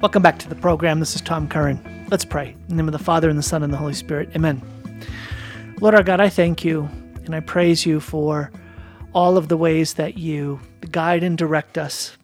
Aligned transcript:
Welcome 0.00 0.22
back 0.22 0.38
to 0.38 0.48
the 0.48 0.54
program. 0.54 1.00
This 1.00 1.16
is 1.16 1.20
Tom 1.20 1.48
Curran. 1.48 2.06
Let's 2.08 2.24
pray. 2.24 2.50
In 2.50 2.68
the 2.68 2.74
name 2.76 2.86
of 2.86 2.92
the 2.92 3.00
Father, 3.00 3.28
and 3.28 3.36
the 3.36 3.42
Son, 3.42 3.64
and 3.64 3.72
the 3.72 3.76
Holy 3.76 3.94
Spirit. 3.94 4.30
Amen. 4.36 4.62
Lord 5.80 5.92
our 5.92 6.04
God, 6.04 6.20
I 6.20 6.28
thank 6.28 6.64
you 6.64 6.88
and 7.24 7.34
I 7.34 7.40
praise 7.40 7.84
you 7.84 7.98
for 7.98 8.52
all 9.12 9.36
of 9.36 9.48
the 9.48 9.56
ways 9.56 9.94
that 9.94 10.16
you 10.16 10.60
guide 10.92 11.24
and 11.24 11.36
direct 11.36 11.76
us 11.76 12.16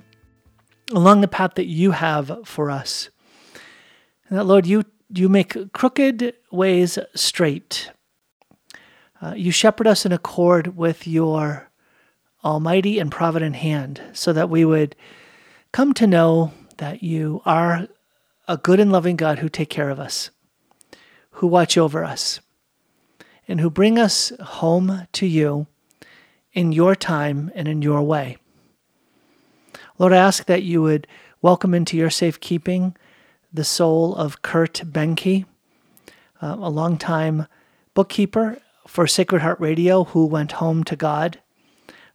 along 0.93 1.21
the 1.21 1.27
path 1.27 1.55
that 1.57 1.67
you 1.67 1.91
have 1.91 2.43
for 2.45 2.71
us. 2.71 3.11
And 4.29 4.39
that, 4.39 4.45
Lord, 4.45 4.67
you, 4.67 4.85
you 5.13 5.29
make 5.29 5.73
crooked 5.73 6.33
ways 6.53 6.97
straight. 7.17 7.91
Uh, 9.21 9.35
you 9.37 9.51
shepherd 9.51 9.89
us 9.89 10.07
in 10.07 10.13
accord 10.13 10.77
with 10.77 11.09
your 11.09 11.71
almighty 12.45 13.01
and 13.01 13.11
provident 13.11 13.57
hand 13.57 14.01
so 14.13 14.33
that 14.33 14.49
we 14.49 14.65
would 14.65 14.95
come 15.73 15.93
to 15.95 16.07
know 16.07 16.53
that 16.79 17.03
you 17.03 17.43
are 17.45 17.89
a 18.47 18.57
good 18.57 18.81
and 18.81 18.93
loving 18.93 19.17
God 19.17 19.39
who 19.39 19.49
take 19.49 19.71
care 19.71 19.91
of 19.91 19.99
us, 19.99 20.31
who 21.33 21.47
watch 21.47 21.79
over 21.79 22.05
us, 22.05 22.41
and 23.49 23.61
who 23.61 23.71
bring 23.71 23.99
us 23.99 24.33
home 24.41 25.07
to 25.13 25.27
you 25.27 25.67
in 26.53 26.73
your 26.73 26.95
time 26.95 27.51
and 27.55 27.67
in 27.69 27.83
your 27.83 28.03
way. 28.03 28.37
Lord, 29.99 30.13
I 30.13 30.19
ask 30.19 30.47
that 30.47 30.63
you 30.63 30.83
would 30.83 31.07
welcome 31.43 31.75
into 31.75 31.97
your 31.97 32.11
safekeeping 32.11 32.97
the 33.53 33.65
soul 33.65 34.15
of 34.17 34.43
Kurt 34.43 34.83
Benke, 34.85 35.45
uh, 36.43 36.57
a 36.59 36.69
longtime 36.69 37.47
bookkeeper 37.95 38.59
for 38.87 39.07
Sacred 39.07 39.43
Heart 39.43 39.61
Radio 39.61 40.05
who 40.05 40.27
went 40.27 40.53
home 40.53 40.83
to 40.85 40.97
God 40.97 41.41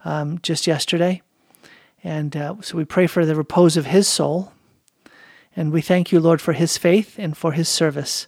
um, 0.04 0.40
just 0.42 0.68
yesterday. 0.68 1.22
And 2.04 2.36
uh, 2.36 2.56
so 2.62 2.78
we 2.78 2.86
pray 2.86 3.08
for 3.08 3.26
the 3.26 3.36
repose 3.36 3.78
of 3.78 3.88
his 3.88 4.08
soul. 4.08 4.54
And 5.56 5.72
we 5.72 5.82
thank 5.82 6.12
you, 6.12 6.20
Lord, 6.20 6.42
for 6.42 6.54
his 6.54 6.78
faith 6.78 7.18
and 7.18 7.36
for 7.36 7.52
his 7.52 7.68
service 7.68 8.28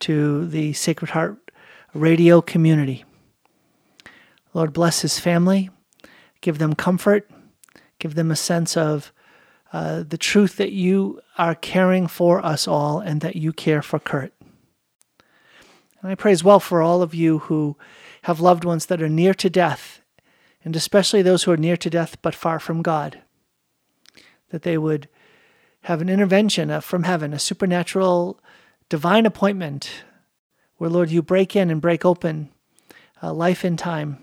to 0.00 0.46
the 0.46 0.72
Sacred 0.72 1.10
Heart 1.10 1.50
radio 1.94 2.40
community. 2.40 3.04
Lord, 4.54 4.72
bless 4.72 5.00
his 5.00 5.18
family, 5.18 5.70
give 6.40 6.58
them 6.58 6.74
comfort, 6.74 7.28
give 7.98 8.14
them 8.14 8.30
a 8.30 8.36
sense 8.36 8.76
of 8.76 9.12
uh, 9.72 10.02
the 10.02 10.18
truth 10.18 10.56
that 10.56 10.72
you 10.72 11.20
are 11.36 11.54
caring 11.54 12.06
for 12.06 12.44
us 12.44 12.66
all 12.66 13.00
and 13.00 13.20
that 13.20 13.36
you 13.36 13.52
care 13.52 13.82
for 13.82 13.98
Kurt. 13.98 14.32
And 16.00 16.10
I 16.10 16.14
pray 16.14 16.32
as 16.32 16.44
well 16.44 16.60
for 16.60 16.80
all 16.80 17.02
of 17.02 17.14
you 17.14 17.40
who 17.40 17.76
have 18.22 18.40
loved 18.40 18.64
ones 18.64 18.86
that 18.86 19.02
are 19.02 19.08
near 19.08 19.34
to 19.34 19.50
death, 19.50 19.97
and 20.68 20.76
especially 20.76 21.22
those 21.22 21.44
who 21.44 21.50
are 21.50 21.56
near 21.56 21.78
to 21.78 21.88
death 21.88 22.20
but 22.20 22.34
far 22.34 22.60
from 22.60 22.82
God, 22.82 23.22
that 24.50 24.64
they 24.64 24.76
would 24.76 25.08
have 25.84 26.02
an 26.02 26.10
intervention 26.10 26.78
from 26.82 27.04
heaven, 27.04 27.32
a 27.32 27.38
supernatural 27.38 28.38
divine 28.90 29.24
appointment 29.24 30.04
where, 30.76 30.90
Lord, 30.90 31.10
you 31.10 31.22
break 31.22 31.56
in 31.56 31.70
and 31.70 31.80
break 31.80 32.04
open 32.04 32.50
uh, 33.22 33.32
life 33.32 33.64
in 33.64 33.78
time 33.78 34.22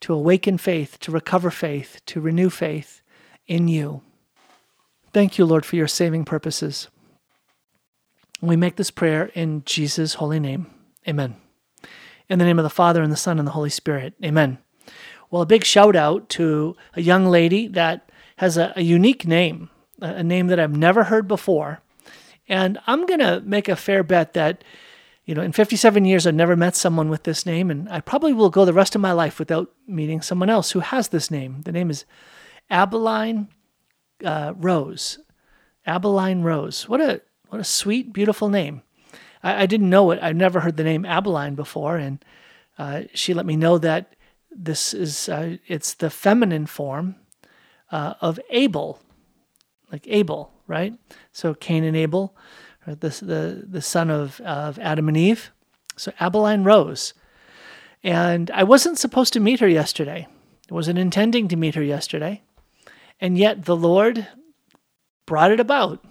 to 0.00 0.12
awaken 0.12 0.58
faith, 0.58 0.98
to 0.98 1.12
recover 1.12 1.52
faith, 1.52 2.00
to 2.06 2.20
renew 2.20 2.50
faith 2.50 3.00
in 3.46 3.68
you. 3.68 4.02
Thank 5.12 5.38
you, 5.38 5.44
Lord, 5.44 5.64
for 5.64 5.76
your 5.76 5.86
saving 5.86 6.24
purposes. 6.24 6.88
We 8.42 8.56
make 8.56 8.74
this 8.74 8.90
prayer 8.90 9.26
in 9.36 9.62
Jesus' 9.64 10.14
holy 10.14 10.40
name. 10.40 10.66
Amen. 11.06 11.36
In 12.28 12.40
the 12.40 12.44
name 12.44 12.58
of 12.58 12.64
the 12.64 12.70
Father, 12.70 13.04
and 13.04 13.12
the 13.12 13.16
Son, 13.16 13.38
and 13.38 13.46
the 13.46 13.52
Holy 13.52 13.70
Spirit. 13.70 14.14
Amen. 14.24 14.58
Well, 15.30 15.42
a 15.42 15.46
big 15.46 15.64
shout 15.64 15.96
out 15.96 16.28
to 16.30 16.76
a 16.94 17.00
young 17.00 17.26
lady 17.26 17.68
that 17.68 18.10
has 18.36 18.56
a, 18.56 18.72
a 18.76 18.82
unique 18.82 19.26
name, 19.26 19.70
a 20.00 20.22
name 20.22 20.48
that 20.48 20.58
I've 20.58 20.76
never 20.76 21.04
heard 21.04 21.28
before. 21.28 21.80
And 22.48 22.78
I'm 22.86 23.06
going 23.06 23.20
to 23.20 23.40
make 23.42 23.68
a 23.68 23.76
fair 23.76 24.02
bet 24.02 24.34
that 24.34 24.64
you 25.30 25.36
know, 25.36 25.42
in 25.42 25.52
57 25.52 26.04
years, 26.04 26.26
I've 26.26 26.34
never 26.34 26.56
met 26.56 26.74
someone 26.74 27.08
with 27.08 27.22
this 27.22 27.46
name, 27.46 27.70
and 27.70 27.88
I 27.88 28.00
probably 28.00 28.32
will 28.32 28.50
go 28.50 28.64
the 28.64 28.72
rest 28.72 28.96
of 28.96 29.00
my 29.00 29.12
life 29.12 29.38
without 29.38 29.70
meeting 29.86 30.22
someone 30.22 30.50
else 30.50 30.72
who 30.72 30.80
has 30.80 31.06
this 31.06 31.30
name. 31.30 31.62
The 31.62 31.70
name 31.70 31.88
is 31.88 32.04
Abeline 32.68 33.46
uh, 34.24 34.54
Rose. 34.56 35.20
Abeline 35.86 36.42
Rose. 36.42 36.88
What 36.88 37.00
a 37.00 37.22
what 37.48 37.60
a 37.60 37.64
sweet, 37.64 38.12
beautiful 38.12 38.48
name. 38.48 38.82
I, 39.40 39.62
I 39.62 39.66
didn't 39.66 39.88
know 39.88 40.10
it. 40.10 40.18
I've 40.20 40.34
never 40.34 40.58
heard 40.58 40.76
the 40.76 40.82
name 40.82 41.04
Abeline 41.04 41.54
before, 41.54 41.96
and 41.96 42.24
uh, 42.76 43.02
she 43.14 43.32
let 43.32 43.46
me 43.46 43.54
know 43.54 43.78
that 43.78 44.16
this 44.50 44.94
is 44.94 45.28
uh, 45.28 45.56
it's 45.66 45.94
the 45.94 46.10
feminine 46.10 46.66
form 46.66 47.16
uh, 47.90 48.14
of 48.20 48.38
Abel, 48.50 49.00
like 49.90 50.06
Abel, 50.08 50.52
right? 50.66 50.94
So 51.32 51.54
Cain 51.54 51.84
and 51.84 51.96
Abel 51.96 52.34
the, 52.86 53.08
the, 53.08 53.66
the 53.68 53.82
son 53.82 54.10
of, 54.10 54.40
of 54.40 54.78
Adam 54.78 55.08
and 55.08 55.16
Eve. 55.16 55.50
So 55.96 56.12
Abeline 56.20 56.64
Rose. 56.64 57.14
And 58.02 58.50
I 58.52 58.62
wasn't 58.62 58.98
supposed 58.98 59.32
to 59.34 59.40
meet 59.40 59.60
her 59.60 59.68
yesterday. 59.68 60.26
I 60.70 60.74
wasn't 60.74 60.98
intending 60.98 61.48
to 61.48 61.56
meet 61.56 61.74
her 61.74 61.82
yesterday. 61.82 62.42
And 63.20 63.36
yet 63.36 63.66
the 63.66 63.76
Lord 63.76 64.26
brought 65.26 65.52
it 65.52 65.60
about. 65.60 66.02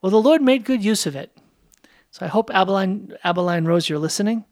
Well, 0.00 0.10
the 0.10 0.20
Lord 0.20 0.40
made 0.42 0.64
good 0.64 0.84
use 0.84 1.06
of 1.06 1.16
it. 1.16 1.36
So 2.10 2.24
I 2.24 2.28
hope 2.28 2.50
Abeline, 2.50 3.14
Abeline 3.24 3.66
Rose, 3.66 3.88
you're 3.88 3.98
listening. 3.98 4.44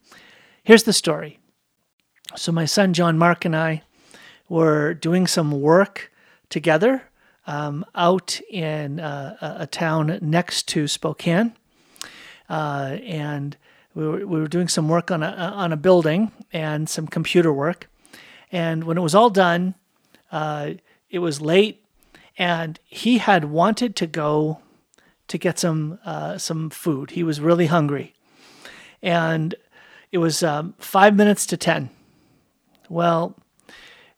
Here's 0.62 0.82
the 0.82 0.92
story. 0.92 1.38
So 2.36 2.50
my 2.50 2.64
son 2.64 2.94
John 2.94 3.16
Mark 3.16 3.44
and 3.44 3.54
I 3.54 3.82
were 4.48 4.92
doing 4.92 5.28
some 5.28 5.52
work 5.60 6.10
together 6.48 7.04
um, 7.46 7.84
out 7.94 8.40
in 8.50 8.98
uh, 8.98 9.56
a 9.58 9.66
town 9.68 10.18
next 10.20 10.66
to 10.68 10.88
Spokane, 10.88 11.52
uh, 12.48 12.96
and 13.04 13.56
we 13.94 14.06
were, 14.06 14.26
we 14.26 14.40
were 14.40 14.48
doing 14.48 14.66
some 14.66 14.88
work 14.88 15.12
on 15.12 15.22
a 15.22 15.28
on 15.28 15.72
a 15.72 15.76
building 15.76 16.32
and 16.52 16.88
some 16.88 17.06
computer 17.06 17.52
work. 17.52 17.88
And 18.50 18.82
when 18.84 18.98
it 18.98 19.02
was 19.02 19.14
all 19.14 19.30
done, 19.30 19.74
uh, 20.32 20.70
it 21.10 21.20
was 21.20 21.40
late, 21.40 21.84
and 22.36 22.80
he 22.84 23.18
had 23.18 23.44
wanted 23.44 23.94
to 23.96 24.06
go 24.08 24.58
to 25.28 25.38
get 25.38 25.60
some 25.60 26.00
uh, 26.04 26.38
some 26.38 26.70
food. 26.70 27.12
He 27.12 27.22
was 27.22 27.40
really 27.40 27.66
hungry, 27.66 28.12
and 29.02 29.54
it 30.10 30.18
was 30.18 30.42
um, 30.42 30.74
five 30.78 31.14
minutes 31.14 31.46
to 31.46 31.56
ten. 31.56 31.90
Well, 32.88 33.36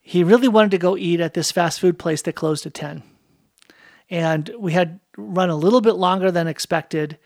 he 0.00 0.22
really 0.22 0.48
wanted 0.48 0.70
to 0.72 0.78
go 0.78 0.96
eat 0.96 1.20
at 1.20 1.34
this 1.34 1.50
fast 1.50 1.80
food 1.80 1.98
place 1.98 2.22
that 2.22 2.34
closed 2.34 2.66
at 2.66 2.74
ten. 2.74 3.02
And 4.08 4.50
we 4.58 4.72
had 4.72 5.00
run 5.16 5.50
a 5.50 5.56
little 5.56 5.80
bit 5.80 5.94
longer 5.94 6.30
than 6.30 6.46
expected 6.46 7.18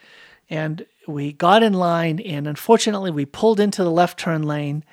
and 0.49 0.87
we 1.07 1.33
got 1.33 1.63
in 1.63 1.73
line 1.73 2.21
and 2.21 2.47
unfortunately 2.47 3.11
we 3.11 3.25
pulled 3.25 3.61
into 3.61 3.83
the 3.83 3.91
left 3.91 4.19
turn 4.19 4.43
lane 4.43 4.85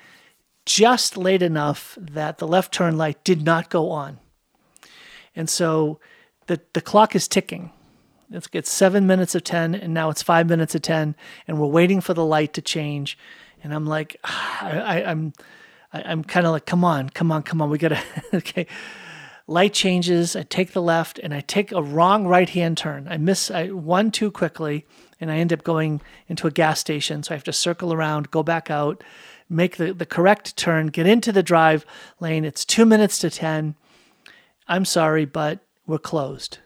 just 0.66 1.16
late 1.16 1.42
enough 1.42 1.96
that 2.00 2.38
the 2.38 2.46
left 2.46 2.72
turn 2.72 2.98
light 2.98 3.22
did 3.24 3.42
not 3.42 3.70
go 3.70 3.90
on. 3.90 4.18
And 5.34 5.48
so 5.48 5.98
the, 6.46 6.60
the 6.74 6.80
clock 6.80 7.16
is 7.16 7.26
ticking. 7.26 7.72
It's, 8.30 8.48
it's 8.52 8.70
seven 8.70 9.06
minutes 9.06 9.34
of 9.34 9.44
10 9.44 9.74
and 9.74 9.94
now 9.94 10.10
it's 10.10 10.22
five 10.22 10.48
minutes 10.48 10.74
of 10.74 10.82
10 10.82 11.16
and 11.46 11.58
we're 11.58 11.66
waiting 11.68 12.02
for 12.02 12.12
the 12.12 12.24
light 12.24 12.52
to 12.54 12.62
change. 12.62 13.16
And 13.62 13.72
i'm 13.74 13.86
like 13.86 14.16
I, 14.24 14.78
I, 14.78 15.10
i'm 15.10 15.32
I, 15.92 16.00
am 16.00 16.24
kind 16.24 16.46
of 16.46 16.52
like 16.52 16.66
come 16.66 16.84
on 16.84 17.08
come 17.10 17.32
on 17.32 17.42
come 17.42 17.62
on 17.62 17.70
we 17.70 17.78
gotta 17.78 18.02
okay 18.34 18.66
light 19.48 19.72
changes. 19.72 20.36
I 20.36 20.44
take 20.44 20.72
the 20.72 20.82
left 20.82 21.18
and 21.18 21.34
I 21.34 21.40
take 21.40 21.72
a 21.72 21.82
wrong 21.82 22.26
right 22.26 22.48
hand 22.48 22.76
turn. 22.76 23.08
I 23.10 23.16
miss 23.16 23.50
I, 23.50 23.68
one 23.68 24.12
too 24.12 24.30
quickly 24.30 24.86
and 25.20 25.32
I 25.32 25.38
end 25.38 25.52
up 25.52 25.64
going 25.64 26.00
into 26.28 26.46
a 26.46 26.52
gas 26.52 26.78
station. 26.78 27.22
So 27.24 27.34
I 27.34 27.36
have 27.36 27.44
to 27.44 27.52
circle 27.52 27.92
around, 27.92 28.30
go 28.30 28.44
back 28.44 28.70
out, 28.70 29.02
make 29.48 29.78
the, 29.78 29.92
the 29.92 30.06
correct 30.06 30.56
turn, 30.56 30.88
get 30.88 31.06
into 31.06 31.32
the 31.32 31.42
drive 31.42 31.84
lane. 32.20 32.44
It's 32.44 32.64
two 32.64 32.84
minutes 32.84 33.18
to 33.20 33.30
10. 33.30 33.74
I'm 34.68 34.84
sorry, 34.84 35.24
but 35.24 35.60
we're 35.86 35.98
closed. 35.98 36.58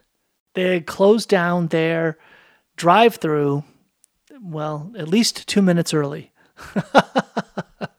They 0.54 0.80
closed 0.80 1.28
down 1.28 1.68
their 1.68 2.18
drive 2.76 3.14
through, 3.16 3.62
well, 4.42 4.92
at 4.98 5.08
least 5.08 5.46
two 5.46 5.62
minutes 5.62 5.94
early. 5.94 6.32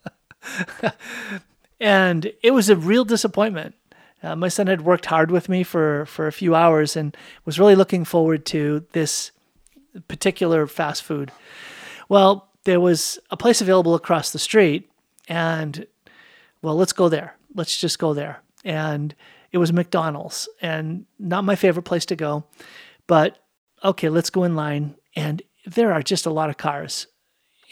and 1.79 2.31
it 2.41 2.51
was 2.51 2.69
a 2.69 2.75
real 2.75 3.05
disappointment 3.05 3.75
uh, 4.23 4.35
my 4.37 4.47
son 4.47 4.67
had 4.67 4.81
worked 4.81 5.05
hard 5.05 5.29
with 5.29 5.49
me 5.49 5.63
for, 5.63 6.05
for 6.05 6.27
a 6.27 6.31
few 6.31 6.55
hours 6.55 6.95
and 6.95 7.15
was 7.43 7.59
really 7.59 7.75
looking 7.75 8.05
forward 8.05 8.45
to 8.45 8.85
this 8.93 9.31
particular 10.07 10.65
fast 10.65 11.03
food. 11.03 11.31
Well, 12.07 12.49
there 12.63 12.79
was 12.79 13.19
a 13.29 13.37
place 13.37 13.59
available 13.59 13.95
across 13.95 14.31
the 14.31 14.39
street, 14.39 14.89
and 15.27 15.85
well, 16.61 16.75
let's 16.75 16.93
go 16.93 17.09
there. 17.09 17.35
Let's 17.53 17.77
just 17.77 17.99
go 17.99 18.13
there. 18.13 18.41
And 18.63 19.13
it 19.51 19.57
was 19.57 19.73
McDonald's, 19.73 20.47
and 20.61 21.05
not 21.19 21.43
my 21.43 21.55
favorite 21.55 21.83
place 21.83 22.05
to 22.05 22.15
go, 22.15 22.45
but 23.07 23.39
okay, 23.83 24.07
let's 24.07 24.29
go 24.29 24.45
in 24.45 24.55
line. 24.55 24.95
And 25.17 25.41
there 25.65 25.91
are 25.91 26.01
just 26.01 26.25
a 26.25 26.31
lot 26.31 26.49
of 26.49 26.57
cars 26.57 27.07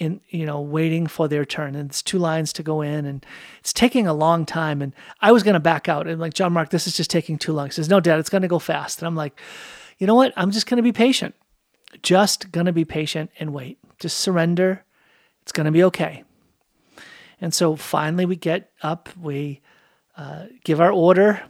in 0.01 0.19
you 0.29 0.45
know 0.45 0.59
waiting 0.59 1.05
for 1.05 1.27
their 1.27 1.45
turn 1.45 1.75
and 1.75 1.89
it's 1.89 2.01
two 2.01 2.17
lines 2.17 2.51
to 2.51 2.63
go 2.63 2.81
in 2.81 3.05
and 3.05 3.25
it's 3.59 3.73
taking 3.73 4.07
a 4.07 4.13
long 4.13 4.45
time 4.45 4.81
and 4.81 4.93
i 5.21 5.31
was 5.31 5.43
going 5.43 5.53
to 5.53 5.59
back 5.59 5.87
out 5.87 6.07
and 6.07 6.19
like 6.19 6.33
john 6.33 6.51
mark 6.51 6.69
this 6.69 6.87
is 6.87 6.97
just 6.97 7.09
taking 7.09 7.37
too 7.37 7.53
long 7.53 7.67
he 7.67 7.71
says 7.71 7.87
no 7.87 7.99
dad 7.99 8.19
it's 8.19 8.29
going 8.29 8.41
to 8.41 8.47
go 8.47 8.59
fast 8.59 8.99
and 8.99 9.07
i'm 9.07 9.15
like 9.15 9.39
you 9.99 10.07
know 10.07 10.15
what 10.15 10.33
i'm 10.35 10.51
just 10.51 10.65
going 10.65 10.77
to 10.77 10.83
be 10.83 10.91
patient 10.91 11.35
just 12.01 12.51
going 12.51 12.65
to 12.65 12.73
be 12.73 12.85
patient 12.85 13.31
and 13.39 13.53
wait. 13.53 13.77
Just 13.99 14.17
surrender. 14.17 14.83
It's 15.41 15.51
going 15.51 15.65
to 15.65 15.71
be 15.71 15.83
okay. 15.85 16.23
And 17.39 17.53
so 17.53 17.75
finally, 17.75 18.25
we 18.25 18.35
get 18.35 18.71
up, 18.81 19.09
we 19.19 19.61
uh, 20.15 20.45
give 20.63 20.79
our 20.79 20.91
order. 20.91 21.41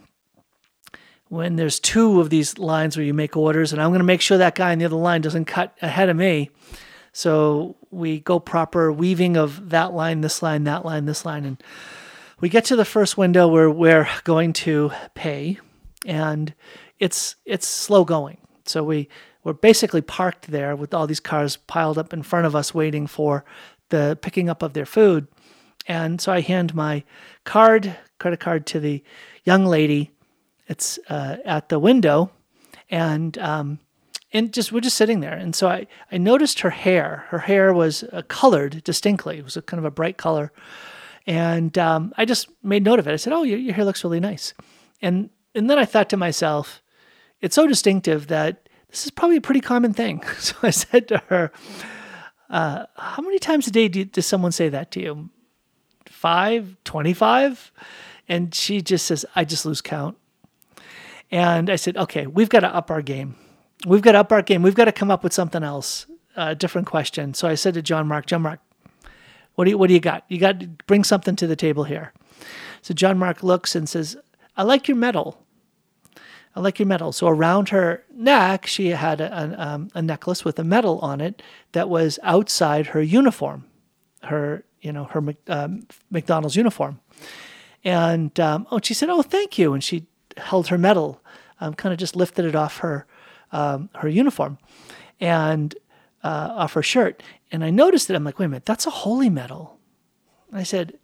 When 1.28 1.56
there's 1.56 1.80
two 1.80 2.20
of 2.20 2.30
these 2.30 2.58
lines 2.58 2.98
where 2.98 3.06
you 3.06 3.14
make 3.14 3.38
orders, 3.38 3.72
and 3.72 3.82
I'm 3.82 3.90
going 3.90 4.00
to 4.00 4.06
make 4.06 4.22
sure 4.22 4.38
that 4.38 4.56
guy 4.56 4.74
in 4.74 4.80
the 4.80 4.86
other 4.86 4.96
line 4.96 5.22
doesn't 5.22 5.46
cut 5.46 5.78
ahead 5.82 6.10
of 6.10 6.18
me. 6.18 6.50
So 7.14 7.76
we 7.90 8.20
go 8.20 8.40
proper 8.40 8.92
weaving 8.92 9.36
of 9.38 9.70
that 9.70 9.94
line, 9.94 10.22
this 10.22 10.42
line, 10.42 10.64
that 10.64 10.86
line, 10.86 11.06
this 11.06 11.26
line. 11.26 11.46
And 11.46 11.62
we 12.40 12.50
get 12.50 12.66
to 12.66 12.76
the 12.76 12.86
first 12.86 13.18
window 13.18 13.48
where 13.48 13.70
we're 13.70 14.10
going 14.24 14.54
to 14.54 14.92
pay, 15.14 15.60
and 16.06 16.54
it's 17.00 17.36
it's 17.46 17.68
slow 17.68 18.04
going. 18.04 18.38
So 18.66 18.84
we 18.84 19.10
we're 19.44 19.54
basically 19.54 20.02
parked 20.02 20.48
there 20.50 20.76
with 20.76 20.94
all 20.94 21.08
these 21.08 21.20
cars 21.20 21.58
piled 21.58 21.98
up 21.98 22.14
in 22.14 22.24
front 22.24 22.46
of 22.46 22.56
us 22.56 22.74
waiting 22.74 23.08
for 23.08 23.44
the 23.90 24.18
picking 24.22 24.50
up 24.50 24.64
of 24.64 24.74
their 24.74 24.86
food. 24.86 25.28
And 25.88 26.22
so 26.22 26.32
I 26.32 26.42
hand 26.42 26.76
my 26.76 27.04
card, 27.44 27.96
credit 28.20 28.40
card 28.40 28.66
to 28.68 28.80
the 28.80 29.04
young 29.44 29.66
lady. 29.66 30.12
It's 30.68 31.00
uh, 31.10 31.38
at 31.44 31.70
the 31.70 31.80
window, 31.80 32.32
and 32.90 33.38
um, 33.38 33.80
and 34.34 34.54
just 34.54 34.72
we're 34.72 34.82
just 34.82 34.98
sitting 34.98 35.20
there. 35.20 35.34
And 35.34 35.56
so 35.56 35.68
I 35.68 35.88
I 36.12 36.18
noticed 36.18 36.62
her 36.62 36.70
hair. 36.70 37.26
Her 37.30 37.40
hair 37.40 37.74
was 37.74 38.04
uh, 38.04 38.22
colored 38.28 38.84
distinctly. 38.84 39.38
It 39.38 39.44
was 39.44 39.58
a 39.58 39.62
kind 39.62 39.80
of 39.80 39.86
a 39.86 39.92
bright 39.92 40.18
color, 40.18 40.52
and 41.28 41.78
um, 41.78 42.14
I 42.18 42.26
just 42.26 42.48
made 42.64 42.84
note 42.84 43.00
of 43.00 43.08
it. 43.08 43.14
I 43.14 43.18
said, 43.18 43.34
"Oh, 43.34 43.44
your, 43.44 43.60
your 43.60 43.74
hair 43.74 43.86
looks 43.86 44.04
really 44.04 44.20
nice," 44.20 44.54
and 45.02 45.30
and 45.54 45.70
then 45.70 45.78
I 45.78 45.86
thought 45.86 46.10
to 46.10 46.18
myself, 46.18 46.82
it's 47.42 47.56
so 47.56 47.68
distinctive 47.68 48.28
that 48.28 48.70
this 48.90 49.06
is 49.06 49.12
probably 49.12 49.38
a 49.38 49.42
pretty 49.42 49.62
common 49.62 49.94
thing. 49.94 50.24
So 50.40 50.56
I 50.64 50.70
said 50.70 51.08
to 51.10 51.18
her, 51.28 51.52
uh, 52.50 52.86
How 52.96 53.22
many 53.22 53.40
times 53.40 53.68
a 53.68 53.72
day 53.72 53.88
do, 53.88 54.06
does 54.06 54.26
someone 54.26 54.52
say 54.52 54.70
that 54.70 54.92
to 54.92 55.02
you? 55.02 55.30
Five, 56.06 56.78
25? 56.84 57.72
And 58.28 58.54
she 58.54 58.82
just 58.82 59.06
says, 59.06 59.26
I 59.36 59.46
just 59.46 59.66
lose 59.66 59.82
count. 59.82 60.18
And 61.32 61.70
I 61.70 61.76
said, 61.76 61.98
Okay, 61.98 62.28
we've 62.28 62.50
got 62.50 62.62
to 62.62 62.74
up 62.74 62.92
our 62.92 63.02
game. 63.02 63.36
We've 63.86 64.02
got 64.02 64.14
to 64.14 64.20
up 64.20 64.32
our 64.32 64.42
game. 64.42 64.62
We've 64.62 64.76
got 64.76 64.86
to 64.86 64.92
come 64.92 65.12
up 65.12 65.24
with 65.24 65.34
something 65.34 65.64
else, 65.64 66.06
a 66.36 66.56
different 66.56 66.88
question. 66.88 67.34
So 67.34 67.48
I 67.48 67.56
said 67.56 67.74
to 67.76 67.82
John 67.82 68.08
Mark, 68.08 68.26
John 68.26 68.42
Mark, 68.44 68.60
what 69.56 69.66
do 69.66 69.72
you, 69.72 69.78
what 69.78 69.88
do 69.88 69.94
you 69.94 70.00
got? 70.00 70.24
You 70.28 70.38
got 70.38 70.60
to 70.60 70.68
bring 70.88 71.04
something 71.04 71.36
to 71.38 71.48
the 71.48 71.56
table 71.56 71.84
here. 71.84 72.14
So 72.82 72.94
John 72.94 73.18
Mark 73.18 73.44
looks 73.44 73.76
and 73.76 73.88
says, 73.88 74.18
I 74.56 74.64
like 74.64 74.88
your 74.88 74.98
medal. 74.98 75.44
I 76.56 76.60
like 76.60 76.80
your 76.80 76.88
medal. 76.88 77.12
So 77.12 77.28
around 77.28 77.70
her 77.70 78.04
neck, 78.14 78.66
she 78.66 78.90
had 78.90 79.22
a, 79.22 79.56
um, 79.58 79.90
a, 79.94 80.02
necklace 80.02 80.44
with 80.44 80.60
a 80.60 80.64
medal 80.64 81.00
on 81.00 81.22
it 81.22 81.42
that 81.72 81.90
was 81.90 82.20
outside 82.24 82.88
her 82.88 83.02
uniform, 83.02 83.66
her 84.24 84.66
you 84.82 84.92
know 84.92 85.06
her 85.06 85.24
um, 85.48 85.88
McDonald's 86.10 86.56
uniform. 86.58 87.00
And 87.84 88.38
um, 88.40 88.68
oh, 88.70 88.80
she 88.84 88.94
said, 88.94 89.10
"Oh, 89.10 89.22
thank 89.22 89.58
you," 89.58 89.74
and 89.74 89.82
she 89.82 90.08
held 90.36 90.68
her 90.68 90.78
medal, 90.78 91.22
um, 91.62 91.74
kind 91.74 91.94
of 91.94 92.00
just 92.00 92.18
lifted 92.18 92.44
it 92.44 92.56
off 92.56 92.80
her 92.80 93.06
um, 93.52 93.90
her 93.96 94.10
uniform, 94.10 94.58
and 95.20 95.76
uh, 96.24 96.54
off 96.56 96.74
her 96.74 96.84
shirt. 96.84 97.24
And 97.52 97.64
I 97.64 97.70
noticed 97.70 98.10
it. 98.10 98.16
I'm 98.16 98.24
like, 98.24 98.40
"Wait 98.40 98.46
a 98.46 98.50
minute, 98.50 98.66
that's 98.66 98.88
a 98.88 98.92
holy 98.92 99.30
medal." 99.30 99.78
I 100.54 100.64
said, 100.64 100.98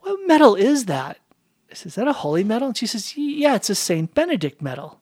"What 0.00 0.26
medal 0.26 0.54
is 0.54 0.86
that?" 0.86 1.18
I 1.70 1.74
said, 1.74 1.86
Is 1.86 1.94
that 1.96 2.08
a 2.08 2.12
holy 2.12 2.44
medal? 2.44 2.68
And 2.68 2.76
she 2.76 2.86
says, 2.86 3.16
Yeah, 3.16 3.54
it's 3.54 3.70
a 3.70 3.74
St. 3.74 4.12
Benedict 4.14 4.62
medal. 4.62 5.00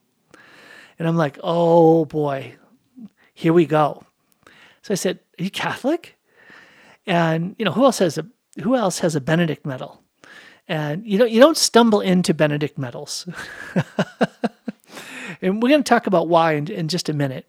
And 0.99 1.07
I'm 1.09 1.17
like, 1.17 1.39
Oh 1.43 2.05
boy, 2.05 2.57
here 3.33 3.53
we 3.53 3.67
go. 3.67 4.05
So 4.83 4.93
I 4.93 4.97
said, 4.97 5.21
Are 5.39 5.45
you 5.45 5.51
Catholic? 5.51 6.17
And 7.07 7.55
you 7.59 7.65
know, 7.65 7.73
who 7.73 7.85
else 7.85 7.99
has 7.99 8.19
a 8.19 8.27
who 8.63 8.77
else 8.77 9.01
has 9.01 9.15
a 9.15 9.21
Benedict 9.21 9.67
medal? 9.67 10.03
And 10.67 11.07
you 11.07 11.19
know, 11.19 11.25
you 11.27 11.41
don't 11.41 11.57
stumble 11.57 12.01
into 12.01 12.33
Benedict 12.33 12.79
medals. 12.79 13.29
and 15.45 15.63
we're 15.63 15.69
going 15.69 15.83
to 15.83 15.89
talk 15.89 16.07
about 16.07 16.29
why 16.29 16.53
in, 16.53 16.69
in 16.69 16.89
just 16.89 17.09
a 17.09 17.13
minute. 17.13 17.47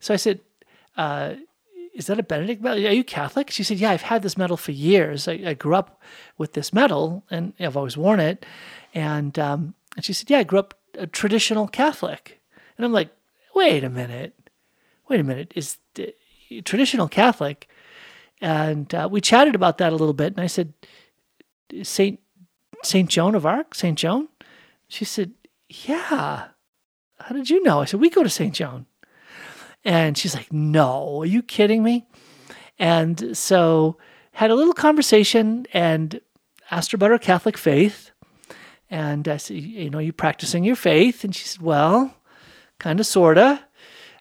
So 0.00 0.12
I 0.12 0.16
said, 0.16 0.40
uh, 0.96 1.34
is 1.94 2.06
that 2.06 2.18
a 2.18 2.22
Benedict 2.22 2.62
medal? 2.62 2.86
Are 2.86 2.92
you 2.92 3.04
Catholic? 3.04 3.50
She 3.50 3.62
said, 3.62 3.78
yeah, 3.78 3.90
I've 3.90 4.02
had 4.02 4.22
this 4.22 4.36
medal 4.36 4.56
for 4.56 4.72
years. 4.72 5.26
I, 5.26 5.40
I 5.46 5.54
grew 5.54 5.74
up 5.74 6.02
with 6.36 6.52
this 6.52 6.72
medal 6.72 7.24
and 7.30 7.54
I've 7.58 7.76
always 7.76 7.96
worn 7.96 8.20
it. 8.20 8.44
And, 8.92 9.38
um, 9.38 9.74
and 9.96 10.04
she 10.04 10.12
said, 10.12 10.28
yeah, 10.28 10.38
I 10.38 10.44
grew 10.44 10.58
up 10.58 10.74
a 10.94 11.06
traditional 11.06 11.66
Catholic. 11.66 12.40
And 12.76 12.84
I'm 12.84 12.92
like, 12.92 13.10
wait 13.54 13.82
a 13.82 13.88
minute. 13.88 14.50
Wait 15.08 15.20
a 15.20 15.24
minute. 15.24 15.52
Is 15.56 15.78
traditional 16.64 17.08
Catholic? 17.08 17.68
And 18.42 18.94
uh, 18.94 19.08
we 19.10 19.22
chatted 19.22 19.54
about 19.54 19.78
that 19.78 19.92
a 19.92 19.96
little 19.96 20.12
bit. 20.12 20.34
And 20.34 20.40
I 20.40 20.48
said, 20.48 20.74
Saint 21.82 22.20
Saint 22.82 23.08
Joan 23.10 23.34
of 23.34 23.46
Arc, 23.46 23.74
Saint 23.74 23.98
Joan. 23.98 24.28
She 24.86 25.04
said, 25.04 25.32
"Yeah." 25.68 26.48
How 27.26 27.34
did 27.34 27.50
you 27.50 27.62
know? 27.62 27.80
I 27.80 27.84
said, 27.84 28.00
"We 28.00 28.10
go 28.10 28.22
to 28.22 28.30
Saint 28.30 28.54
Joan." 28.54 28.86
And 29.86 30.18
she's 30.18 30.34
like, 30.34 30.52
No, 30.52 31.22
are 31.22 31.26
you 31.26 31.42
kidding 31.42 31.82
me? 31.82 32.06
And 32.76 33.36
so 33.36 33.96
had 34.32 34.50
a 34.50 34.54
little 34.56 34.74
conversation 34.74 35.64
and 35.72 36.20
asked 36.72 36.90
her 36.90 36.96
about 36.96 37.12
her 37.12 37.18
Catholic 37.18 37.56
faith. 37.56 38.10
And 38.90 39.28
I 39.28 39.36
said, 39.36 39.58
You 39.58 39.88
know, 39.88 40.00
you 40.00 40.12
practicing 40.12 40.64
your 40.64 40.74
faith? 40.74 41.22
And 41.22 41.34
she 41.34 41.46
said, 41.46 41.62
Well, 41.62 42.12
kind 42.80 42.98
of, 42.98 43.06
sort 43.06 43.38
of. 43.38 43.60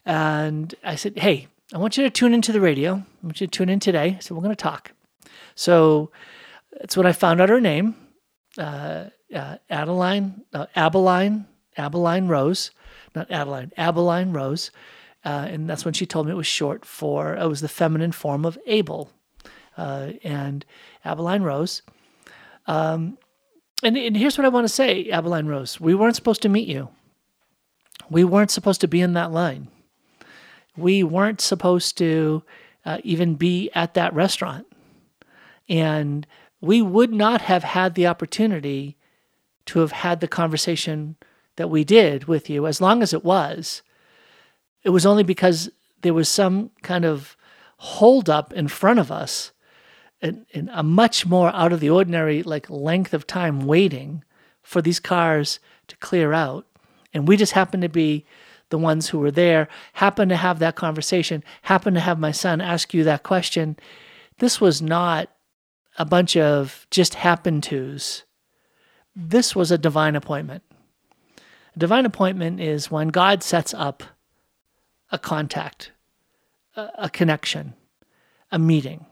And 0.05 0.73
I 0.83 0.95
said, 0.95 1.17
Hey, 1.17 1.47
I 1.73 1.79
want 1.79 1.97
you 1.97 2.03
to 2.03 2.11
tune 2.11 2.35
into 2.35 2.51
the 2.51 2.61
radio. 2.61 2.93
I 2.93 3.25
want 3.25 3.41
you 3.41 3.47
to 3.47 3.51
tune 3.51 3.69
in 3.69 3.79
today. 3.79 4.19
So 4.21 4.35
we're 4.35 4.43
going 4.43 4.55
to 4.55 4.63
talk. 4.63 4.91
So 5.55 6.11
that's 6.79 6.95
when 6.95 7.07
I 7.07 7.11
found 7.11 7.41
out 7.41 7.49
her 7.49 7.59
name, 7.59 7.95
uh, 8.59 9.05
uh, 9.33 9.57
Adeline, 9.67 10.43
uh, 10.53 10.67
Abeline, 10.75 11.47
Abeline 11.75 12.27
Rose, 12.27 12.69
not 13.15 13.31
Adeline, 13.31 13.71
Abeline 13.77 14.33
Rose. 14.33 14.71
Uh, 15.23 15.47
and 15.49 15.69
that's 15.69 15.83
when 15.83 15.93
she 15.93 16.05
told 16.05 16.27
me 16.27 16.31
it 16.31 16.35
was 16.35 16.45
short 16.45 16.85
for, 16.85 17.35
it 17.35 17.47
was 17.47 17.61
the 17.61 17.67
feminine 17.67 18.11
form 18.11 18.45
of 18.45 18.57
Abel 18.67 19.11
uh, 19.77 20.11
and 20.23 20.65
Abeline 21.03 21.43
Rose. 21.43 21.81
Um, 22.67 23.17
and, 23.83 23.97
and 23.97 24.15
here's 24.15 24.37
what 24.37 24.45
I 24.45 24.49
want 24.49 24.65
to 24.65 24.73
say, 24.73 25.09
Abeline 25.09 25.47
Rose. 25.47 25.79
We 25.79 25.95
weren't 25.95 26.15
supposed 26.15 26.41
to 26.43 26.49
meet 26.49 26.67
you. 26.67 26.89
We 28.09 28.23
weren't 28.23 28.51
supposed 28.51 28.81
to 28.81 28.87
be 28.87 29.01
in 29.01 29.13
that 29.13 29.31
line. 29.31 29.67
We 30.77 31.03
weren't 31.03 31.41
supposed 31.41 31.97
to 31.97 32.43
uh, 32.85 32.99
even 33.03 33.35
be 33.35 33.71
at 33.73 33.93
that 33.95 34.13
restaurant. 34.13 34.67
And 35.67 36.27
we 36.61 36.81
would 36.81 37.11
not 37.11 37.41
have 37.41 37.63
had 37.63 37.95
the 37.95 38.07
opportunity 38.07 38.97
to 39.67 39.79
have 39.79 39.91
had 39.91 40.19
the 40.19 40.27
conversation 40.27 41.15
that 41.57 41.69
we 41.69 41.83
did 41.83 42.25
with 42.25 42.49
you, 42.49 42.67
as 42.67 42.81
long 42.81 43.01
as 43.01 43.13
it 43.13 43.23
was, 43.23 43.81
it 44.83 44.89
was 44.89 45.05
only 45.05 45.23
because 45.23 45.69
there 46.01 46.13
was 46.13 46.29
some 46.29 46.71
kind 46.83 47.05
of 47.05 47.35
holdup 47.77 48.53
in 48.53 48.67
front 48.67 48.99
of 48.99 49.11
us 49.11 49.51
and, 50.21 50.45
and 50.53 50.69
a 50.73 50.83
much 50.83 51.25
more 51.25 51.53
out 51.53 51.73
of 51.73 51.79
the 51.79 51.89
ordinary 51.89 52.43
like 52.43 52.69
length 52.69 53.13
of 53.13 53.27
time 53.27 53.65
waiting 53.65 54.23
for 54.61 54.81
these 54.81 54.99
cars 54.99 55.59
to 55.87 55.97
clear 55.97 56.33
out. 56.33 56.65
And 57.13 57.27
we 57.27 57.37
just 57.37 57.53
happened 57.53 57.83
to 57.83 57.89
be 57.89 58.25
the 58.69 58.77
ones 58.77 59.09
who 59.09 59.19
were 59.19 59.31
there, 59.31 59.67
happened 59.93 60.29
to 60.29 60.35
have 60.35 60.59
that 60.59 60.75
conversation, 60.75 61.43
happened 61.63 61.95
to 61.95 62.01
have 62.01 62.19
my 62.19 62.31
son 62.31 62.61
ask 62.61 62.93
you 62.93 63.03
that 63.03 63.23
question. 63.23 63.77
This 64.39 64.59
was 64.59 64.81
not 64.81 65.29
a 65.97 66.05
bunch 66.05 66.35
of 66.35 66.87
just 66.91 67.15
happen 67.15 67.61
tos. 67.61 68.23
This 69.15 69.55
was 69.55 69.71
a 69.71 69.77
divine 69.77 70.15
appointment. 70.15 70.63
A 71.75 71.79
divine 71.79 72.05
appointment 72.05 72.61
is 72.61 72.89
when 72.89 73.09
God 73.09 73.43
sets 73.43 73.73
up 73.73 74.03
a 75.11 75.19
contact, 75.19 75.91
a, 76.75 77.09
connection, 77.09 77.73
a 78.51 78.57
meeting, 78.57 79.05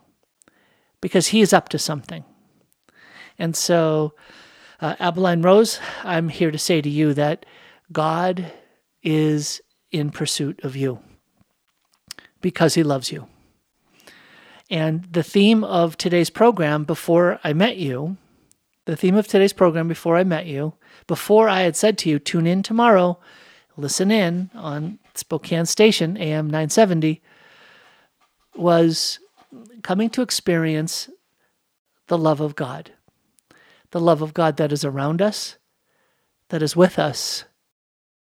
because 1.01 1.27
he 1.27 1.41
is 1.41 1.51
up 1.51 1.67
to 1.69 1.79
something. 1.79 2.23
And 3.37 3.55
so, 3.55 4.13
uh, 4.79 4.95
Abeline 4.99 5.41
Rose, 5.41 5.79
I'm 6.03 6.29
here 6.29 6.51
to 6.51 6.57
say 6.57 6.81
to 6.81 6.89
you 6.89 7.13
that 7.13 7.45
God 7.91 8.51
is 9.01 9.61
in 9.91 10.09
pursuit 10.09 10.61
of 10.63 10.75
you 10.75 10.99
because 12.41 12.75
he 12.75 12.83
loves 12.83 13.11
you. 13.11 13.27
And 14.69 15.03
the 15.11 15.23
theme 15.23 15.63
of 15.63 15.97
today's 15.97 16.29
program, 16.29 16.85
before 16.85 17.39
I 17.43 17.53
met 17.53 17.77
you, 17.77 18.17
the 18.85 18.95
theme 18.95 19.15
of 19.15 19.27
today's 19.27 19.53
program, 19.53 19.87
before 19.87 20.15
I 20.17 20.23
met 20.23 20.45
you, 20.45 20.73
before 21.07 21.49
I 21.49 21.61
had 21.61 21.75
said 21.75 21.97
to 21.99 22.09
you, 22.09 22.19
tune 22.19 22.47
in 22.47 22.63
tomorrow, 22.63 23.19
listen 23.77 24.11
in 24.11 24.49
on 24.53 24.99
Spokane 25.15 25.65
Station, 25.65 26.17
AM 26.17 26.47
970, 26.47 27.21
was 28.55 29.19
coming 29.81 30.09
to 30.11 30.21
experience 30.21 31.09
the 32.07 32.17
love 32.17 32.41
of 32.41 32.55
God. 32.55 32.91
The 33.91 33.99
love 33.99 34.21
of 34.21 34.33
God 34.33 34.57
that 34.57 34.71
is 34.71 34.83
around 34.83 35.21
us, 35.21 35.57
that 36.49 36.63
is 36.63 36.75
with 36.75 36.97
us, 36.97 37.45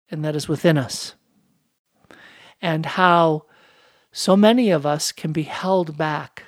and 0.09 0.25
that 0.25 0.35
is 0.35 0.47
within 0.47 0.77
us. 0.77 1.15
And 2.61 2.85
how 2.85 3.45
so 4.11 4.35
many 4.35 4.71
of 4.71 4.85
us 4.85 5.11
can 5.11 5.31
be 5.31 5.43
held 5.43 5.97
back 5.97 6.45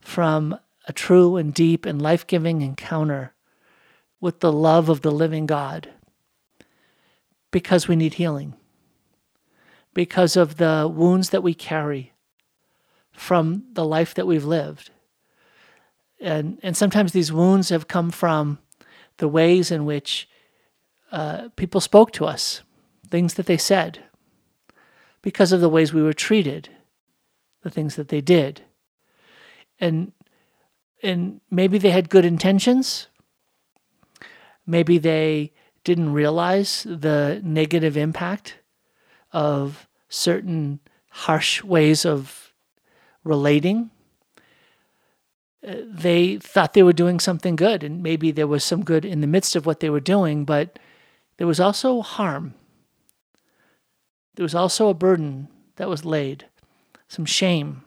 from 0.00 0.58
a 0.88 0.92
true 0.92 1.36
and 1.36 1.54
deep 1.54 1.86
and 1.86 2.00
life 2.00 2.26
giving 2.26 2.62
encounter 2.62 3.32
with 4.26 4.40
the 4.40 4.52
love 4.52 4.88
of 4.88 5.02
the 5.02 5.10
living 5.12 5.46
God 5.46 5.88
because 7.52 7.86
we 7.86 7.94
need 7.94 8.14
healing, 8.14 8.54
because 9.94 10.34
of 10.36 10.56
the 10.56 10.90
wounds 10.92 11.30
that 11.30 11.44
we 11.44 11.54
carry 11.54 12.12
from 13.12 13.62
the 13.74 13.84
life 13.84 14.14
that 14.14 14.26
we've 14.26 14.44
lived. 14.44 14.90
And, 16.20 16.58
and 16.64 16.76
sometimes 16.76 17.12
these 17.12 17.32
wounds 17.32 17.68
have 17.68 17.86
come 17.86 18.10
from 18.10 18.58
the 19.18 19.28
ways 19.28 19.70
in 19.70 19.84
which 19.84 20.28
uh, 21.12 21.50
people 21.54 21.80
spoke 21.80 22.10
to 22.14 22.24
us, 22.24 22.62
things 23.08 23.34
that 23.34 23.46
they 23.46 23.56
said, 23.56 24.00
because 25.22 25.52
of 25.52 25.60
the 25.60 25.68
ways 25.68 25.94
we 25.94 26.02
were 26.02 26.12
treated, 26.12 26.68
the 27.62 27.70
things 27.70 27.94
that 27.94 28.08
they 28.08 28.20
did. 28.20 28.62
And 29.78 30.10
and 31.00 31.40
maybe 31.48 31.78
they 31.78 31.90
had 31.90 32.10
good 32.10 32.24
intentions. 32.24 33.06
Maybe 34.66 34.98
they 34.98 35.52
didn't 35.84 36.12
realize 36.12 36.84
the 36.88 37.40
negative 37.44 37.96
impact 37.96 38.58
of 39.32 39.88
certain 40.08 40.80
harsh 41.10 41.62
ways 41.62 42.04
of 42.04 42.52
relating. 43.24 43.90
Uh, 45.66 45.76
they 45.84 46.36
thought 46.38 46.74
they 46.74 46.82
were 46.82 46.92
doing 46.92 47.20
something 47.20 47.56
good, 47.56 47.82
and 47.82 48.02
maybe 48.02 48.30
there 48.30 48.46
was 48.46 48.64
some 48.64 48.84
good 48.84 49.04
in 49.04 49.20
the 49.20 49.26
midst 49.26 49.56
of 49.56 49.66
what 49.66 49.80
they 49.80 49.90
were 49.90 50.00
doing, 50.00 50.44
but 50.44 50.78
there 51.36 51.46
was 51.46 51.60
also 51.60 52.02
harm. 52.02 52.54
There 54.34 54.44
was 54.44 54.54
also 54.54 54.88
a 54.88 54.94
burden 54.94 55.48
that 55.76 55.88
was 55.88 56.04
laid, 56.04 56.46
some 57.08 57.24
shame 57.24 57.82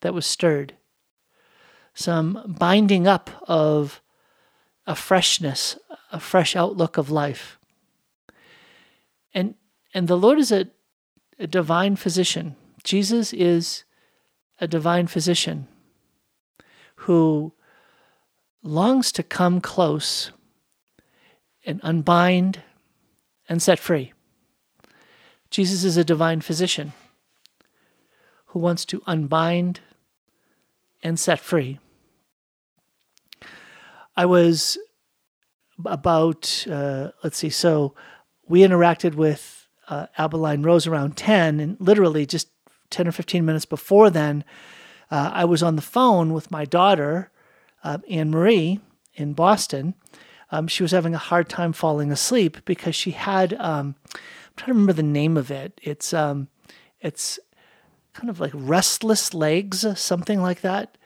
that 0.00 0.14
was 0.14 0.26
stirred 0.26 0.74
some 1.94 2.56
binding 2.58 3.06
up 3.06 3.30
of 3.48 4.02
a 4.86 4.94
freshness, 4.94 5.78
a 6.12 6.20
fresh 6.20 6.54
outlook 6.54 6.96
of 6.96 7.10
life. 7.10 7.58
And 9.32 9.54
and 9.92 10.08
the 10.08 10.18
Lord 10.18 10.38
is 10.38 10.50
a, 10.50 10.66
a 11.38 11.46
divine 11.46 11.96
physician. 11.96 12.56
Jesus 12.82 13.32
is 13.32 13.84
a 14.60 14.66
divine 14.66 15.06
physician 15.06 15.68
who 16.96 17.52
longs 18.62 19.12
to 19.12 19.22
come 19.22 19.60
close 19.60 20.32
and 21.64 21.80
unbind 21.82 22.62
and 23.48 23.62
set 23.62 23.78
free. 23.78 24.12
Jesus 25.50 25.84
is 25.84 25.96
a 25.96 26.04
divine 26.04 26.40
physician 26.40 26.92
who 28.46 28.58
wants 28.58 28.84
to 28.86 29.02
unbind 29.06 29.80
and 31.02 31.18
set 31.18 31.38
free. 31.38 31.78
I 34.16 34.26
was 34.26 34.78
about, 35.84 36.66
uh, 36.70 37.10
let's 37.22 37.38
see, 37.38 37.50
so 37.50 37.94
we 38.46 38.60
interacted 38.60 39.14
with 39.14 39.66
uh, 39.88 40.06
Abeline 40.16 40.62
Rose 40.62 40.86
around 40.86 41.16
10, 41.16 41.60
and 41.60 41.76
literally 41.80 42.26
just 42.26 42.48
10 42.90 43.08
or 43.08 43.12
15 43.12 43.44
minutes 43.44 43.64
before 43.64 44.10
then, 44.10 44.44
uh, 45.10 45.30
I 45.32 45.44
was 45.44 45.62
on 45.62 45.76
the 45.76 45.82
phone 45.82 46.32
with 46.32 46.50
my 46.50 46.64
daughter, 46.64 47.30
uh, 47.82 47.98
Anne 48.08 48.30
Marie, 48.30 48.80
in 49.14 49.32
Boston. 49.32 49.94
Um, 50.50 50.68
she 50.68 50.82
was 50.82 50.92
having 50.92 51.14
a 51.14 51.18
hard 51.18 51.48
time 51.48 51.72
falling 51.72 52.12
asleep 52.12 52.64
because 52.64 52.94
she 52.94 53.12
had, 53.12 53.54
um, 53.54 53.96
I'm 54.14 54.20
trying 54.56 54.66
to 54.66 54.72
remember 54.72 54.92
the 54.92 55.02
name 55.02 55.36
of 55.36 55.50
it. 55.50 55.80
It's, 55.82 56.12
um, 56.12 56.48
it's 57.00 57.38
kind 58.12 58.30
of 58.30 58.40
like 58.40 58.52
restless 58.54 59.34
legs, 59.34 59.86
something 59.98 60.40
like 60.40 60.60
that. 60.60 60.96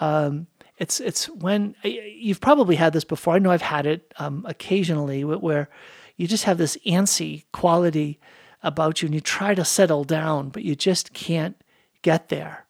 Um, 0.00 0.46
it's 0.78 1.00
it's 1.00 1.26
when 1.28 1.76
you've 1.84 2.40
probably 2.40 2.76
had 2.76 2.92
this 2.92 3.04
before. 3.04 3.34
I 3.34 3.38
know 3.38 3.50
I've 3.50 3.62
had 3.62 3.86
it 3.86 4.12
um, 4.18 4.44
occasionally 4.48 5.24
where 5.24 5.68
you 6.16 6.26
just 6.26 6.44
have 6.44 6.58
this 6.58 6.76
antsy 6.86 7.44
quality 7.52 8.18
about 8.62 9.00
you, 9.00 9.06
and 9.06 9.14
you 9.14 9.20
try 9.20 9.54
to 9.54 9.64
settle 9.64 10.04
down, 10.04 10.48
but 10.48 10.64
you 10.64 10.74
just 10.74 11.12
can't 11.12 11.56
get 12.02 12.28
there. 12.28 12.66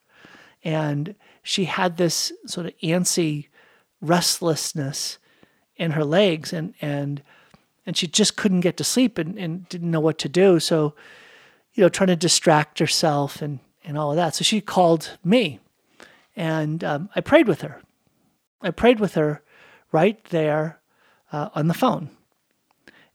And 0.63 1.15
she 1.43 1.65
had 1.65 1.97
this 1.97 2.33
sort 2.47 2.67
of 2.67 2.73
antsy 2.83 3.49
restlessness 4.01 5.19
in 5.77 5.93
her 5.93 6.05
legs, 6.05 6.53
and 6.53 6.75
and 6.83 7.23
and 7.87 7.97
she 7.97 8.07
just 8.07 8.37
couldn't 8.37 8.61
get 8.61 8.77
to 8.77 8.85
sleep 8.85 9.17
and, 9.17 9.39
and 9.39 9.69
didn't 9.69 9.91
know 9.91 10.01
what 10.01 10.19
to 10.19 10.29
do. 10.29 10.61
So, 10.61 10.95
you 11.75 11.83
know, 11.83 11.89
trying 11.89 12.09
to 12.09 12.17
distract 12.17 12.79
herself 12.81 13.41
and 13.41 13.61
and 13.83 13.97
all 13.97 14.11
of 14.11 14.17
that. 14.17 14.35
So 14.35 14.45
she 14.45 14.61
called 14.61 15.17
me, 15.25 15.59
and 16.37 16.85
um, 16.85 17.09
I 17.17 17.23
prayed 17.23 17.49
with 17.49 17.63
her 17.63 17.81
I 18.65 18.71
prayed 18.71 18.99
with 18.99 19.15
her 19.15 19.43
right 19.93 20.23
there 20.27 20.81
uh, 21.31 21.51
on 21.55 21.69
the 21.69 21.75
phone. 21.75 22.11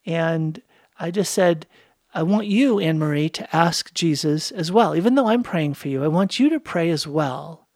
And 0.06 0.62
I 1.00 1.12
just 1.12 1.34
said, 1.34 1.68
I 2.14 2.24
want 2.24 2.48
you, 2.48 2.80
Anne 2.80 3.00
Marie, 3.00 3.30
to 3.30 3.56
ask 3.56 3.94
Jesus 3.94 4.52
as 4.52 4.72
well. 4.72 4.96
Even 4.96 5.16
though 5.16 5.28
I'm 5.28 5.44
praying 5.44 5.76
for 5.76 5.88
you, 5.88 6.04
I 6.04 6.08
want 6.08 6.40
you 6.40 6.50
to 6.50 6.60
pray 6.60 6.90
as 6.90 7.06
well 7.06 7.68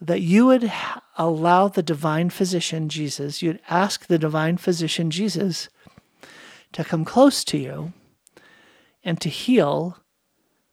that 0.00 0.20
you 0.20 0.46
would 0.46 0.70
allow 1.16 1.68
the 1.68 1.82
divine 1.82 2.30
physician, 2.30 2.88
Jesus, 2.88 3.42
you'd 3.42 3.60
ask 3.68 4.06
the 4.06 4.18
divine 4.18 4.56
physician, 4.56 5.10
Jesus, 5.10 5.68
to 6.72 6.84
come 6.84 7.04
close 7.04 7.42
to 7.44 7.58
you 7.58 7.92
and 9.02 9.20
to 9.20 9.28
heal 9.28 9.98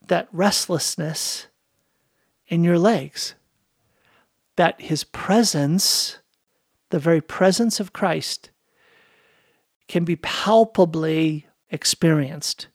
that 0.08 0.28
restlessness 0.32 1.48
in 2.48 2.64
your 2.64 2.78
legs 2.78 3.34
that 4.56 4.82
his 4.82 5.04
presence, 5.04 6.20
the 6.90 7.00
very 7.00 7.22
presence 7.22 7.80
of 7.80 7.94
Christ, 7.94 8.52
can 9.88 10.06
be 10.06 10.16
palpably 10.16 11.48
experienced. 11.70 12.68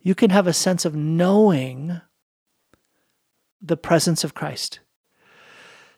You 0.00 0.14
can 0.14 0.30
have 0.30 0.46
a 0.46 0.52
sense 0.52 0.84
of 0.84 0.94
knowing 0.94 2.00
the 3.60 3.76
presence 3.76 4.24
of 4.24 4.34
Christ, 4.34 4.80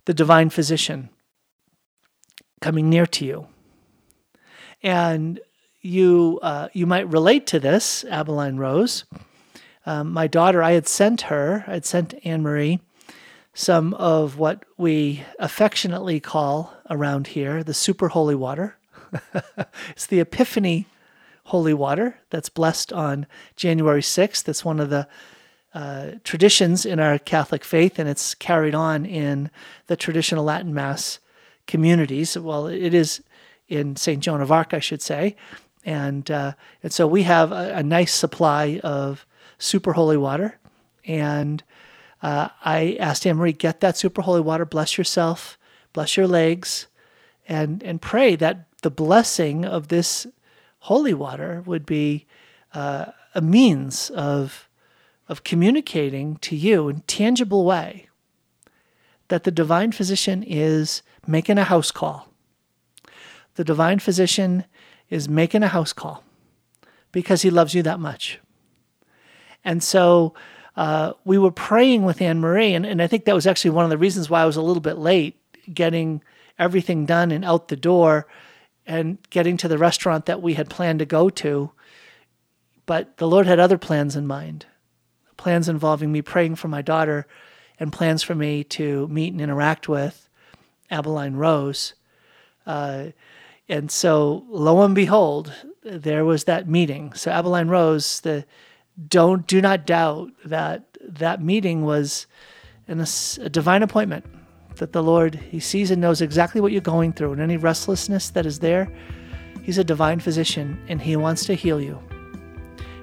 the 0.04 0.14
divine 0.14 0.50
physician 0.50 1.10
coming 2.60 2.88
near 2.88 3.06
to 3.06 3.24
you. 3.24 3.46
And 4.82 5.40
you, 5.80 6.38
uh, 6.42 6.68
you 6.72 6.86
might 6.86 7.12
relate 7.12 7.46
to 7.48 7.60
this, 7.60 8.04
Abeline 8.04 8.56
Rose. 8.56 9.04
Um, 9.84 10.12
my 10.12 10.26
daughter, 10.28 10.62
I 10.62 10.72
had 10.72 10.88
sent 10.88 11.22
her, 11.22 11.64
I 11.66 11.74
had 11.74 11.84
sent 11.84 12.14
Anne 12.24 12.42
Marie 12.42 12.80
some 13.54 13.94
of 13.94 14.38
what 14.38 14.64
we 14.76 15.24
affectionately 15.38 16.20
call 16.20 16.74
around 16.88 17.28
here 17.28 17.62
the 17.62 17.74
super 17.74 18.08
holy 18.08 18.34
water. 18.34 18.76
it's 19.90 20.06
the 20.06 20.20
Epiphany 20.20 20.86
holy 21.44 21.74
water 21.74 22.18
that's 22.30 22.48
blessed 22.48 22.92
on 22.92 23.26
January 23.56 24.00
6th. 24.00 24.48
It's 24.48 24.64
one 24.64 24.80
of 24.80 24.90
the 24.90 25.06
uh, 25.74 26.12
traditions 26.24 26.84
in 26.84 27.00
our 27.00 27.18
Catholic 27.18 27.64
faith, 27.64 27.98
and 27.98 28.08
it's 28.08 28.34
carried 28.34 28.74
on 28.74 29.04
in 29.04 29.50
the 29.86 29.96
traditional 29.96 30.44
Latin 30.44 30.72
Mass 30.72 31.18
communities. 31.66 32.38
Well, 32.38 32.66
it 32.66 32.94
is 32.94 33.22
in 33.68 33.96
St. 33.96 34.22
Joan 34.22 34.40
of 34.40 34.52
Arc, 34.52 34.74
I 34.74 34.80
should 34.80 35.02
say. 35.02 35.36
And, 35.84 36.30
uh, 36.30 36.52
and 36.82 36.92
so 36.92 37.06
we 37.06 37.24
have 37.24 37.52
a, 37.52 37.74
a 37.76 37.82
nice 37.82 38.12
supply 38.12 38.80
of 38.84 39.26
super 39.58 39.94
holy 39.94 40.16
water. 40.16 40.58
And 41.06 41.62
uh, 42.22 42.48
I 42.64 42.96
asked 43.00 43.26
Anne 43.26 43.36
Marie, 43.36 43.52
get 43.52 43.80
that 43.80 43.96
super 43.96 44.22
holy 44.22 44.40
water, 44.40 44.64
bless 44.64 44.96
yourself, 44.96 45.58
bless 45.92 46.16
your 46.16 46.28
legs, 46.28 46.86
and, 47.48 47.82
and 47.82 48.00
pray 48.00 48.36
that 48.36 48.68
the 48.82 48.90
blessing 48.90 49.64
of 49.64 49.88
this 49.88 50.26
holy 50.80 51.14
water 51.14 51.62
would 51.66 51.84
be 51.84 52.26
uh, 52.74 53.06
a 53.34 53.40
means 53.40 54.10
of, 54.10 54.68
of 55.28 55.44
communicating 55.44 56.36
to 56.36 56.54
you 56.54 56.88
in 56.88 57.00
tangible 57.00 57.64
way 57.64 58.08
that 59.28 59.44
the 59.44 59.50
divine 59.50 59.90
physician 59.92 60.42
is 60.42 61.02
making 61.26 61.58
a 61.58 61.64
house 61.64 61.90
call. 61.90 62.28
The 63.54 63.64
divine 63.64 63.98
physician 63.98 64.64
is 65.10 65.28
making 65.28 65.62
a 65.62 65.68
house 65.68 65.92
call 65.92 66.24
because 67.12 67.42
he 67.42 67.50
loves 67.50 67.74
you 67.74 67.82
that 67.82 68.00
much. 68.00 68.38
And 69.64 69.82
so 69.82 70.34
uh, 70.76 71.12
we 71.24 71.38
were 71.38 71.50
praying 71.50 72.04
with 72.04 72.22
Anne 72.22 72.40
Marie, 72.40 72.74
and, 72.74 72.86
and 72.86 73.02
I 73.02 73.06
think 73.06 73.24
that 73.24 73.34
was 73.34 73.46
actually 73.46 73.72
one 73.72 73.84
of 73.84 73.90
the 73.90 73.98
reasons 73.98 74.30
why 74.30 74.42
I 74.42 74.46
was 74.46 74.56
a 74.56 74.62
little 74.62 74.80
bit 74.80 74.98
late 74.98 75.38
getting 75.72 76.22
everything 76.58 77.06
done 77.06 77.30
and 77.30 77.44
out 77.44 77.68
the 77.68 77.76
door 77.76 78.26
and 78.86 79.18
getting 79.30 79.56
to 79.58 79.68
the 79.68 79.78
restaurant 79.78 80.26
that 80.26 80.42
we 80.42 80.54
had 80.54 80.70
planned 80.70 80.98
to 80.98 81.04
go 81.04 81.28
to. 81.30 81.70
But 82.86 83.16
the 83.18 83.28
Lord 83.28 83.46
had 83.46 83.60
other 83.60 83.78
plans 83.78 84.16
in 84.16 84.26
mind 84.26 84.66
plans 85.36 85.68
involving 85.68 86.12
me 86.12 86.22
praying 86.22 86.54
for 86.54 86.68
my 86.68 86.80
daughter 86.80 87.26
and 87.80 87.92
plans 87.92 88.22
for 88.22 88.32
me 88.32 88.62
to 88.62 89.08
meet 89.08 89.32
and 89.32 89.40
interact 89.40 89.88
with 89.88 90.28
Abeline 90.88 91.34
Rose. 91.34 91.94
Uh, 92.64 93.06
and 93.68 93.90
so, 93.90 94.44
lo 94.48 94.82
and 94.82 94.94
behold, 94.94 95.52
there 95.82 96.24
was 96.24 96.44
that 96.44 96.68
meeting. 96.68 97.12
So, 97.14 97.32
Abeline 97.32 97.68
Rose, 97.68 98.20
the 98.20 98.44
don't 99.08 99.46
do 99.46 99.60
not 99.60 99.86
doubt 99.86 100.30
that 100.44 100.98
that 101.00 101.42
meeting 101.42 101.84
was 101.84 102.26
in 102.86 103.00
a, 103.00 103.06
a 103.40 103.48
divine 103.48 103.82
appointment 103.82 104.24
that 104.76 104.92
the 104.92 105.02
Lord, 105.02 105.34
He 105.34 105.60
sees 105.60 105.90
and 105.90 106.00
knows 106.00 106.20
exactly 106.20 106.60
what 106.60 106.72
you're 106.72 106.80
going 106.80 107.12
through 107.12 107.32
and 107.32 107.40
any 107.40 107.56
restlessness 107.56 108.30
that 108.30 108.46
is 108.46 108.58
there. 108.58 108.90
He's 109.62 109.78
a 109.78 109.84
divine 109.84 110.20
physician 110.20 110.82
and 110.88 111.00
He 111.00 111.16
wants 111.16 111.44
to 111.46 111.54
heal 111.54 111.80
you. 111.80 111.94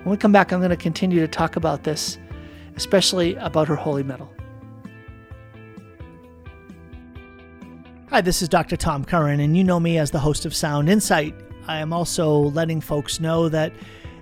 When 0.03 0.11
we 0.11 0.17
come 0.17 0.31
back, 0.31 0.51
I'm 0.51 0.59
going 0.59 0.69
to 0.69 0.77
continue 0.77 1.19
to 1.19 1.27
talk 1.27 1.55
about 1.55 1.83
this, 1.83 2.17
especially 2.75 3.35
about 3.35 3.67
her 3.67 3.75
holy 3.75 4.03
medal. 4.03 4.31
Hi, 8.09 8.21
this 8.21 8.41
is 8.41 8.49
Dr. 8.49 8.75
Tom 8.75 9.05
Curran, 9.05 9.39
and 9.39 9.55
you 9.55 9.63
know 9.63 9.79
me 9.79 9.99
as 9.99 10.09
the 10.09 10.19
host 10.19 10.45
of 10.45 10.55
Sound 10.55 10.89
Insight. 10.89 11.35
I 11.67 11.77
am 11.77 11.93
also 11.93 12.39
letting 12.39 12.81
folks 12.81 13.19
know 13.19 13.49
that 13.49 13.71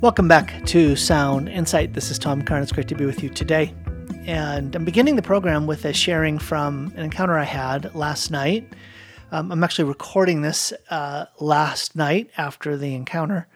Welcome 0.00 0.28
back 0.28 0.66
to 0.66 0.96
Sound 0.96 1.48
Insight. 1.48 1.94
This 1.94 2.10
is 2.10 2.18
Tom 2.18 2.42
Curran. 2.42 2.62
It's 2.62 2.72
great 2.72 2.88
to 2.88 2.94
be 2.94 3.06
with 3.06 3.22
you 3.22 3.30
today. 3.30 3.72
And 4.26 4.74
I'm 4.74 4.84
beginning 4.84 5.16
the 5.16 5.22
program 5.22 5.66
with 5.66 5.84
a 5.84 5.92
sharing 5.92 6.38
from 6.38 6.92
an 6.96 7.04
encounter 7.04 7.38
I 7.38 7.44
had 7.44 7.94
last 7.94 8.30
night. 8.30 8.70
Um, 9.32 9.50
I'm 9.50 9.64
actually 9.64 9.84
recording 9.84 10.42
this 10.42 10.72
uh, 10.90 11.26
last 11.40 11.96
night 11.96 12.30
after 12.36 12.76
the 12.76 12.94
encounter 12.94 13.46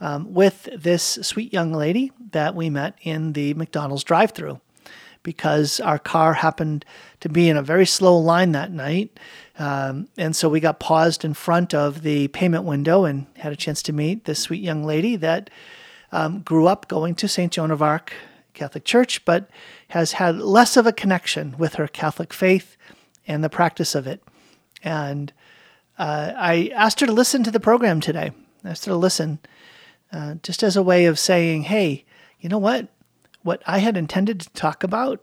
um, 0.00 0.32
with 0.34 0.68
this 0.76 1.18
sweet 1.22 1.52
young 1.52 1.72
lady 1.72 2.10
that 2.32 2.56
we 2.56 2.70
met 2.70 2.98
in 3.02 3.34
the 3.34 3.54
McDonald's 3.54 4.04
drive 4.04 4.32
through 4.32 4.60
because 5.22 5.80
our 5.80 5.98
car 5.98 6.34
happened 6.34 6.84
to 7.20 7.28
be 7.28 7.48
in 7.48 7.56
a 7.56 7.62
very 7.62 7.86
slow 7.86 8.16
line 8.16 8.52
that 8.52 8.70
night. 8.70 9.18
Um, 9.58 10.08
and 10.16 10.34
so 10.34 10.48
we 10.48 10.60
got 10.60 10.80
paused 10.80 11.24
in 11.24 11.34
front 11.34 11.74
of 11.74 12.02
the 12.02 12.28
payment 12.28 12.64
window 12.64 13.04
and 13.04 13.26
had 13.36 13.52
a 13.52 13.56
chance 13.56 13.82
to 13.84 13.92
meet 13.92 14.24
this 14.24 14.40
sweet 14.40 14.62
young 14.62 14.84
lady 14.84 15.16
that 15.16 15.50
um, 16.10 16.40
grew 16.40 16.66
up 16.66 16.88
going 16.88 17.14
to 17.16 17.28
St. 17.28 17.52
Joan 17.52 17.70
of 17.70 17.82
Arc 17.82 18.12
Catholic 18.52 18.84
Church, 18.84 19.24
but 19.24 19.50
has 19.88 20.12
had 20.12 20.38
less 20.38 20.76
of 20.76 20.86
a 20.86 20.92
connection 20.92 21.56
with 21.58 21.74
her 21.74 21.86
Catholic 21.86 22.32
faith 22.32 22.76
and 23.26 23.42
the 23.42 23.50
practice 23.50 23.94
of 23.94 24.06
it. 24.06 24.22
And 24.82 25.32
uh, 25.98 26.32
I 26.36 26.70
asked 26.74 27.00
her 27.00 27.06
to 27.06 27.12
listen 27.12 27.44
to 27.44 27.50
the 27.50 27.60
program 27.60 28.00
today. 28.00 28.32
I 28.64 28.70
asked 28.70 28.84
her 28.86 28.92
to 28.92 28.96
listen 28.96 29.38
uh, 30.12 30.34
just 30.42 30.62
as 30.62 30.76
a 30.76 30.82
way 30.82 31.06
of 31.06 31.18
saying, 31.18 31.64
hey, 31.64 32.04
you 32.40 32.48
know 32.48 32.58
what? 32.58 32.88
What 33.42 33.62
I 33.66 33.78
had 33.78 33.96
intended 33.96 34.40
to 34.40 34.50
talk 34.50 34.82
about 34.82 35.22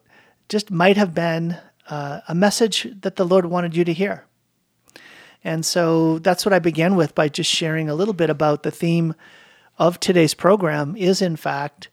just 0.50 0.70
might 0.70 0.98
have 0.98 1.14
been 1.14 1.58
uh, 1.90 2.22
a 2.28 2.36
message 2.36 2.88
that 3.02 3.16
the 3.16 3.26
Lord 3.26 3.46
wanted 3.46 3.76
you 3.76 3.84
to 3.84 3.94
hear. 3.94 4.26
And 5.44 5.66
so 5.66 6.20
that's 6.20 6.46
what 6.46 6.54
I 6.54 6.60
began 6.60 6.96
with 6.96 7.16
by 7.16 7.28
just 7.28 7.50
sharing 7.50 7.90
a 7.90 7.96
little 7.96 8.14
bit 8.14 8.30
about 8.30 8.64
the 8.64 8.72
theme 8.72 9.16
of 9.78 10.00
today's 10.00 10.34
program 10.34 10.96
is, 10.96 11.22
in 11.22 11.36
fact, 11.36 11.90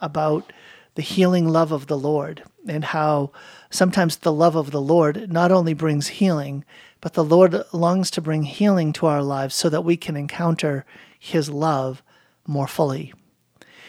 about 0.00 0.52
the 0.94 1.02
healing 1.02 1.48
love 1.48 1.72
of 1.72 1.86
the 1.86 1.96
Lord 1.96 2.42
and 2.68 2.84
how 2.84 3.32
sometimes 3.70 4.16
the 4.16 4.32
love 4.32 4.56
of 4.56 4.70
the 4.70 4.80
Lord 4.80 5.32
not 5.32 5.50
only 5.50 5.72
brings 5.72 6.08
healing, 6.08 6.64
but 7.00 7.14
the 7.14 7.24
Lord 7.24 7.64
longs 7.72 8.10
to 8.12 8.20
bring 8.20 8.42
healing 8.42 8.92
to 8.94 9.06
our 9.06 9.22
lives 9.22 9.54
so 9.54 9.68
that 9.68 9.84
we 9.84 9.96
can 9.96 10.16
encounter 10.16 10.84
His 11.18 11.48
love 11.48 12.02
more 12.46 12.68
fully. 12.68 13.14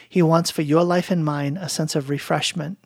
He 0.07 0.21
wants 0.21 0.49
for 0.49 0.61
your 0.61 0.83
life 0.83 1.11
and 1.11 1.25
mine 1.25 1.57
a 1.57 1.67
sense 1.67 1.95
of 1.95 2.09
refreshment. 2.09 2.77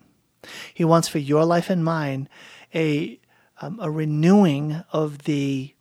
He 0.72 0.84
wants 0.84 1.08
for 1.08 1.18
your 1.18 1.44
life 1.44 1.70
and 1.70 1.84
mine 1.84 2.28
a, 2.74 3.18
um, 3.60 3.78
a 3.80 3.90
renewing 3.90 4.82
of 4.92 5.24
the, 5.24 5.74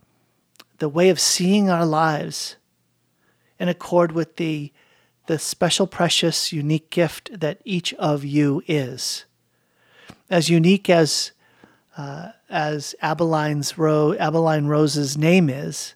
the 0.79 0.89
way 0.89 1.09
of 1.09 1.19
seeing 1.19 1.69
our 1.69 1.85
lives 1.85 2.55
in 3.59 3.69
accord 3.69 4.11
with 4.11 4.37
the, 4.37 4.71
the 5.27 5.39
special, 5.39 5.87
precious, 5.87 6.51
unique 6.51 6.89
gift 6.89 7.39
that 7.39 7.59
each 7.65 7.93
of 7.95 8.23
you 8.23 8.63
is. 8.67 9.25
As 10.29 10.49
unique 10.49 10.89
as, 10.89 11.31
uh, 11.97 12.29
as 12.49 12.95
Abeline's 13.01 13.77
Ro- 13.77 14.15
Abeline 14.17 14.67
Rose's 14.67 15.17
name 15.17 15.49
is, 15.49 15.93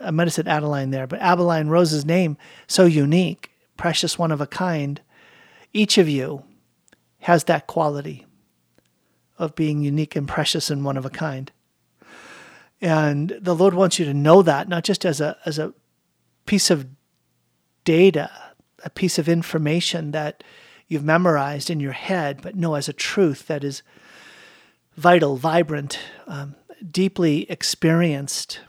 I 0.00 0.10
might 0.10 0.26
have 0.26 0.34
said 0.34 0.48
Adeline 0.48 0.90
there, 0.90 1.06
but 1.06 1.20
Abeline 1.20 1.68
Rose's 1.68 2.04
name, 2.04 2.36
so 2.66 2.84
unique, 2.84 3.50
precious 3.76 4.18
one 4.18 4.30
of 4.30 4.40
a 4.40 4.46
kind. 4.46 5.00
Each 5.72 5.98
of 5.98 6.08
you 6.08 6.44
has 7.20 7.44
that 7.44 7.66
quality 7.66 8.26
of 9.38 9.54
being 9.54 9.82
unique 9.82 10.16
and 10.16 10.26
precious 10.26 10.70
and 10.70 10.84
one 10.84 10.96
of 10.96 11.06
a 11.06 11.10
kind. 11.10 11.52
And 12.80 13.36
the 13.40 13.54
Lord 13.54 13.74
wants 13.74 13.98
you 13.98 14.04
to 14.04 14.14
know 14.14 14.42
that, 14.42 14.68
not 14.68 14.84
just 14.84 15.04
as 15.04 15.20
a, 15.20 15.36
as 15.44 15.58
a 15.58 15.74
piece 16.46 16.70
of 16.70 16.86
data, 17.84 18.30
a 18.84 18.90
piece 18.90 19.18
of 19.18 19.28
information 19.28 20.12
that 20.12 20.44
you've 20.86 21.04
memorized 21.04 21.70
in 21.70 21.80
your 21.80 21.92
head, 21.92 22.40
but 22.42 22.54
no, 22.54 22.74
as 22.74 22.88
a 22.88 22.92
truth 22.92 23.46
that 23.48 23.64
is 23.64 23.82
vital, 24.96 25.36
vibrant, 25.36 25.98
um, 26.26 26.54
deeply 26.90 27.50
experienced, 27.50 28.60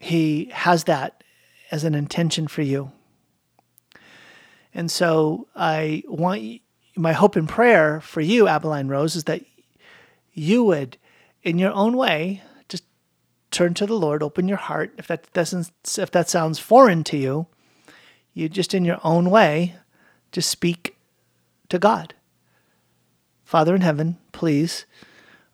he 0.00 0.46
has 0.52 0.84
that 0.84 1.22
as 1.70 1.84
an 1.84 1.94
intention 1.94 2.46
for 2.46 2.62
you. 2.62 2.92
And 4.74 4.90
so 4.90 5.48
I 5.54 6.02
want 6.06 6.61
my 6.96 7.12
hope 7.12 7.36
and 7.36 7.48
prayer 7.48 8.00
for 8.00 8.20
you, 8.20 8.48
Abeline 8.48 8.88
Rose, 8.88 9.16
is 9.16 9.24
that 9.24 9.42
you 10.32 10.64
would, 10.64 10.98
in 11.42 11.58
your 11.58 11.72
own 11.72 11.96
way, 11.96 12.42
just 12.68 12.84
turn 13.50 13.74
to 13.74 13.86
the 13.86 13.94
Lord, 13.94 14.22
open 14.22 14.48
your 14.48 14.58
heart. 14.58 14.92
If 14.98 15.06
that 15.08 15.32
doesn't, 15.32 15.70
if 15.98 16.10
that 16.10 16.28
sounds 16.28 16.58
foreign 16.58 17.04
to 17.04 17.16
you, 17.16 17.46
you 18.34 18.48
just 18.48 18.74
in 18.74 18.84
your 18.84 18.98
own 19.04 19.30
way, 19.30 19.74
just 20.30 20.50
speak 20.50 20.96
to 21.68 21.78
God. 21.78 22.14
Father 23.44 23.74
in 23.74 23.82
heaven, 23.82 24.18
please 24.32 24.86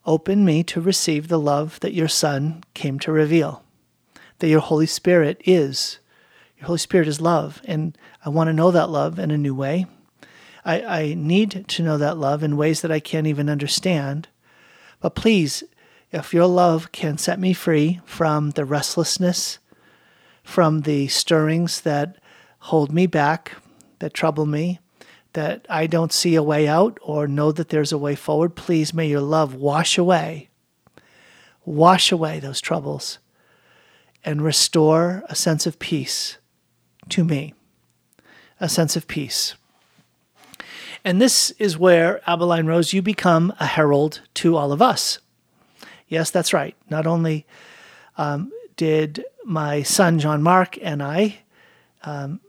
open 0.07 0.45
me 0.45 0.63
to 0.65 0.81
receive 0.81 1.29
the 1.29 1.39
love 1.39 1.81
that 1.81 1.95
your 1.95 2.09
Son 2.09 2.63
came 2.75 2.99
to 3.01 3.13
reveal 3.13 3.65
that 4.39 4.49
your 4.49 4.61
Holy 4.61 4.87
Spirit 4.87 5.41
is. 5.45 5.99
Your 6.59 6.67
Holy 6.67 6.79
Spirit 6.79 7.09
is 7.09 7.21
love, 7.21 7.61
and 7.65 7.97
I 8.25 8.29
want 8.29 8.49
to 8.49 8.53
know 8.53 8.71
that 8.71 8.91
love 8.91 9.19
in 9.19 9.31
a 9.31 9.39
new 9.39 9.55
way. 9.55 9.87
I, 10.69 10.83
I 10.83 11.15
need 11.15 11.65
to 11.67 11.83
know 11.83 11.97
that 11.97 12.19
love 12.19 12.43
in 12.43 12.59
ways 12.59 12.83
that 12.83 12.93
I 12.93 13.01
can't 13.01 13.27
even 13.27 13.49
understand. 13.49 14.29
But 15.01 15.15
please, 15.15 15.65
if 16.13 16.35
your 16.35 16.47
love 16.47 16.93
can 16.93 17.17
set 17.17 17.41
me 17.41 17.55
free 17.55 18.03
from 18.05 18.51
the 18.51 18.67
restlessness, 18.67 19.61
from 20.45 20.83
the 20.83 21.09
stirrings 21.09 21.81
that 21.81 22.17
hold 22.59 22.93
me 22.93 23.07
back, 23.07 23.53
that 24.01 24.13
trouble 24.13 24.45
me, 24.45 24.79
that 25.33 25.65
I 25.71 25.87
don't 25.87 26.13
see 26.13 26.35
a 26.35 26.43
way 26.43 26.69
out 26.69 26.99
or 27.01 27.27
know 27.27 27.51
that 27.51 27.71
there's 27.71 27.93
a 27.93 27.99
way 27.99 28.15
forward, 28.15 28.55
please 28.55 28.93
may 28.93 29.09
your 29.09 29.23
love 29.23 29.55
wash 29.55 29.97
away, 29.97 30.51
wash 31.65 32.13
away 32.13 32.41
those 32.41 32.61
troubles 32.61 33.19
and 34.23 34.43
restore 34.43 35.23
a 35.31 35.35
sense 35.35 35.67
of 35.67 35.79
peace 35.79 36.37
to 37.09 37.25
me, 37.25 37.55
a 38.61 38.69
sense 38.69 38.97
of 38.97 39.09
peace. 39.09 39.55
And 41.05 41.21
this 41.21 41.51
is 41.53 41.79
where, 41.79 42.21
Abeline 42.27 42.67
Rose, 42.67 42.93
you 42.93 43.03
become 43.03 43.53
a 43.61 43.67
herald 43.67 44.21
to 44.35 44.57
all 44.57 44.73
of 44.73 44.83
us. 44.83 45.19
Yes, 46.09 46.31
that's 46.31 46.53
right. 46.53 46.75
Not 46.91 47.07
only 47.07 47.47
um, 48.17 48.53
did 48.77 49.25
my 49.45 49.83
son 49.83 50.19
John 50.19 50.43
Mark 50.43 50.79
and 50.83 51.03
I, 51.03 51.41
um, 52.05 52.41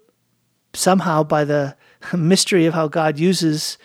somehow 0.74 1.24
by 1.24 1.44
the 1.44 1.76
mystery 2.14 2.66
of 2.66 2.74
how 2.74 2.88
God 2.88 3.20
uses 3.20 3.78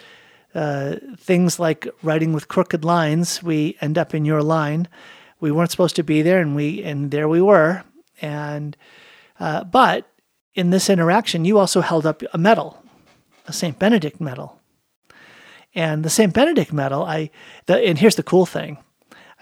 uh, 0.55 0.97
things 1.19 1.59
like 1.59 1.89
writing 2.03 2.33
with 2.33 2.49
crooked 2.49 2.85
lines, 2.85 3.43
we 3.43 3.77
end 3.81 3.99
up 3.99 4.15
in 4.15 4.25
your 4.25 4.43
line 4.43 4.89
we 5.45 5.53
weren't 5.53 5.71
supposed 5.71 5.97
to 5.97 6.03
be 6.03 6.23
there, 6.23 6.41
and 6.41 6.57
we 6.57 6.83
and 6.83 7.11
there 7.11 7.29
we 7.29 7.43
were. 7.43 7.85
And 8.23 8.77
uh, 9.39 9.65
but 9.65 10.11
in 10.55 10.71
this 10.71 10.89
interaction, 10.89 11.45
you 11.45 11.59
also 11.59 11.83
held 11.83 12.07
up 12.07 12.23
a 12.33 12.39
medal, 12.39 12.83
a 13.47 13.53
Saint 13.53 13.79
Benedict 13.79 14.21
medal. 14.21 14.61
And 15.75 16.05
the 16.05 16.11
Saint 16.11 16.33
Benedict 16.33 16.73
medal, 16.73 17.05
I 17.05 17.31
the, 17.67 17.79
and 17.79 17.99
here's 17.99 18.17
the 18.17 18.23
cool 18.23 18.47
thing. 18.47 18.79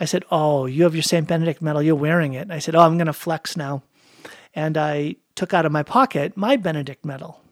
I 0.00 0.06
said, 0.06 0.24
"Oh, 0.30 0.66
you 0.66 0.84
have 0.84 0.94
your 0.94 1.02
Saint 1.02 1.28
Benedict 1.28 1.60
medal. 1.60 1.82
You're 1.82 1.94
wearing 1.94 2.32
it." 2.32 2.50
I 2.50 2.58
said, 2.58 2.74
"Oh, 2.74 2.80
I'm 2.80 2.96
going 2.96 3.06
to 3.06 3.12
flex 3.12 3.56
now." 3.56 3.82
And 4.54 4.76
I 4.76 5.16
took 5.34 5.54
out 5.54 5.66
of 5.66 5.72
my 5.72 5.82
pocket 5.82 6.36
my 6.36 6.56
Benedict 6.56 7.04
medal. 7.04 7.42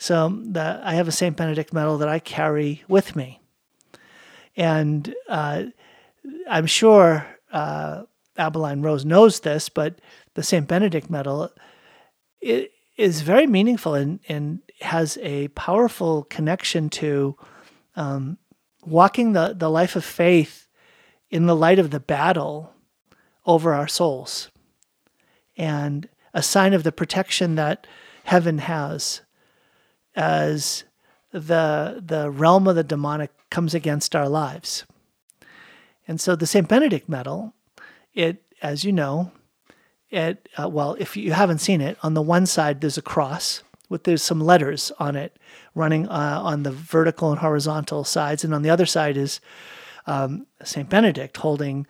So 0.00 0.30
the, 0.30 0.80
I 0.82 0.94
have 0.94 1.08
a 1.08 1.12
St. 1.12 1.36
Benedict 1.36 1.74
medal 1.74 1.98
that 1.98 2.08
I 2.08 2.20
carry 2.20 2.82
with 2.88 3.14
me. 3.14 3.38
And 4.56 5.14
uh, 5.28 5.64
I'm 6.48 6.64
sure 6.64 7.26
uh, 7.52 8.04
Abeline 8.38 8.80
Rose 8.80 9.04
knows 9.04 9.40
this, 9.40 9.68
but 9.68 10.00
the 10.34 10.42
St. 10.42 10.66
Benedict 10.66 11.10
medal 11.10 11.52
is 12.40 13.20
very 13.20 13.46
meaningful 13.46 13.94
in, 13.94 14.20
and 14.26 14.60
has 14.80 15.18
a 15.22 15.48
powerful 15.48 16.24
connection 16.24 16.88
to 16.88 17.36
um, 17.96 18.38
walking 18.84 19.32
the, 19.32 19.54
the 19.56 19.70
life 19.70 19.96
of 19.96 20.04
faith 20.04 20.68
in 21.30 21.46
the 21.46 21.56
light 21.56 21.78
of 21.78 21.90
the 21.90 22.00
battle 22.00 22.72
over 23.46 23.74
our 23.74 23.88
souls 23.88 24.50
and 25.56 26.08
a 26.32 26.42
sign 26.42 26.72
of 26.72 26.82
the 26.82 26.92
protection 26.92 27.54
that 27.56 27.86
heaven 28.24 28.58
has 28.58 29.22
as 30.14 30.84
the 31.32 32.02
the 32.04 32.30
realm 32.30 32.66
of 32.66 32.74
the 32.74 32.84
demonic 32.84 33.30
comes 33.50 33.74
against 33.74 34.16
our 34.16 34.28
lives. 34.28 34.84
And 36.08 36.20
so 36.20 36.34
the 36.34 36.46
St. 36.46 36.66
Benedict 36.66 37.08
medal, 37.08 37.54
it 38.14 38.42
as 38.62 38.84
you 38.84 38.92
know, 38.92 39.32
it 40.10 40.48
uh, 40.60 40.68
well 40.68 40.96
if 40.98 41.16
you 41.16 41.32
haven't 41.32 41.58
seen 41.58 41.80
it, 41.80 41.98
on 42.02 42.14
the 42.14 42.22
one 42.22 42.46
side 42.46 42.80
there's 42.80 42.98
a 42.98 43.02
cross 43.02 43.62
with 43.90 44.04
there's 44.04 44.22
some 44.22 44.40
letters 44.40 44.90
on 44.98 45.16
it 45.16 45.36
running 45.74 46.08
uh, 46.08 46.40
on 46.42 46.62
the 46.62 46.70
vertical 46.70 47.30
and 47.30 47.40
horizontal 47.40 48.04
sides, 48.04 48.44
and 48.44 48.54
on 48.54 48.62
the 48.62 48.70
other 48.70 48.86
side 48.86 49.18
is 49.18 49.40
um, 50.06 50.46
St. 50.64 50.88
Benedict 50.88 51.36
holding 51.36 51.86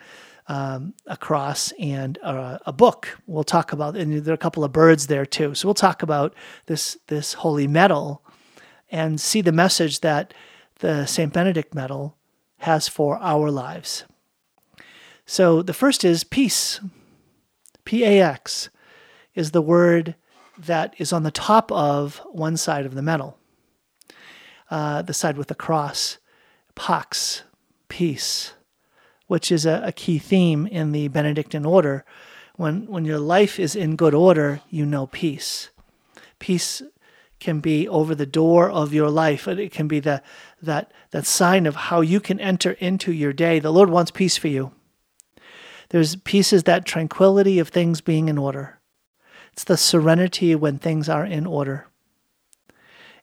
um, 0.49 0.95
a 1.07 1.17
cross 1.17 1.73
and 1.79 2.19
a, 2.23 2.73
book. 2.73 3.17
We'll 3.29 3.45
talk 3.45 3.73
about, 3.73 3.97
and 3.97 4.25
there 4.25 4.33
are 4.33 4.35
a 4.35 4.39
couple 4.39 4.65
of 4.65 4.73
birds 4.73 5.07
there 5.07 5.25
too. 5.25 5.55
So 5.55 5.69
we'll 5.69 5.75
talk 5.75 6.03
about 6.03 6.35
this 6.67 6.99
this 7.07 7.35
holy 7.35 7.69
medal 7.69 8.25
and 8.91 9.21
see 9.21 9.43
the 9.43 9.53
message 9.53 10.01
that 10.01 10.35
the 10.81 11.07
St. 11.07 11.33
Benedict 11.33 11.73
medal 11.73 12.17
has 12.59 12.89
for 12.89 13.17
our 13.19 13.49
lives. 13.49 14.05
So 15.25 15.63
the 15.63 15.75
first 15.75 16.05
is 16.05 16.25
peace. 16.25 16.81
P 17.85 18.05
A 18.05 18.21
X 18.21 18.71
is 19.35 19.53
the 19.53 19.63
word 19.63 20.17
that 20.67 20.95
is 20.99 21.13
on 21.13 21.23
the 21.23 21.31
top 21.31 21.71
of 21.73 22.19
one 22.31 22.57
side 22.57 22.87
of 22.87 22.95
the 22.95 23.03
medal, 23.03 23.39
uh, 24.71 25.03
the 25.03 25.15
side 25.15 25.37
with 25.37 25.49
the 25.49 25.55
cross. 25.55 26.19
Pax, 26.75 27.43
peace, 27.89 28.55
which 29.27 29.53
is 29.53 29.67
a, 29.67 29.83
a 29.85 29.93
key 29.93 30.19
theme 30.19 30.67
in 30.67 30.93
the 30.93 31.09
Benedictine 31.09 31.67
order. 31.67 32.05
When, 32.57 32.87
when 32.87 33.05
your 33.05 33.19
life 33.19 33.59
is 33.59 33.75
in 33.77 33.97
good 33.97 34.15
order, 34.15 34.61
you 34.71 34.87
know 34.87 35.07
peace. 35.07 35.71
Peace 36.39 36.83
can 37.39 37.61
be 37.61 37.89
over 37.89 38.15
the 38.15 38.27
door 38.27 38.71
of 38.71 38.93
your 38.93 39.11
life. 39.11 39.49
It 39.49 39.73
can 39.73 39.89
be 39.89 40.01
the, 40.01 40.23
that, 40.63 40.93
that 41.11 41.27
sign 41.27 41.67
of 41.67 41.75
how 41.75 42.01
you 42.03 42.21
can 42.21 42.39
enter 42.39 42.73
into 42.73 43.13
your 43.13 43.33
day. 43.33 43.59
The 43.59 43.73
Lord 43.73 43.91
wants 43.91 44.11
peace 44.11 44.37
for 44.37 44.49
you. 44.49 44.73
There's 45.89 46.17
peace 46.17 46.53
is 46.53 46.65
that 46.65 46.85
tranquility 46.85 47.59
of 47.59 47.69
things 47.69 48.01
being 48.01 48.29
in 48.29 48.39
order. 48.39 48.80
It's 49.61 49.65
the 49.67 49.77
serenity 49.77 50.55
when 50.55 50.79
things 50.79 51.07
are 51.07 51.27
in 51.27 51.45
order. 51.47 51.87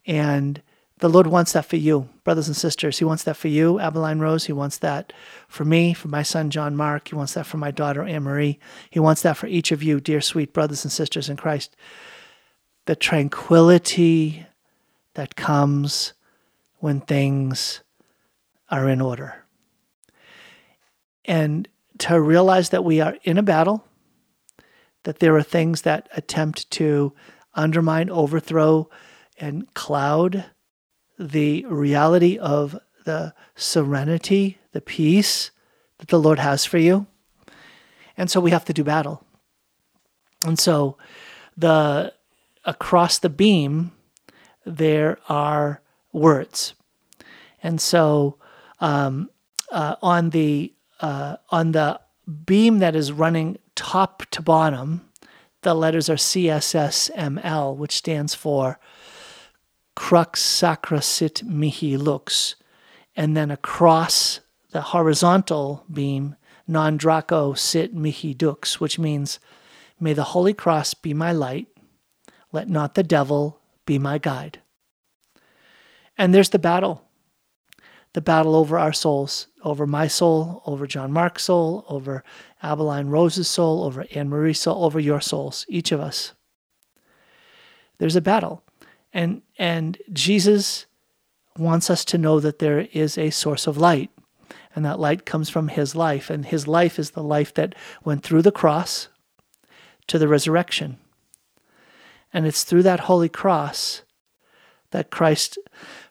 And 0.05 0.61
the 0.99 1.09
Lord 1.09 1.25
wants 1.25 1.53
that 1.53 1.65
for 1.65 1.77
you, 1.77 2.09
brothers 2.23 2.45
and 2.45 2.55
sisters. 2.55 2.99
He 2.99 3.05
wants 3.05 3.23
that 3.23 3.37
for 3.37 3.47
you, 3.47 3.79
Abeline 3.79 4.19
Rose. 4.19 4.45
He 4.45 4.53
wants 4.53 4.77
that 4.77 5.13
for 5.47 5.65
me, 5.65 5.95
for 5.95 6.09
my 6.09 6.21
son, 6.21 6.51
John 6.51 6.75
Mark. 6.75 7.07
He 7.07 7.15
wants 7.15 7.33
that 7.33 7.47
for 7.47 7.57
my 7.57 7.71
daughter, 7.71 8.03
Anne 8.03 8.21
Marie. 8.21 8.59
He 8.91 8.99
wants 8.99 9.23
that 9.23 9.35
for 9.35 9.47
each 9.47 9.71
of 9.71 9.81
you, 9.81 9.99
dear 9.99 10.21
sweet 10.21 10.53
brothers 10.53 10.85
and 10.85 10.91
sisters 10.91 11.27
in 11.27 11.37
Christ. 11.37 11.75
The 12.85 12.95
tranquility 12.95 14.45
that 15.15 15.35
comes 15.35 16.13
when 16.77 17.01
things 17.01 17.81
are 18.69 18.87
in 18.87 19.01
order. 19.01 19.43
And 21.25 21.67
to 21.97 22.21
realize 22.21 22.69
that 22.69 22.85
we 22.85 23.01
are 23.01 23.17
in 23.23 23.39
a 23.39 23.43
battle, 23.43 23.86
that 25.07 25.19
there 25.19 25.37
are 25.37 25.41
things 25.41 25.83
that 25.83 26.09
attempt 26.17 26.69
to 26.69 27.13
undermine, 27.53 28.09
overthrow, 28.09 28.89
and 29.39 29.73
cloud 29.73 30.43
the 31.17 31.65
reality 31.69 32.37
of 32.37 32.77
the 33.05 33.33
serenity, 33.55 34.57
the 34.73 34.81
peace 34.81 35.51
that 35.99 36.09
the 36.09 36.19
Lord 36.19 36.39
has 36.39 36.65
for 36.65 36.77
you. 36.77 37.07
And 38.17 38.29
so 38.29 38.41
we 38.41 38.51
have 38.51 38.65
to 38.65 38.73
do 38.73 38.83
battle. 38.83 39.23
And 40.45 40.59
so 40.59 40.97
the 41.55 42.13
across 42.65 43.17
the 43.17 43.29
beam 43.29 43.93
there 44.65 45.19
are 45.29 45.81
words. 46.11 46.73
And 47.63 47.79
so 47.79 48.39
um, 48.81 49.29
uh, 49.71 49.95
on 50.01 50.31
the 50.31 50.73
uh, 50.99 51.37
on 51.49 51.71
the 51.71 52.01
beam 52.45 52.79
that 52.79 52.93
is 52.93 53.13
running 53.13 53.57
top 53.77 54.23
to 54.31 54.41
bottom, 54.41 55.07
the 55.61 55.73
letters 55.73 56.09
are 56.09 56.15
CSSML, 56.15 57.77
which 57.77 57.95
stands 57.95 58.35
for 58.35 58.79
crux 59.95 60.41
sacra 60.41 61.01
sit 61.01 61.43
mihi 61.43 61.95
lux, 61.95 62.55
and 63.15 63.37
then 63.37 63.49
across 63.49 64.41
the 64.71 64.81
horizontal 64.81 65.85
beam, 65.91 66.35
non 66.67 66.97
draco 66.97 67.53
sit 67.53 67.93
mihi 67.93 68.33
dux, 68.33 68.79
which 68.81 68.99
means, 68.99 69.39
May 69.99 70.13
the 70.13 70.23
Holy 70.35 70.53
Cross 70.53 70.95
be 70.95 71.13
my 71.13 71.31
light, 71.31 71.67
let 72.51 72.69
not 72.69 72.95
the 72.95 73.03
devil 73.03 73.61
be 73.85 73.97
my 73.97 74.17
guide. 74.17 74.61
And 76.17 76.33
there's 76.33 76.49
the 76.49 76.59
battle 76.59 77.07
the 78.13 78.21
battle 78.21 78.55
over 78.55 78.79
our 78.79 78.93
souls, 78.93 79.45
over 79.63 79.85
my 79.85 80.07
soul, 80.07 80.63
over 80.65 80.87
John 80.87 81.11
Mark's 81.11 81.43
soul, 81.43 81.85
over 81.87 82.23
Abeline 82.61 83.09
Rose's 83.09 83.47
soul, 83.47 83.83
over 83.83 84.05
Anne 84.13 84.29
Marie's 84.29 84.59
soul, 84.59 84.83
over 84.83 84.99
your 84.99 85.21
souls, 85.21 85.65
each 85.69 85.91
of 85.91 85.99
us. 85.99 86.33
There's 87.97 88.15
a 88.15 88.21
battle. 88.21 88.63
And 89.13 89.41
and 89.57 89.97
Jesus 90.11 90.85
wants 91.57 91.89
us 91.89 92.05
to 92.05 92.17
know 92.17 92.39
that 92.39 92.59
there 92.59 92.81
is 92.91 93.17
a 93.17 93.29
source 93.29 93.67
of 93.67 93.77
light. 93.77 94.11
And 94.75 94.85
that 94.85 94.99
light 94.99 95.25
comes 95.25 95.49
from 95.49 95.69
his 95.69 95.95
life. 95.95 96.29
And 96.29 96.45
his 96.45 96.67
life 96.67 96.99
is 96.99 97.11
the 97.11 97.23
life 97.23 97.53
that 97.55 97.73
went 98.03 98.23
through 98.23 98.43
the 98.43 98.51
cross 98.51 99.07
to 100.05 100.19
the 100.19 100.27
resurrection. 100.27 100.97
And 102.31 102.45
it's 102.45 102.63
through 102.63 102.83
that 102.83 103.01
holy 103.01 103.29
cross 103.29 104.03
that 104.91 105.09
Christ 105.09 105.57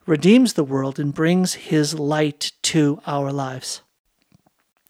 redeems 0.07 0.55
the 0.55 0.65
world 0.65 0.99
and 0.99 1.15
brings 1.15 1.55
his 1.55 1.99
light 1.99 2.53
to 2.63 3.01
our 3.07 3.33
lives. 3.33 3.83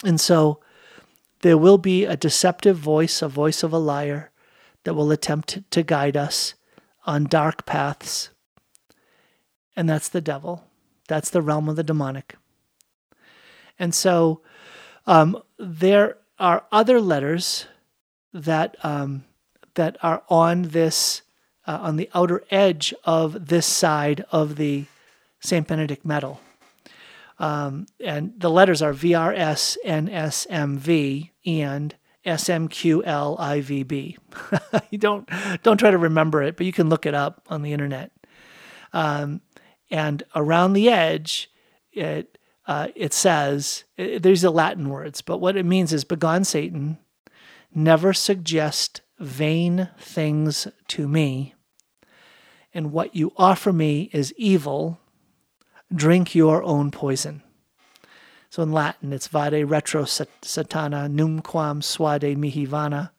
And 0.04 0.20
so 0.20 0.60
there 1.46 1.56
will 1.56 1.78
be 1.78 2.04
a 2.04 2.16
deceptive 2.16 2.76
voice, 2.76 3.22
a 3.22 3.28
voice 3.28 3.62
of 3.62 3.72
a 3.72 3.78
liar, 3.78 4.32
that 4.82 4.94
will 4.94 5.12
attempt 5.12 5.60
to 5.70 5.80
guide 5.84 6.16
us 6.16 6.54
on 7.06 7.22
dark 7.22 7.64
paths. 7.64 8.30
And 9.76 9.88
that's 9.88 10.08
the 10.08 10.20
devil. 10.20 10.64
That's 11.06 11.30
the 11.30 11.40
realm 11.40 11.68
of 11.68 11.76
the 11.76 11.84
demonic. 11.84 12.34
And 13.78 13.94
so 13.94 14.40
um, 15.06 15.40
there 15.56 16.18
are 16.36 16.64
other 16.72 17.00
letters 17.00 17.66
that 18.32 18.76
um, 18.82 19.24
that 19.74 19.96
are 20.02 20.24
on 20.28 20.62
this 20.62 21.22
uh, 21.64 21.78
on 21.80 21.94
the 21.94 22.10
outer 22.12 22.42
edge 22.50 22.92
of 23.04 23.46
this 23.46 23.66
side 23.66 24.24
of 24.32 24.56
the 24.56 24.86
Saint 25.38 25.68
Benedict 25.68 26.04
medal. 26.04 26.40
Um, 27.38 27.86
and 28.00 28.32
the 28.36 28.50
letters 28.50 28.82
are 28.82 28.92
VRS, 28.92 29.76
NSMV, 29.84 31.30
and 31.46 31.94
SMQLIVB. 32.26 34.16
you 34.90 34.98
don't 34.98 35.30
don't 35.62 35.78
try 35.78 35.90
to 35.90 35.98
remember 35.98 36.42
it, 36.42 36.56
but 36.56 36.66
you 36.66 36.72
can 36.72 36.88
look 36.88 37.06
it 37.06 37.14
up 37.14 37.46
on 37.48 37.62
the 37.62 37.72
internet. 37.72 38.10
Um, 38.92 39.40
and 39.90 40.24
around 40.34 40.72
the 40.72 40.90
edge, 40.90 41.50
it 41.92 42.38
uh, 42.66 42.88
it 42.96 43.14
says 43.14 43.84
it, 43.96 44.24
these 44.24 44.44
are 44.44 44.50
Latin 44.50 44.90
words, 44.90 45.20
but 45.20 45.38
what 45.38 45.56
it 45.56 45.64
means 45.64 45.92
is 45.92 46.02
begone 46.04 46.44
Satan, 46.44 46.98
never 47.72 48.12
suggest 48.12 49.02
vain 49.20 49.88
things 49.98 50.66
to 50.88 51.06
me, 51.06 51.54
and 52.74 52.90
what 52.90 53.14
you 53.14 53.32
offer 53.36 53.72
me 53.72 54.10
is 54.12 54.34
evil. 54.36 55.00
Drink 55.94 56.34
your 56.34 56.64
own 56.64 56.90
poison. 56.90 57.44
So 58.56 58.62
in 58.62 58.72
Latin, 58.72 59.12
it's 59.12 59.26
vade 59.26 59.68
retro 59.68 60.04
satana 60.04 61.12
numquam 61.12 61.84
suade 61.84 62.38
mihi 62.38 62.64
vana, 62.64 63.12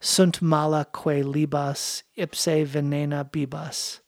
sunt 0.00 0.42
mala 0.42 0.86
que 0.92 1.24
libas 1.24 2.02
ipse 2.14 2.68
venena 2.68 3.24
bibas. 3.24 4.00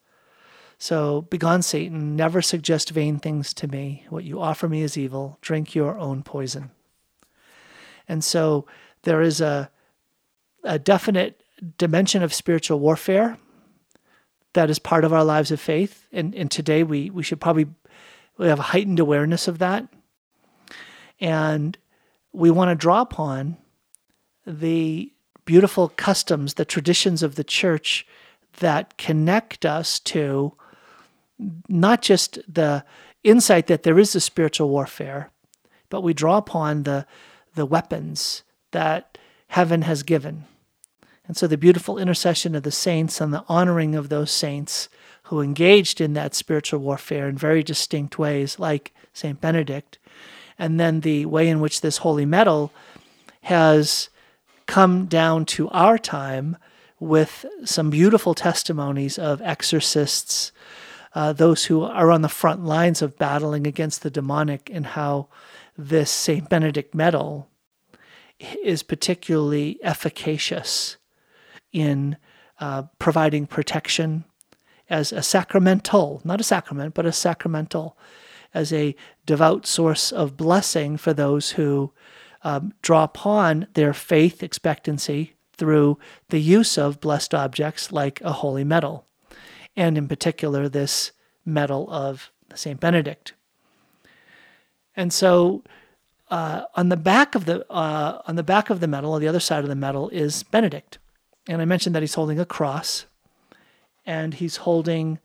So, 0.77 1.23
begone, 1.23 1.63
Satan, 1.63 2.17
never 2.17 2.43
suggest 2.43 2.91
vain 2.91 3.19
things 3.19 3.55
to 3.55 3.67
me. 3.67 4.05
What 4.11 4.25
you 4.25 4.43
offer 4.43 4.69
me 4.69 4.83
is 4.83 4.99
evil. 4.99 5.39
Drink 5.41 5.75
your 5.75 5.99
own 5.99 6.23
poison. 6.23 6.71
And 8.07 8.23
so, 8.23 8.67
there 9.05 9.23
is 9.23 9.41
a, 9.41 9.71
a 10.65 10.79
definite 10.79 11.43
dimension 11.79 12.23
of 12.23 12.35
spiritual 12.35 12.79
warfare 12.79 13.39
that 14.53 14.69
is 14.69 14.79
part 14.79 15.07
of 15.07 15.15
our 15.15 15.25
lives 15.25 15.51
of 15.51 15.61
faith. 15.61 16.07
And, 16.13 16.35
and 16.35 16.51
today 16.51 16.83
we, 16.83 17.09
we 17.09 17.23
should 17.23 17.41
probably 17.41 17.69
we 18.37 18.49
have 18.49 18.59
a 18.59 18.71
heightened 18.75 19.01
awareness 19.01 19.49
of 19.49 19.61
that. 19.61 19.89
And 21.21 21.77
we 22.33 22.51
want 22.51 22.71
to 22.71 22.75
draw 22.75 23.01
upon 23.01 23.57
the 24.47 25.13
beautiful 25.45 25.89
customs, 25.97 26.55
the 26.55 26.65
traditions 26.65 27.23
of 27.23 27.35
the 27.35 27.45
church 27.45 28.07
that 28.59 28.99
connect 28.99 29.65
us 29.65 29.99
to 30.01 30.55
not 31.69 32.03
just 32.03 32.39
the 32.53 32.85
insight 33.25 33.67
that 33.67 33.83
there 33.83 33.99
is 33.99 34.15
a 34.15 34.21
spiritual 34.21 34.69
warfare, 34.69 35.31
but 35.89 36.03
we 36.03 36.13
draw 36.13 36.37
upon 36.37 36.83
the, 36.83 37.07
the 37.55 37.67
weapons 37.67 38.43
that 38.73 39.19
heaven 39.49 39.83
has 39.83 40.03
given. 40.03 40.45
And 41.27 41.37
so 41.37 41.47
the 41.47 41.59
beautiful 41.59 41.99
intercession 41.99 42.55
of 42.55 42.63
the 42.63 42.71
saints 42.71 43.21
and 43.21 43.33
the 43.33 43.45
honoring 43.49 43.95
of 43.95 44.09
those 44.09 44.31
saints 44.31 44.89
who 45.25 45.43
engaged 45.43 46.01
in 46.01 46.15
that 46.15 46.35
spiritual 46.35 46.81
warfare 46.81 47.29
in 47.29 47.37
very 47.37 47.63
distinct 47.63 48.19
ways, 48.19 48.59
like 48.59 48.95
St. 49.13 49.41
Benedict, 49.41 49.99
and 50.59 50.79
then 50.79 51.01
the 51.01 51.27
way 51.27 51.49
in 51.49 51.61
which 51.61 51.81
this 51.81 51.99
holy 51.99 52.27
medal 52.27 52.73
has 53.43 54.09
come 54.67 55.07
down 55.07 55.45
to 55.45 55.69
our 55.71 55.99
time 55.99 56.57
with 57.01 57.47
some 57.65 57.91
beautiful 57.91 58.35
testimonies 58.35 59.19
of 59.19 59.41
exorcists, 59.43 60.53
uh, 61.15 61.33
those 61.33 61.67
who 61.67 61.83
are 61.83 62.11
on 62.11 62.23
the 62.23 62.29
front 62.29 62.65
lines 62.65 63.01
of 63.01 63.17
battling 63.19 63.67
against 63.67 64.03
the 64.03 64.11
demonic, 64.11 64.69
and 64.73 64.87
how 64.87 65.29
this 65.77 66.11
St. 66.11 66.49
Benedict 66.49 66.95
medal 66.95 67.49
is 68.63 68.83
particularly 68.83 69.79
efficacious 69.83 70.97
in 71.73 72.17
uh, 72.61 72.83
providing 72.99 73.47
protection 73.47 74.25
as 74.91 75.13
a 75.13 75.23
sacramental, 75.23 76.21
not 76.25 76.41
a 76.41 76.45
sacrament, 76.45 76.95
but 76.95 77.07
a 77.07 77.13
sacramental, 77.13 77.97
as 78.59 78.73
a 78.73 78.97
devout 79.25 79.67
source 79.67 80.11
of 80.11 80.37
blessing 80.37 80.97
for 80.97 81.13
those 81.15 81.53
who 81.53 81.93
um, 82.43 82.73
draw 82.83 83.05
upon 83.05 83.69
their 83.75 83.93
faith 83.93 84.43
expectancy 84.43 85.35
through 85.57 85.97
the 86.31 86.41
use 86.41 86.77
of 86.77 87.01
blessed 87.01 87.35
objects 87.35 87.93
like 87.93 88.21
a 88.23 88.33
holy 88.33 88.65
medal, 88.65 89.07
and 89.77 89.97
in 89.97 90.09
particular, 90.09 90.69
this 90.69 91.13
medal 91.45 91.89
of 91.91 92.33
St. 92.55 92.81
Benedict. 92.81 93.35
And 94.97 95.13
so, 95.13 95.63
uh, 96.29 96.65
on 96.75 96.89
the 96.89 96.97
back 96.97 97.37
of 97.37 97.45
the 97.45 97.65
uh, 97.73 98.23
on 98.27 98.35
the 98.35 98.43
back 98.43 98.71
of 98.71 98.81
the 98.81 98.89
medal, 98.89 99.13
on 99.13 99.21
the 99.21 99.29
other 99.29 99.41
side 99.41 99.63
of 99.63 99.69
the 99.69 99.77
medal, 99.77 100.09
is 100.09 100.43
Benedict, 100.43 100.99
and 101.49 101.63
I 101.63 101.65
mentioned 101.65 101.95
that 101.95 102.03
he's 102.03 102.15
holding 102.15 102.41
a 102.41 102.45
cross, 102.45 103.07
and 104.05 104.35
he's 104.35 104.57
holding 104.57 105.21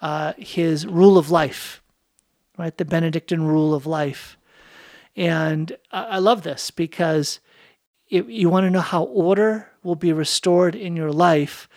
uh, 0.00 0.34
his 0.38 0.86
rule 0.86 1.18
of 1.18 1.30
life, 1.30 1.82
right? 2.58 2.76
The 2.76 2.84
Benedictine 2.84 3.42
rule 3.42 3.74
of 3.74 3.86
life, 3.86 4.36
and 5.14 5.76
I 5.90 6.18
love 6.18 6.42
this 6.42 6.70
because 6.70 7.40
if 8.08 8.28
you 8.28 8.48
want 8.48 8.64
to 8.64 8.70
know 8.70 8.80
how 8.80 9.04
order 9.04 9.70
will 9.82 9.96
be 9.96 10.12
restored 10.12 10.74
in 10.74 10.96
your 10.96 11.12
life, 11.12 11.68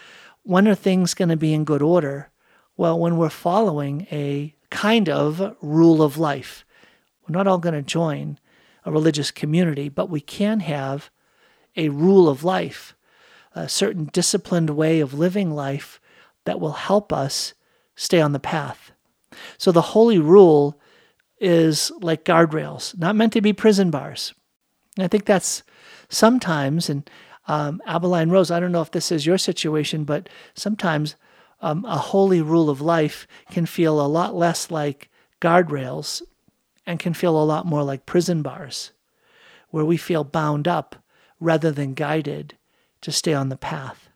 when 0.43 0.67
are 0.67 0.75
things 0.75 1.13
going 1.13 1.29
to 1.29 1.37
be 1.37 1.53
in 1.53 1.63
good 1.63 1.81
order? 1.81 2.29
Well, 2.75 2.99
when 2.99 3.17
we're 3.17 3.29
following 3.29 4.07
a 4.11 4.55
kind 4.69 5.09
of 5.09 5.55
rule 5.61 6.01
of 6.01 6.17
life. 6.17 6.65
We're 7.27 7.33
not 7.33 7.47
all 7.47 7.57
going 7.57 7.75
to 7.75 7.81
join 7.81 8.39
a 8.85 8.91
religious 8.91 9.31
community, 9.31 9.89
but 9.89 10.09
we 10.09 10.21
can 10.21 10.61
have 10.61 11.09
a 11.75 11.89
rule 11.89 12.29
of 12.29 12.43
life, 12.43 12.95
a 13.53 13.69
certain 13.69 14.09
disciplined 14.11 14.71
way 14.71 14.99
of 14.99 15.13
living 15.13 15.51
life 15.51 15.99
that 16.45 16.59
will 16.59 16.73
help 16.73 17.11
us 17.11 17.53
stay 17.95 18.21
on 18.21 18.31
the 18.31 18.39
path. 18.39 18.91
So 19.59 19.71
the 19.71 19.81
holy 19.81 20.17
rule 20.17 20.79
is 21.39 21.91
like 21.99 22.25
guardrails, 22.25 22.97
not 22.97 23.15
meant 23.15 23.33
to 23.33 23.41
be 23.41 23.53
prison 23.53 23.91
bars. 23.91 24.33
And 24.97 25.03
I 25.03 25.07
think 25.07 25.25
that's 25.25 25.63
sometimes, 26.07 26.89
and 26.89 27.07
um, 27.47 27.81
Abeline 27.85 28.31
Rose, 28.31 28.51
I 28.51 28.59
don't 28.59 28.71
know 28.71 28.81
if 28.81 28.91
this 28.91 29.11
is 29.11 29.25
your 29.25 29.37
situation, 29.37 30.05
but 30.05 30.29
sometimes 30.53 31.15
um, 31.61 31.85
a 31.85 31.97
holy 31.97 32.41
rule 32.41 32.69
of 32.69 32.81
life 32.81 33.27
can 33.51 33.65
feel 33.65 33.99
a 33.99 34.07
lot 34.07 34.33
less 34.33 34.71
like 34.71 35.09
guardrails 35.41 36.21
and 36.85 36.99
can 36.99 37.13
feel 37.13 37.41
a 37.41 37.43
lot 37.43 37.65
more 37.65 37.83
like 37.83 38.05
prison 38.05 38.41
bars, 38.41 38.91
where 39.69 39.85
we 39.85 39.97
feel 39.97 40.23
bound 40.23 40.67
up 40.67 40.95
rather 41.39 41.71
than 41.71 41.93
guided 41.93 42.57
to 43.01 43.11
stay 43.11 43.33
on 43.33 43.49
the 43.49 43.57
path. 43.57 44.08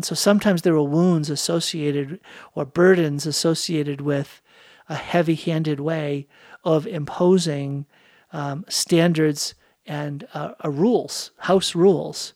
And 0.00 0.04
so 0.06 0.14
sometimes 0.14 0.62
there 0.62 0.72
are 0.72 0.82
wounds 0.82 1.28
associated 1.28 2.20
or 2.54 2.64
burdens 2.64 3.26
associated 3.26 4.00
with 4.00 4.40
a 4.88 4.94
heavy 4.94 5.34
handed 5.34 5.78
way 5.78 6.26
of 6.64 6.86
imposing 6.86 7.84
um, 8.32 8.64
standards 8.66 9.54
and 9.84 10.26
uh, 10.32 10.52
uh, 10.64 10.70
rules, 10.70 11.32
house 11.40 11.74
rules, 11.74 12.32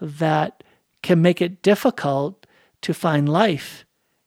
that 0.00 0.64
can 1.02 1.22
make 1.22 1.40
it 1.40 1.62
difficult 1.62 2.48
to 2.80 2.92
find 2.92 3.28
life 3.28 3.84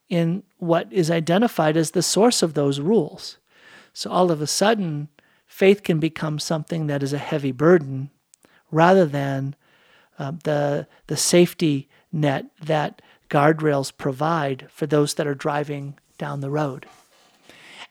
in 0.07 0.43
what 0.57 0.87
is 0.89 1.11
identified 1.11 1.75
as 1.75 1.91
the 1.91 2.01
source 2.01 2.41
of 2.41 2.53
those 2.53 2.79
rules. 2.79 3.37
So 3.91 4.09
all 4.09 4.31
of 4.31 4.41
a 4.41 4.47
sudden, 4.47 5.09
faith 5.45 5.83
can 5.83 5.99
become 5.99 6.39
something 6.39 6.87
that 6.87 7.03
is 7.03 7.11
a 7.11 7.17
heavy 7.17 7.51
burden 7.51 8.11
rather 8.71 9.05
than 9.05 9.55
uh, 10.17 10.31
the, 10.45 10.87
the 11.07 11.17
safety 11.17 11.89
net 12.11 12.45
that 12.61 13.01
guardrails 13.29 13.91
provide 13.95 14.67
for 14.69 14.87
those 14.87 15.15
that 15.15 15.27
are 15.27 15.35
driving 15.35 15.97
down 16.17 16.39
the 16.39 16.49
road. 16.49 16.85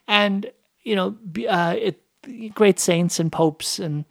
And, 0.07 0.51
you 0.83 0.95
know, 0.95 1.17
uh, 1.47 1.75
it, 1.77 2.01
great 2.53 2.79
saints 2.79 3.19
and 3.19 3.31
popes 3.31 3.79
and 3.79 4.05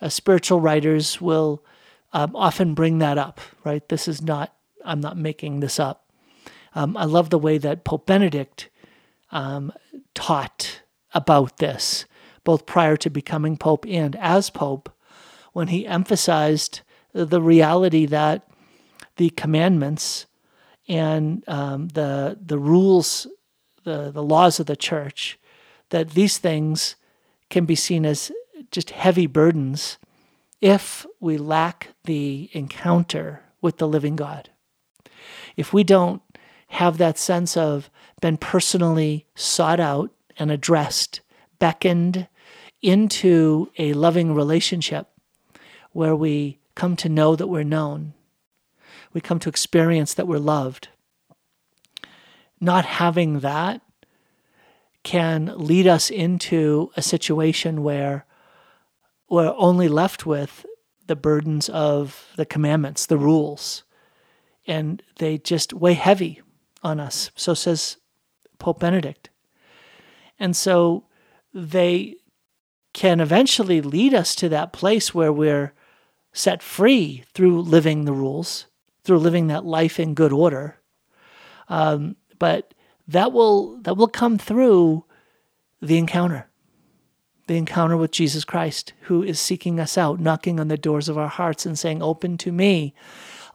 uh, 0.00 0.08
spiritual 0.08 0.60
writers 0.60 1.20
will 1.20 1.64
um, 2.12 2.34
often 2.36 2.74
bring 2.74 2.98
that 2.98 3.18
up, 3.18 3.40
right? 3.64 3.88
This 3.88 4.08
is 4.08 4.20
not, 4.20 4.54
I'm 4.84 5.00
not 5.00 5.16
making 5.16 5.60
this 5.60 5.78
up. 5.78 6.10
Um, 6.74 6.96
I 6.96 7.04
love 7.04 7.30
the 7.30 7.38
way 7.38 7.58
that 7.58 7.84
Pope 7.84 8.06
Benedict 8.06 8.68
um, 9.30 9.72
taught 10.14 10.82
about 11.14 11.58
this, 11.58 12.06
both 12.44 12.66
prior 12.66 12.96
to 12.96 13.10
becoming 13.10 13.56
Pope 13.56 13.86
and 13.86 14.16
as 14.16 14.50
Pope, 14.50 14.90
when 15.52 15.68
he 15.68 15.86
emphasized 15.86 16.80
the 17.12 17.42
reality 17.42 18.06
that 18.06 18.48
the 19.16 19.30
commandments 19.30 20.26
and 20.88 21.44
um, 21.48 21.88
the 21.88 22.38
the 22.44 22.58
rules, 22.58 23.26
the 23.84 24.10
the 24.10 24.22
laws 24.22 24.60
of 24.60 24.66
the 24.66 24.76
church, 24.76 25.38
that 25.90 26.10
these 26.10 26.38
things 26.38 26.96
can 27.50 27.64
be 27.64 27.74
seen 27.74 28.04
as 28.04 28.32
just 28.70 28.90
heavy 28.90 29.26
burdens 29.26 29.98
if 30.60 31.06
we 31.20 31.36
lack 31.36 31.88
the 32.04 32.48
encounter 32.52 33.42
with 33.60 33.78
the 33.78 33.88
living 33.88 34.16
God. 34.16 34.50
If 35.56 35.72
we 35.72 35.84
don't 35.84 36.22
have 36.68 36.98
that 36.98 37.18
sense 37.18 37.56
of 37.56 37.90
been 38.20 38.38
personally 38.38 39.26
sought 39.34 39.80
out 39.80 40.10
and 40.38 40.50
addressed, 40.50 41.20
beckoned 41.58 42.28
into 42.80 43.70
a 43.78 43.92
loving 43.92 44.34
relationship 44.34 45.08
where 45.92 46.16
we 46.16 46.58
come 46.74 46.96
to 46.96 47.08
know 47.08 47.36
that 47.36 47.48
we're 47.48 47.62
known, 47.62 48.14
we 49.12 49.20
come 49.20 49.38
to 49.40 49.48
experience 49.48 50.14
that 50.14 50.26
we're 50.26 50.38
loved. 50.38 50.88
Not 52.60 52.84
having 52.84 53.40
that 53.40 53.80
can 55.02 55.52
lead 55.56 55.86
us 55.86 56.10
into 56.10 56.90
a 56.96 57.02
situation 57.02 57.82
where 57.82 58.24
we're 59.28 59.54
only 59.56 59.88
left 59.88 60.26
with 60.26 60.64
the 61.06 61.16
burdens 61.16 61.68
of 61.68 62.28
the 62.36 62.46
commandments, 62.46 63.06
the 63.06 63.18
rules, 63.18 63.82
and 64.66 65.02
they 65.18 65.38
just 65.38 65.72
weigh 65.72 65.94
heavy 65.94 66.40
on 66.82 67.00
us. 67.00 67.30
So 67.34 67.54
says 67.54 67.96
Pope 68.58 68.78
Benedict. 68.80 69.30
And 70.38 70.56
so 70.56 71.06
they 71.52 72.16
can 72.92 73.20
eventually 73.20 73.80
lead 73.80 74.14
us 74.14 74.34
to 74.36 74.48
that 74.50 74.72
place 74.72 75.14
where 75.14 75.32
we're 75.32 75.72
set 76.32 76.62
free 76.62 77.24
through 77.34 77.62
living 77.62 78.04
the 78.04 78.12
rules, 78.12 78.66
through 79.04 79.18
living 79.18 79.48
that 79.48 79.64
life 79.64 79.98
in 79.98 80.14
good 80.14 80.32
order. 80.32 80.78
Um, 81.68 82.16
but 82.38 82.74
that 83.08 83.32
will 83.32 83.78
that 83.82 83.96
will 83.96 84.08
come 84.08 84.38
through 84.38 85.04
the 85.80 85.98
encounter 85.98 86.48
the 87.48 87.56
encounter 87.56 87.96
with 87.96 88.12
Jesus 88.12 88.44
Christ 88.44 88.92
who 89.02 89.22
is 89.22 89.40
seeking 89.40 89.80
us 89.80 89.98
out 89.98 90.20
knocking 90.20 90.60
on 90.60 90.68
the 90.68 90.76
doors 90.76 91.08
of 91.08 91.18
our 91.18 91.28
hearts 91.28 91.66
and 91.66 91.78
saying 91.78 92.00
open 92.02 92.38
to 92.38 92.52
me. 92.52 92.94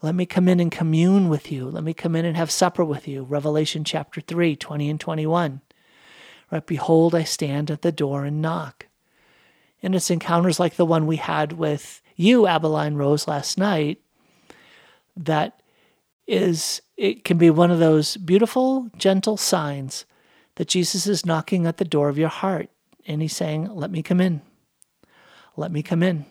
Let 0.02 0.14
me 0.14 0.26
come 0.26 0.46
in 0.46 0.60
and 0.60 0.70
commune 0.70 1.28
with 1.28 1.50
you. 1.50 1.68
Let 1.68 1.82
me 1.82 1.94
come 1.94 2.14
in 2.14 2.24
and 2.24 2.36
have 2.36 2.50
supper 2.50 2.84
with 2.84 3.08
you. 3.08 3.24
Revelation 3.24 3.84
chapter 3.84 4.20
3 4.20 4.56
20 4.56 4.90
and 4.90 5.00
21 5.00 5.62
right? 6.50 6.66
Behold 6.66 7.14
i 7.14 7.24
stand 7.24 7.70
at 7.70 7.82
the 7.82 7.92
door 7.92 8.24
and 8.24 8.42
knock. 8.42 8.86
And 9.82 9.94
it's 9.94 10.10
encounters 10.10 10.58
like 10.58 10.74
the 10.74 10.86
one 10.86 11.06
we 11.06 11.16
had 11.16 11.52
with 11.52 12.02
you 12.16 12.46
abeline 12.46 12.94
rose 12.94 13.28
last 13.28 13.58
night 13.58 14.00
that 15.18 15.62
is 16.26 16.82
it 16.96 17.24
can 17.24 17.38
be 17.38 17.50
one 17.50 17.70
of 17.70 17.78
those 17.78 18.16
beautiful, 18.16 18.90
gentle 18.96 19.36
signs 19.36 20.04
that 20.56 20.68
Jesus 20.68 21.06
is 21.06 21.24
knocking 21.24 21.66
at 21.66 21.76
the 21.76 21.84
door 21.84 22.08
of 22.08 22.18
your 22.18 22.28
heart 22.28 22.68
and 23.06 23.22
he's 23.22 23.34
saying, 23.34 23.74
Let 23.74 23.90
me 23.90 24.02
come 24.02 24.20
in. 24.20 24.42
Let 25.56 25.72
me 25.72 25.82
come 25.82 26.02
in. 26.02 26.26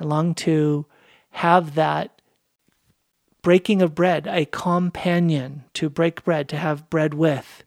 I 0.00 0.04
long 0.04 0.34
to 0.36 0.86
have 1.30 1.74
that 1.74 2.22
breaking 3.42 3.82
of 3.82 3.94
bread, 3.94 4.26
a 4.26 4.44
companion 4.46 5.64
to 5.74 5.90
break 5.90 6.24
bread, 6.24 6.48
to 6.50 6.56
have 6.56 6.88
bread 6.88 7.14
with. 7.14 7.64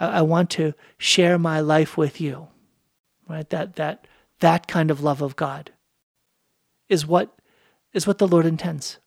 I, 0.00 0.06
I 0.06 0.22
want 0.22 0.50
to 0.50 0.74
share 0.98 1.38
my 1.38 1.60
life 1.60 1.96
with 1.96 2.20
you. 2.20 2.48
Right? 3.28 3.48
That 3.50 3.76
that 3.76 4.06
that 4.40 4.66
kind 4.66 4.90
of 4.90 5.02
love 5.02 5.22
of 5.22 5.36
God 5.36 5.72
is 6.88 7.06
what 7.06 7.38
is 7.92 8.06
what 8.06 8.18
the 8.18 8.28
Lord 8.28 8.46
intends. 8.46 8.98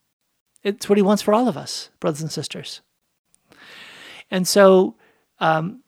It's 0.68 0.90
what 0.90 0.98
He 0.98 1.02
wants 1.02 1.24
for 1.24 1.34
all 1.34 1.48
of 1.48 1.56
us, 1.56 1.90
brothers 2.02 2.22
and 2.22 2.32
sisters. 2.32 2.82
And 4.30 4.46
so, 4.46 4.96
um, 5.40 5.82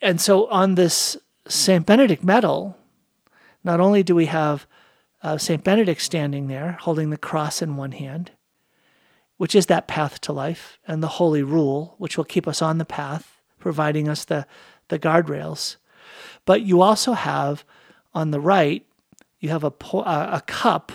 and 0.00 0.18
so 0.18 0.46
on 0.48 0.76
this 0.76 1.18
Saint 1.46 1.84
Benedict 1.84 2.24
medal, 2.24 2.78
not 3.62 3.78
only 3.78 4.02
do 4.02 4.14
we 4.14 4.26
have 4.26 4.66
uh, 5.22 5.36
Saint 5.36 5.62
Benedict 5.62 6.00
standing 6.00 6.46
there 6.46 6.78
holding 6.80 7.10
the 7.10 7.18
cross 7.18 7.60
in 7.60 7.76
one 7.76 7.92
hand, 7.92 8.30
which 9.36 9.54
is 9.54 9.66
that 9.66 9.86
path 9.86 10.22
to 10.22 10.32
life, 10.32 10.78
and 10.86 11.02
the 11.02 11.16
holy 11.18 11.42
rule, 11.42 11.96
which 11.98 12.16
will 12.16 12.24
keep 12.24 12.48
us 12.48 12.62
on 12.62 12.78
the 12.78 12.86
path, 12.86 13.42
providing 13.58 14.08
us 14.08 14.24
the, 14.24 14.46
the 14.88 14.98
guardrails. 14.98 15.76
But 16.46 16.62
you 16.62 16.80
also 16.80 17.12
have 17.12 17.62
on 18.14 18.30
the 18.30 18.40
right, 18.40 18.86
you 19.38 19.50
have 19.50 19.64
a, 19.64 19.72
a 19.96 20.42
cup 20.46 20.92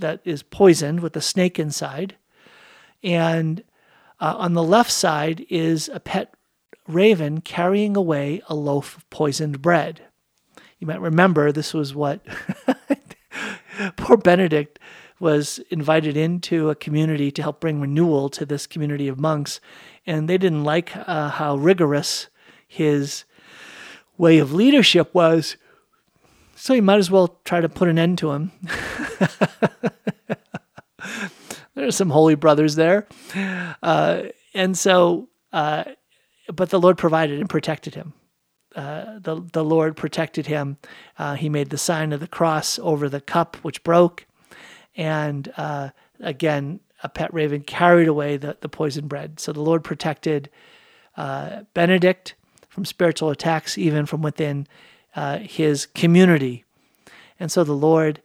that 0.00 0.20
is 0.24 0.42
poisoned 0.42 1.00
with 1.00 1.16
a 1.16 1.20
snake 1.20 1.58
inside. 1.58 2.16
And 3.02 3.62
uh, 4.20 4.34
on 4.38 4.54
the 4.54 4.62
left 4.62 4.90
side 4.90 5.46
is 5.48 5.88
a 5.92 6.00
pet 6.00 6.34
raven 6.88 7.40
carrying 7.40 7.96
away 7.96 8.42
a 8.48 8.54
loaf 8.54 8.96
of 8.96 9.10
poisoned 9.10 9.60
bread. 9.60 10.02
You 10.78 10.86
might 10.86 11.00
remember 11.00 11.52
this 11.52 11.74
was 11.74 11.94
what 11.94 12.20
poor 13.96 14.16
Benedict 14.16 14.78
was 15.18 15.58
invited 15.70 16.16
into 16.16 16.68
a 16.68 16.74
community 16.74 17.30
to 17.30 17.42
help 17.42 17.60
bring 17.60 17.80
renewal 17.80 18.28
to 18.28 18.44
this 18.44 18.66
community 18.66 19.08
of 19.08 19.18
monks. 19.18 19.60
And 20.06 20.28
they 20.28 20.38
didn't 20.38 20.64
like 20.64 20.92
uh, 20.94 21.30
how 21.30 21.56
rigorous 21.56 22.28
his 22.68 23.24
way 24.18 24.38
of 24.38 24.52
leadership 24.52 25.14
was. 25.14 25.56
So 26.56 26.72
you 26.72 26.82
might 26.82 26.98
as 26.98 27.10
well 27.10 27.38
try 27.44 27.60
to 27.60 27.68
put 27.68 27.88
an 27.88 27.98
end 27.98 28.18
to 28.18 28.32
him. 28.32 28.50
There's 31.74 31.96
some 31.96 32.10
holy 32.10 32.34
brothers 32.34 32.74
there. 32.74 33.06
Uh, 33.82 34.22
and 34.54 34.76
so, 34.76 35.28
uh, 35.52 35.84
but 36.52 36.70
the 36.70 36.80
Lord 36.80 36.96
provided 36.96 37.38
and 37.38 37.48
protected 37.48 37.94
him. 37.94 38.14
Uh, 38.74 39.18
the, 39.20 39.42
the 39.52 39.62
Lord 39.62 39.96
protected 39.96 40.46
him. 40.46 40.78
Uh, 41.18 41.34
he 41.34 41.50
made 41.50 41.68
the 41.68 41.78
sign 41.78 42.12
of 42.12 42.20
the 42.20 42.26
cross 42.26 42.78
over 42.78 43.08
the 43.08 43.20
cup, 43.20 43.56
which 43.56 43.84
broke. 43.84 44.26
And 44.96 45.52
uh, 45.58 45.90
again, 46.20 46.80
a 47.02 47.10
pet 47.10 47.32
raven 47.34 47.60
carried 47.60 48.08
away 48.08 48.38
the, 48.38 48.56
the 48.60 48.68
poisoned 48.68 49.10
bread. 49.10 49.38
So 49.40 49.52
the 49.52 49.60
Lord 49.60 49.84
protected 49.84 50.48
uh, 51.16 51.64
Benedict 51.74 52.34
from 52.68 52.86
spiritual 52.86 53.28
attacks, 53.30 53.76
even 53.76 54.06
from 54.06 54.22
within 54.22 54.66
uh, 55.16 55.38
his 55.38 55.86
community. 55.86 56.64
And 57.40 57.50
so 57.50 57.64
the 57.64 57.72
Lord 57.72 58.22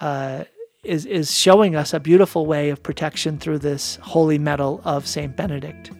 uh, 0.00 0.44
is, 0.84 1.06
is 1.06 1.34
showing 1.34 1.74
us 1.74 1.92
a 1.92 2.00
beautiful 2.00 2.46
way 2.46 2.70
of 2.70 2.82
protection 2.82 3.38
through 3.38 3.58
this 3.58 3.96
holy 4.02 4.38
medal 4.38 4.80
of 4.84 5.06
St. 5.06 5.34
Benedict. 5.34 5.90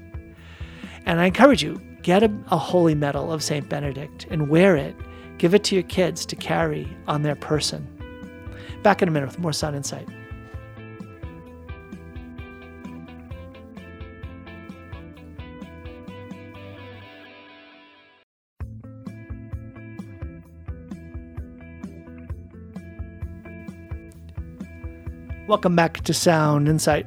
And 1.06 1.20
I 1.20 1.26
encourage 1.26 1.62
you, 1.62 1.80
get 2.02 2.22
a, 2.22 2.32
a 2.50 2.58
holy 2.58 2.94
medal 2.94 3.32
of 3.32 3.42
St. 3.42 3.68
Benedict 3.68 4.26
and 4.30 4.48
wear 4.48 4.76
it. 4.76 4.94
Give 5.38 5.54
it 5.54 5.64
to 5.64 5.74
your 5.74 5.84
kids 5.84 6.24
to 6.26 6.36
carry 6.36 6.88
on 7.08 7.22
their 7.22 7.34
person. 7.34 7.88
Back 8.82 9.02
in 9.02 9.08
a 9.08 9.10
minute 9.10 9.26
with 9.26 9.38
more 9.38 9.52
Sound 9.52 9.76
Insight. 9.76 10.08
Welcome 25.46 25.76
back 25.76 26.00
to 26.04 26.14
Sound 26.14 26.68
Insight. 26.68 27.06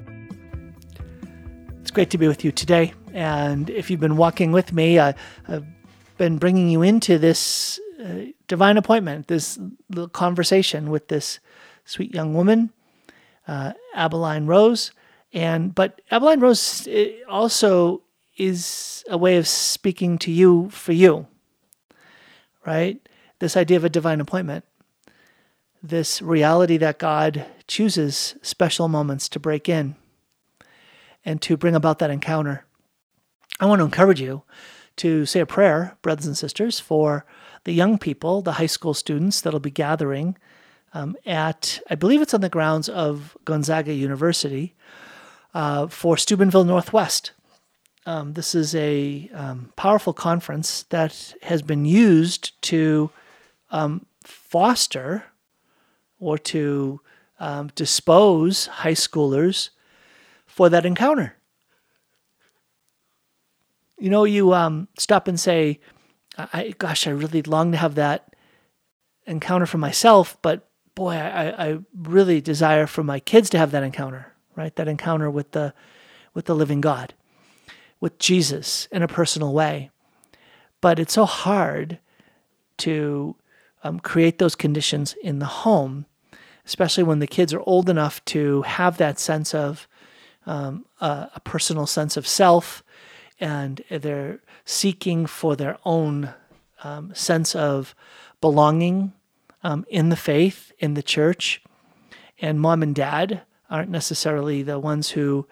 It's 1.81 1.89
great 1.89 2.11
to 2.11 2.19
be 2.19 2.27
with 2.27 2.45
you 2.45 2.51
today. 2.51 2.93
And 3.11 3.67
if 3.67 3.89
you've 3.89 3.99
been 3.99 4.15
walking 4.15 4.51
with 4.51 4.71
me, 4.71 4.99
I, 4.99 5.15
have 5.47 5.65
been 6.19 6.37
bringing 6.37 6.69
you 6.69 6.83
into 6.83 7.17
this 7.17 7.79
uh, 7.99 8.25
divine 8.47 8.77
appointment, 8.77 9.27
this 9.27 9.57
little 9.89 10.07
conversation 10.07 10.91
with 10.91 11.07
this 11.07 11.39
sweet 11.85 12.13
young 12.13 12.35
woman, 12.35 12.71
uh, 13.47 13.73
Abeline 13.95 14.45
Rose. 14.45 14.91
And 15.33 15.73
but 15.73 15.99
Abeline 16.11 16.39
Rose 16.39 16.87
also 17.27 18.03
is 18.37 19.03
a 19.09 19.17
way 19.17 19.37
of 19.37 19.47
speaking 19.47 20.19
to 20.19 20.31
you 20.31 20.69
for 20.69 20.91
you, 20.91 21.25
right? 22.67 23.01
This 23.39 23.57
idea 23.57 23.77
of 23.77 23.83
a 23.83 23.89
divine 23.89 24.21
appointment 24.21 24.63
this 25.87 26.21
reality 26.21 26.77
that 26.77 26.99
God 26.99 27.45
chooses 27.67 28.35
special 28.41 28.87
moments 28.87 29.29
to 29.29 29.39
break 29.39 29.69
in 29.69 29.95
and 31.25 31.41
to 31.41 31.57
bring 31.57 31.75
about 31.75 31.99
that 31.99 32.09
encounter. 32.09 32.65
I 33.59 33.65
want 33.65 33.79
to 33.79 33.85
encourage 33.85 34.21
you 34.21 34.43
to 34.97 35.25
say 35.25 35.39
a 35.39 35.45
prayer, 35.45 35.97
brothers 36.01 36.25
and 36.25 36.37
sisters, 36.37 36.79
for 36.79 37.25
the 37.63 37.73
young 37.73 37.97
people, 37.97 38.41
the 38.41 38.53
high 38.53 38.65
school 38.65 38.93
students 38.93 39.41
that'll 39.41 39.59
be 39.59 39.71
gathering 39.71 40.37
um, 40.93 41.15
at, 41.25 41.79
I 41.89 41.95
believe 41.95 42.21
it's 42.21 42.33
on 42.33 42.41
the 42.41 42.49
grounds 42.49 42.89
of 42.89 43.37
Gonzaga 43.45 43.93
University 43.93 44.73
uh, 45.53 45.87
for 45.87 46.17
Steubenville 46.17 46.63
Northwest. 46.63 47.31
Um, 48.05 48.33
this 48.33 48.55
is 48.55 48.73
a 48.73 49.29
um, 49.33 49.73
powerful 49.75 50.13
conference 50.13 50.83
that 50.89 51.33
has 51.41 51.61
been 51.61 51.85
used 51.85 52.59
to 52.63 53.11
um, 53.69 54.05
foster 54.23 55.25
or 56.19 56.37
to 56.37 57.01
um, 57.39 57.69
dispose 57.75 58.67
high 58.67 58.93
schoolers 58.93 59.69
for 60.45 60.69
that 60.69 60.85
encounter. 60.85 61.35
You 63.99 64.09
know, 64.09 64.23
you 64.23 64.53
um, 64.53 64.87
stop 64.97 65.27
and 65.27 65.39
say, 65.39 65.79
I, 66.37 66.75
gosh, 66.77 67.07
I 67.07 67.11
really 67.11 67.41
long 67.41 67.71
to 67.71 67.77
have 67.77 67.95
that 67.95 68.35
encounter 69.25 69.65
for 69.65 69.77
myself, 69.77 70.37
but 70.41 70.69
boy, 70.95 71.13
I, 71.13 71.69
I 71.69 71.77
really 71.95 72.41
desire 72.41 72.87
for 72.87 73.03
my 73.03 73.19
kids 73.19 73.49
to 73.51 73.57
have 73.57 73.71
that 73.71 73.83
encounter, 73.83 74.33
right? 74.55 74.75
That 74.75 74.87
encounter 74.87 75.29
with 75.29 75.51
the, 75.51 75.73
with 76.33 76.45
the 76.45 76.55
living 76.55 76.81
God, 76.81 77.13
with 77.99 78.19
Jesus 78.19 78.87
in 78.91 79.01
a 79.01 79.07
personal 79.07 79.53
way. 79.53 79.89
But 80.79 80.99
it's 80.99 81.13
so 81.13 81.25
hard 81.25 81.99
to 82.77 83.35
um, 83.83 83.99
create 83.99 84.39
those 84.39 84.55
conditions 84.55 85.15
in 85.21 85.39
the 85.39 85.45
home, 85.45 86.05
especially 86.65 87.03
when 87.03 87.19
the 87.19 87.27
kids 87.27 87.53
are 87.53 87.61
old 87.65 87.89
enough 87.89 88.23
to 88.25 88.61
have 88.63 88.97
that 88.97 89.19
sense 89.19 89.53
of 89.53 89.87
um, 90.45 90.85
a, 91.01 91.29
a 91.35 91.39
personal 91.43 91.85
sense 91.85 92.17
of 92.17 92.27
self 92.27 92.83
and 93.39 93.83
they're 93.89 94.39
seeking 94.65 95.25
for 95.25 95.55
their 95.55 95.77
own 95.85 96.33
um, 96.83 97.13
sense 97.13 97.55
of 97.55 97.93
belonging 98.41 99.13
um, 99.63 99.85
in 99.89 100.09
the 100.09 100.15
faith, 100.15 100.71
in 100.79 100.93
the 100.93 101.03
church. 101.03 101.61
And 102.39 102.59
mom 102.59 102.83
and 102.83 102.95
dad 102.95 103.41
aren't 103.69 103.89
necessarily 103.89 104.63
the 104.63 104.79
ones 104.79 105.09
who 105.09 105.47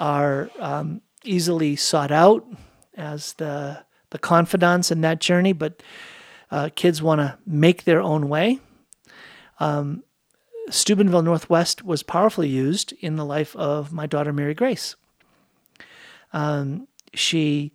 are 0.00 0.50
um, 0.58 1.00
easily 1.24 1.76
sought 1.76 2.10
out 2.10 2.46
as 2.96 3.34
the 3.34 3.84
the 4.10 4.18
confidants 4.18 4.90
in 4.90 5.02
that 5.02 5.20
journey, 5.20 5.52
but 5.52 5.82
uh, 6.50 6.70
kids 6.74 7.02
want 7.02 7.20
to 7.20 7.38
make 7.46 7.84
their 7.84 8.00
own 8.00 8.28
way. 8.28 8.60
Um, 9.60 10.04
Steubenville 10.70 11.22
Northwest 11.22 11.84
was 11.84 12.02
powerfully 12.02 12.48
used 12.48 12.92
in 13.00 13.16
the 13.16 13.24
life 13.24 13.56
of 13.56 13.92
my 13.92 14.06
daughter 14.06 14.32
Mary 14.32 14.54
Grace. 14.54 14.96
Um, 16.32 16.88
she 17.14 17.72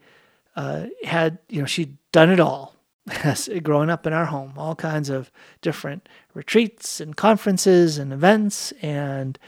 uh, 0.55 0.87
had, 1.03 1.39
you 1.49 1.61
know, 1.61 1.65
she'd 1.65 1.97
done 2.11 2.29
it 2.29 2.39
all 2.39 2.75
growing 3.63 3.89
up 3.89 4.05
in 4.05 4.13
our 4.13 4.25
home, 4.25 4.53
all 4.57 4.75
kinds 4.75 5.09
of 5.09 5.31
different 5.61 6.07
retreats 6.33 6.99
and 6.99 7.15
conferences 7.15 7.97
and 7.97 8.13
events 8.13 8.71
and 8.81 9.39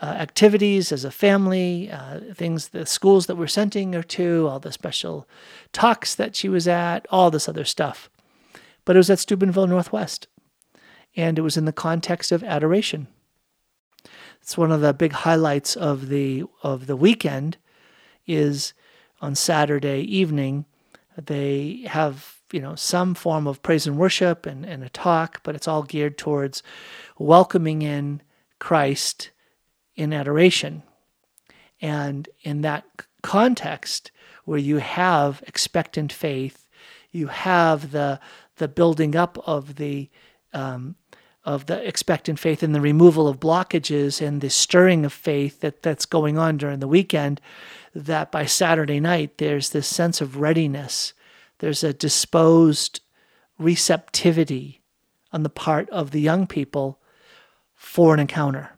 uh, 0.00 0.06
activities 0.06 0.90
as 0.90 1.04
a 1.04 1.10
family, 1.10 1.90
uh, 1.90 2.20
things, 2.34 2.68
the 2.68 2.84
schools 2.86 3.26
that 3.26 3.36
we're 3.36 3.46
sending 3.46 3.92
her 3.92 4.02
to, 4.02 4.48
all 4.48 4.58
the 4.58 4.72
special 4.72 5.28
talks 5.72 6.14
that 6.14 6.34
she 6.34 6.48
was 6.48 6.66
at, 6.66 7.06
all 7.10 7.30
this 7.30 7.48
other 7.48 7.64
stuff. 7.64 8.10
But 8.84 8.96
it 8.96 8.98
was 8.98 9.10
at 9.10 9.18
Steubenville 9.18 9.66
Northwest, 9.66 10.26
and 11.16 11.38
it 11.38 11.42
was 11.42 11.56
in 11.56 11.64
the 11.64 11.72
context 11.72 12.32
of 12.32 12.44
adoration. 12.44 13.08
it's 14.40 14.58
one 14.58 14.72
of 14.72 14.80
the 14.80 14.92
big 14.92 15.12
highlights 15.12 15.76
of 15.76 16.08
the 16.08 16.44
of 16.62 16.86
the 16.86 16.96
weekend 16.96 17.56
is 18.26 18.74
on 19.20 19.34
Saturday 19.34 20.00
evening 20.00 20.66
they 21.16 21.84
have 21.86 22.40
you 22.52 22.60
know 22.60 22.74
some 22.74 23.14
form 23.14 23.46
of 23.46 23.62
praise 23.62 23.86
and 23.86 23.98
worship 23.98 24.46
and, 24.46 24.64
and 24.64 24.82
a 24.82 24.88
talk, 24.88 25.42
but 25.42 25.54
it's 25.54 25.68
all 25.68 25.82
geared 25.82 26.18
towards 26.18 26.62
welcoming 27.18 27.82
in 27.82 28.20
Christ 28.58 29.30
in 29.96 30.12
adoration. 30.12 30.82
And 31.80 32.28
in 32.42 32.62
that 32.62 32.84
context, 33.22 34.10
where 34.44 34.58
you 34.58 34.78
have 34.78 35.42
expectant 35.46 36.12
faith, 36.12 36.68
you 37.10 37.28
have 37.28 37.92
the 37.92 38.20
the 38.56 38.68
building 38.68 39.16
up 39.16 39.38
of 39.46 39.76
the 39.76 40.10
um, 40.52 40.96
of 41.44 41.66
the 41.66 41.86
expectant 41.86 42.38
faith 42.38 42.62
and 42.62 42.74
the 42.74 42.80
removal 42.80 43.28
of 43.28 43.38
blockages 43.38 44.26
and 44.26 44.40
the 44.40 44.48
stirring 44.48 45.04
of 45.04 45.12
faith 45.12 45.60
that, 45.60 45.82
that's 45.82 46.06
going 46.06 46.38
on 46.38 46.56
during 46.56 46.78
the 46.78 46.88
weekend, 46.88 47.38
that 47.94 48.32
by 48.32 48.46
Saturday 48.46 48.98
night 48.98 49.36
there's 49.36 49.70
this 49.70 49.86
sense 49.86 50.22
of 50.22 50.38
readiness. 50.38 51.12
There's 51.58 51.84
a 51.84 51.92
disposed 51.92 53.00
receptivity 53.58 54.80
on 55.32 55.42
the 55.42 55.50
part 55.50 55.90
of 55.90 56.12
the 56.12 56.20
young 56.20 56.46
people 56.46 56.98
for 57.74 58.14
an 58.14 58.20
encounter 58.20 58.70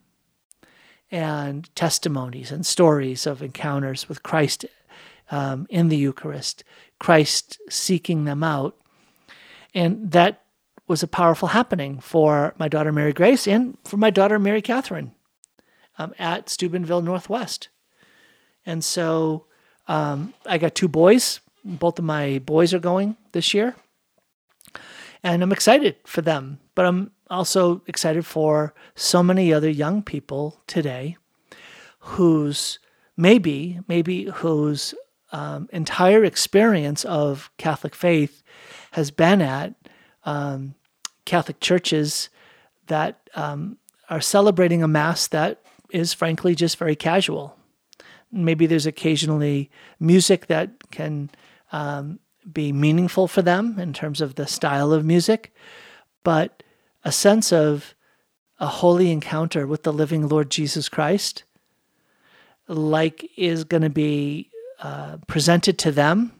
and 1.10 1.72
testimonies 1.76 2.50
and 2.50 2.66
stories 2.66 3.26
of 3.26 3.42
encounters 3.42 4.08
with 4.08 4.22
Christ 4.22 4.64
um, 5.30 5.66
in 5.70 5.88
the 5.88 5.96
Eucharist, 5.96 6.64
Christ 6.98 7.60
seeking 7.68 8.24
them 8.24 8.42
out. 8.42 8.76
And 9.74 10.10
that 10.12 10.42
was 10.88 11.02
a 11.02 11.08
powerful 11.08 11.48
happening 11.48 12.00
for 12.00 12.54
my 12.58 12.68
daughter 12.68 12.92
Mary 12.92 13.12
Grace 13.12 13.46
and 13.46 13.76
for 13.84 13.96
my 13.96 14.10
daughter 14.10 14.38
Mary 14.38 14.62
Catherine 14.62 15.12
um, 15.98 16.14
at 16.18 16.48
Steubenville 16.48 17.02
Northwest. 17.02 17.68
And 18.64 18.84
so 18.84 19.46
um, 19.88 20.34
I 20.44 20.58
got 20.58 20.74
two 20.74 20.88
boys. 20.88 21.40
Both 21.64 21.98
of 21.98 22.04
my 22.04 22.38
boys 22.38 22.72
are 22.72 22.78
going 22.78 23.16
this 23.32 23.52
year. 23.54 23.74
And 25.22 25.42
I'm 25.42 25.52
excited 25.52 25.96
for 26.04 26.22
them. 26.22 26.60
But 26.74 26.86
I'm 26.86 27.10
also 27.28 27.82
excited 27.86 28.24
for 28.24 28.74
so 28.94 29.22
many 29.22 29.52
other 29.52 29.70
young 29.70 30.02
people 30.02 30.60
today 30.66 31.16
whose 31.98 32.78
maybe, 33.16 33.80
maybe 33.88 34.24
whose 34.24 34.94
um, 35.32 35.68
entire 35.72 36.24
experience 36.24 37.04
of 37.04 37.50
Catholic 37.58 37.94
faith 37.94 38.42
has 38.96 39.10
been 39.10 39.42
at 39.42 39.74
um, 40.24 40.74
Catholic 41.26 41.60
churches 41.60 42.30
that 42.86 43.28
um, 43.34 43.76
are 44.08 44.22
celebrating 44.22 44.82
a 44.82 44.88
Mass 44.88 45.26
that 45.28 45.60
is 45.90 46.14
frankly 46.14 46.54
just 46.54 46.78
very 46.78 46.96
casual. 46.96 47.58
Maybe 48.32 48.64
there's 48.64 48.86
occasionally 48.86 49.70
music 50.00 50.46
that 50.46 50.90
can 50.90 51.28
um, 51.72 52.20
be 52.50 52.72
meaningful 52.72 53.28
for 53.28 53.42
them 53.42 53.78
in 53.78 53.92
terms 53.92 54.22
of 54.22 54.36
the 54.36 54.46
style 54.46 54.94
of 54.94 55.04
music, 55.04 55.54
but 56.24 56.62
a 57.04 57.12
sense 57.12 57.52
of 57.52 57.94
a 58.58 58.66
holy 58.66 59.10
encounter 59.10 59.66
with 59.66 59.82
the 59.82 59.92
living 59.92 60.26
Lord 60.26 60.50
Jesus 60.50 60.88
Christ, 60.88 61.44
like 62.66 63.30
is 63.36 63.62
going 63.62 63.82
to 63.82 63.90
be 63.90 64.48
uh, 64.80 65.18
presented 65.26 65.76
to 65.80 65.92
them, 65.92 66.32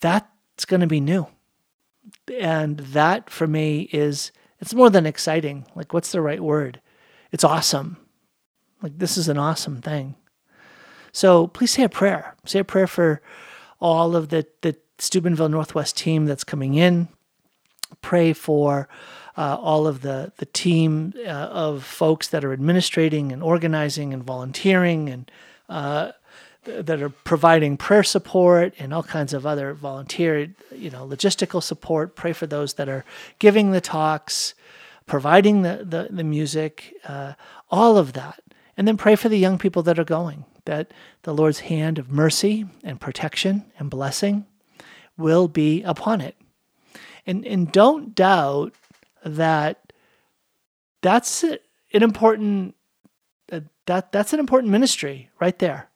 that's 0.00 0.64
going 0.64 0.80
to 0.80 0.86
be 0.86 0.98
new 0.98 1.26
and 2.30 2.78
that 2.78 3.30
for 3.30 3.46
me 3.46 3.88
is 3.92 4.32
it's 4.60 4.74
more 4.74 4.90
than 4.90 5.06
exciting. 5.06 5.66
Like 5.74 5.92
what's 5.92 6.12
the 6.12 6.20
right 6.20 6.40
word? 6.40 6.80
It's 7.30 7.44
awesome. 7.44 7.96
Like 8.82 8.98
this 8.98 9.16
is 9.16 9.28
an 9.28 9.38
awesome 9.38 9.80
thing. 9.80 10.16
So 11.12 11.46
please 11.48 11.70
say 11.70 11.82
a 11.82 11.88
prayer. 11.88 12.34
Say 12.46 12.60
a 12.60 12.64
prayer 12.64 12.86
for 12.86 13.20
all 13.80 14.16
of 14.16 14.28
the 14.28 14.46
the 14.62 14.76
Steubenville 14.98 15.48
Northwest 15.48 15.96
team 15.96 16.26
that's 16.26 16.44
coming 16.44 16.74
in. 16.74 17.08
Pray 18.00 18.32
for 18.32 18.88
uh, 19.36 19.56
all 19.60 19.86
of 19.86 20.02
the 20.02 20.32
the 20.38 20.46
team 20.46 21.14
uh, 21.18 21.30
of 21.30 21.84
folks 21.84 22.28
that 22.28 22.44
are 22.44 22.52
administrating 22.52 23.32
and 23.32 23.42
organizing 23.42 24.14
and 24.14 24.22
volunteering 24.22 25.08
and 25.08 25.30
uh, 25.68 26.12
that 26.64 27.02
are 27.02 27.08
providing 27.08 27.76
prayer 27.76 28.02
support 28.02 28.74
and 28.78 28.94
all 28.94 29.02
kinds 29.02 29.32
of 29.32 29.44
other 29.44 29.74
volunteer, 29.74 30.54
you 30.70 30.90
know, 30.90 31.06
logistical 31.06 31.62
support. 31.62 32.14
Pray 32.14 32.32
for 32.32 32.46
those 32.46 32.74
that 32.74 32.88
are 32.88 33.04
giving 33.38 33.72
the 33.72 33.80
talks, 33.80 34.54
providing 35.06 35.62
the 35.62 35.84
the, 35.84 36.08
the 36.10 36.24
music, 36.24 36.94
uh, 37.04 37.34
all 37.70 37.96
of 37.96 38.12
that, 38.12 38.40
and 38.76 38.86
then 38.86 38.96
pray 38.96 39.16
for 39.16 39.28
the 39.28 39.38
young 39.38 39.58
people 39.58 39.82
that 39.82 39.98
are 39.98 40.04
going. 40.04 40.44
That 40.64 40.92
the 41.22 41.34
Lord's 41.34 41.60
hand 41.60 41.98
of 41.98 42.10
mercy 42.10 42.66
and 42.84 43.00
protection 43.00 43.64
and 43.78 43.90
blessing 43.90 44.46
will 45.16 45.48
be 45.48 45.82
upon 45.82 46.20
it, 46.20 46.36
and 47.26 47.44
and 47.44 47.72
don't 47.72 48.14
doubt 48.14 48.74
that 49.24 49.92
that's 51.00 51.42
an 51.42 51.58
important 51.90 52.76
that 53.86 54.12
that's 54.12 54.32
an 54.32 54.38
important 54.38 54.70
ministry 54.70 55.28
right 55.40 55.58
there 55.58 55.88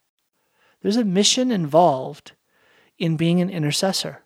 there's 0.82 0.96
a 0.96 1.04
mission 1.04 1.50
involved 1.50 2.32
in 2.98 3.16
being 3.16 3.40
an 3.40 3.50
intercessor. 3.50 4.22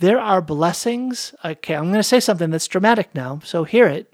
There 0.00 0.18
are 0.18 0.42
blessings. 0.42 1.34
Okay, 1.44 1.74
I'm 1.74 1.84
going 1.84 1.94
to 1.94 2.02
say 2.02 2.20
something 2.20 2.50
that's 2.50 2.66
dramatic 2.66 3.14
now, 3.14 3.40
so 3.44 3.64
hear 3.64 3.86
it. 3.86 4.12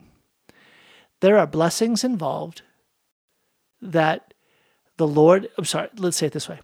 There 1.21 1.39
are 1.39 1.47
blessings 1.47 2.05
involved 2.05 2.63
that 3.81 4.35
the 4.97 5.07
Lord, 5.07 5.49
I'm 5.57 5.65
sorry, 5.65 5.89
let's 5.97 6.17
say 6.17 6.27
it 6.27 6.33
this 6.33 6.49
way. 6.49 6.61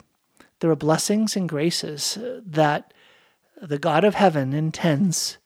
There 0.60 0.70
are 0.70 0.76
blessings 0.76 1.36
and 1.36 1.48
graces 1.48 2.18
that 2.44 2.92
the 3.60 3.78
God 3.78 4.04
of 4.04 4.14
heaven 4.14 4.52
intends 4.52 5.38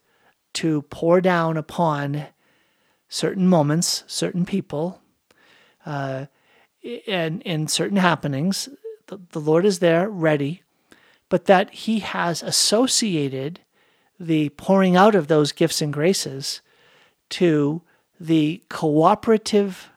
to 0.54 0.82
pour 0.82 1.20
down 1.20 1.56
upon 1.56 2.26
certain 3.08 3.46
moments, 3.46 4.04
certain 4.06 4.44
people, 4.44 5.00
uh, 5.86 6.26
and 7.06 7.42
in 7.42 7.68
certain 7.68 7.96
happenings 7.96 8.68
the, 9.08 9.20
the 9.32 9.40
Lord 9.40 9.66
is 9.66 9.80
there 9.80 10.08
ready, 10.08 10.62
but 11.28 11.46
that 11.46 11.70
He 11.70 11.98
has 11.98 12.42
associated 12.42 13.60
the 14.20 14.50
pouring 14.50 14.96
out 14.96 15.14
of 15.14 15.26
those 15.26 15.52
gifts 15.52 15.82
and 15.82 15.92
graces 15.92 16.60
to 17.30 17.82
the 18.20 18.62
cooperative 18.68 19.90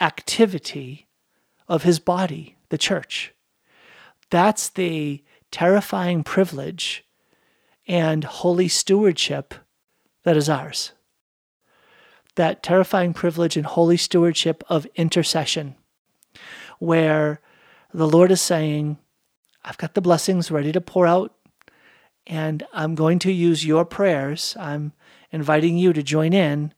activity 0.00 1.06
of 1.68 1.82
His 1.82 1.98
body, 1.98 2.56
the 2.68 2.78
church. 2.78 3.32
That's 4.30 4.68
the 4.68 5.22
terrifying 5.50 6.24
privilege 6.24 7.04
and 7.86 8.24
holy 8.24 8.68
stewardship 8.68 9.54
that 10.24 10.36
is 10.36 10.48
ours. 10.48 10.92
That 12.36 12.62
terrifying 12.62 13.14
privilege 13.14 13.56
and 13.56 13.66
holy 13.66 13.96
stewardship 13.96 14.64
of 14.68 14.86
intercession, 14.96 15.76
where 16.78 17.40
the 17.92 18.08
Lord 18.08 18.30
is 18.30 18.40
saying, 18.40 18.98
I've 19.64 19.78
got 19.78 19.94
the 19.94 20.00
blessings 20.00 20.50
ready 20.50 20.72
to 20.72 20.80
pour 20.80 21.06
out, 21.06 21.34
and 22.26 22.62
I'm 22.72 22.94
going 22.94 23.18
to 23.20 23.32
use 23.32 23.64
your 23.64 23.84
prayers. 23.84 24.56
I'm 24.58 24.92
inviting 25.30 25.78
you 25.78 25.92
to 25.92 26.02
join 26.02 26.32
in 26.32 26.72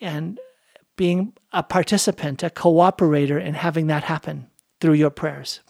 and 0.00 0.38
being 0.96 1.32
a 1.52 1.62
participant, 1.62 2.42
a 2.42 2.50
cooperator 2.50 3.42
in 3.42 3.54
having 3.54 3.88
that 3.88 4.04
happen 4.04 4.48
through 4.80 4.94
your 4.94 5.10
prayers. 5.10 5.60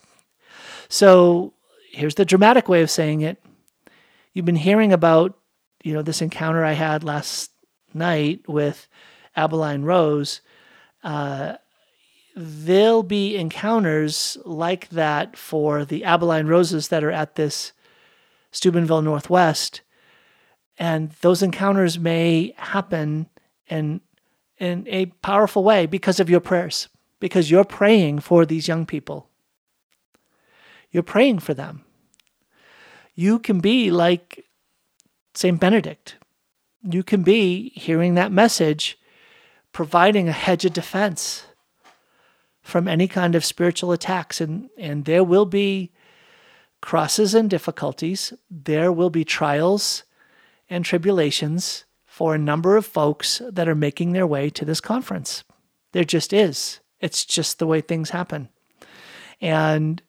So 0.88 1.54
here's 1.90 2.14
the 2.16 2.24
dramatic 2.24 2.68
way 2.68 2.82
of 2.82 2.90
saying 2.90 3.22
it. 3.22 3.42
You've 4.32 4.44
been 4.44 4.56
hearing 4.56 4.92
about, 4.92 5.38
you 5.82 5.94
know, 5.94 6.02
this 6.02 6.20
encounter 6.20 6.64
I 6.64 6.72
had 6.72 7.04
last 7.04 7.50
night 7.92 8.48
with 8.48 8.88
Abeline 9.36 9.82
Rose. 9.82 10.40
Uh, 11.02 11.54
there'll 12.34 13.02
be 13.02 13.36
encounters 13.36 14.36
like 14.44 14.88
that 14.90 15.36
for 15.36 15.84
the 15.84 16.04
Abeline 16.04 16.46
roses 16.46 16.88
that 16.88 17.04
are 17.04 17.10
at 17.10 17.36
this 17.36 17.72
Steubenville 18.50 19.02
Northwest. 19.02 19.82
And 20.76 21.10
those 21.20 21.42
encounters 21.42 21.98
may 21.98 22.54
happen 22.56 23.28
in, 23.68 24.00
in 24.58 24.86
a 24.88 25.06
powerful 25.06 25.62
way 25.62 25.86
because 25.86 26.18
of 26.18 26.28
your 26.28 26.40
prayers, 26.40 26.88
because 27.20 27.50
you're 27.50 27.64
praying 27.64 28.20
for 28.20 28.44
these 28.44 28.66
young 28.66 28.84
people. 28.84 29.28
You're 30.90 31.02
praying 31.02 31.40
for 31.40 31.54
them. 31.54 31.84
You 33.14 33.38
can 33.38 33.60
be 33.60 33.90
like 33.92 34.44
St. 35.34 35.58
Benedict. 35.60 36.16
You 36.82 37.04
can 37.04 37.22
be 37.22 37.70
hearing 37.70 38.14
that 38.14 38.32
message, 38.32 38.98
providing 39.72 40.28
a 40.28 40.32
hedge 40.32 40.64
of 40.64 40.72
defense 40.72 41.46
from 42.64 42.88
any 42.88 43.06
kind 43.06 43.36
of 43.36 43.44
spiritual 43.44 43.92
attacks. 43.92 44.40
And, 44.40 44.70
and 44.76 45.04
there 45.04 45.22
will 45.22 45.46
be 45.46 45.92
crosses 46.80 47.34
and 47.34 47.48
difficulties, 47.48 48.32
there 48.50 48.90
will 48.90 49.10
be 49.10 49.24
trials 49.24 50.02
and 50.68 50.84
tribulations 50.84 51.84
for 52.04 52.34
a 52.34 52.38
number 52.38 52.76
of 52.76 52.84
folks 52.84 53.40
that 53.50 53.68
are 53.68 53.74
making 53.74 54.12
their 54.12 54.26
way 54.26 54.50
to 54.50 54.64
this 54.64 54.80
conference. 54.80 55.44
There 55.92 56.04
just 56.04 56.32
is. 56.32 56.80
It's 57.00 57.24
just 57.24 57.58
the 57.58 57.66
way 57.66 57.80
things 57.80 58.10
happen. 58.10 58.48
And 59.40 60.02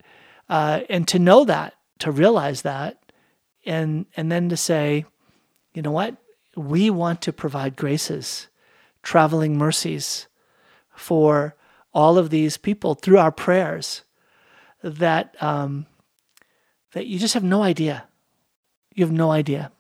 uh, 0.48 0.82
and 0.90 1.08
to 1.08 1.18
know 1.18 1.46
that, 1.46 1.74
to 2.00 2.12
realize 2.12 2.62
that, 2.62 3.00
and 3.66 4.06
and 4.16 4.32
then 4.32 4.50
to 4.50 4.58
say, 4.58 5.06
you 5.74 5.82
know 5.82 5.92
what, 5.92 6.16
we 6.56 6.90
want 6.90 7.22
to 7.22 7.34
provide 7.34 7.76
graces, 7.76 8.48
traveling 9.02 9.58
mercies 9.58 10.28
for 10.94 11.56
all 11.96 12.18
of 12.18 12.30
these 12.30 12.58
people 12.58 12.94
through 12.94 13.18
our 13.18 13.32
prayers 13.32 14.04
that 14.84 15.42
um, 15.42 15.88
that 16.92 17.08
you 17.08 17.18
just 17.18 17.34
have 17.34 17.44
no 17.44 17.64
idea. 17.64 18.06
You 18.94 19.06
have 19.06 19.14
no 19.14 19.32
idea. 19.32 19.72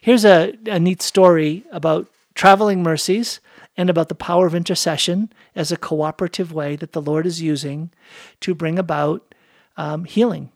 Here's 0.00 0.24
a, 0.24 0.54
a 0.66 0.78
neat 0.78 1.02
story 1.02 1.64
about 1.70 2.08
traveling 2.34 2.82
mercies 2.82 3.40
and 3.76 3.90
about 3.90 4.08
the 4.08 4.14
power 4.14 4.46
of 4.46 4.54
intercession 4.54 5.32
as 5.54 5.70
a 5.70 5.76
cooperative 5.76 6.52
way 6.52 6.76
that 6.76 6.92
the 6.92 7.02
Lord 7.02 7.26
is 7.26 7.42
using 7.42 7.90
to 8.40 8.54
bring 8.54 8.78
about 8.78 9.34
um, 9.76 10.04
healing, 10.04 10.50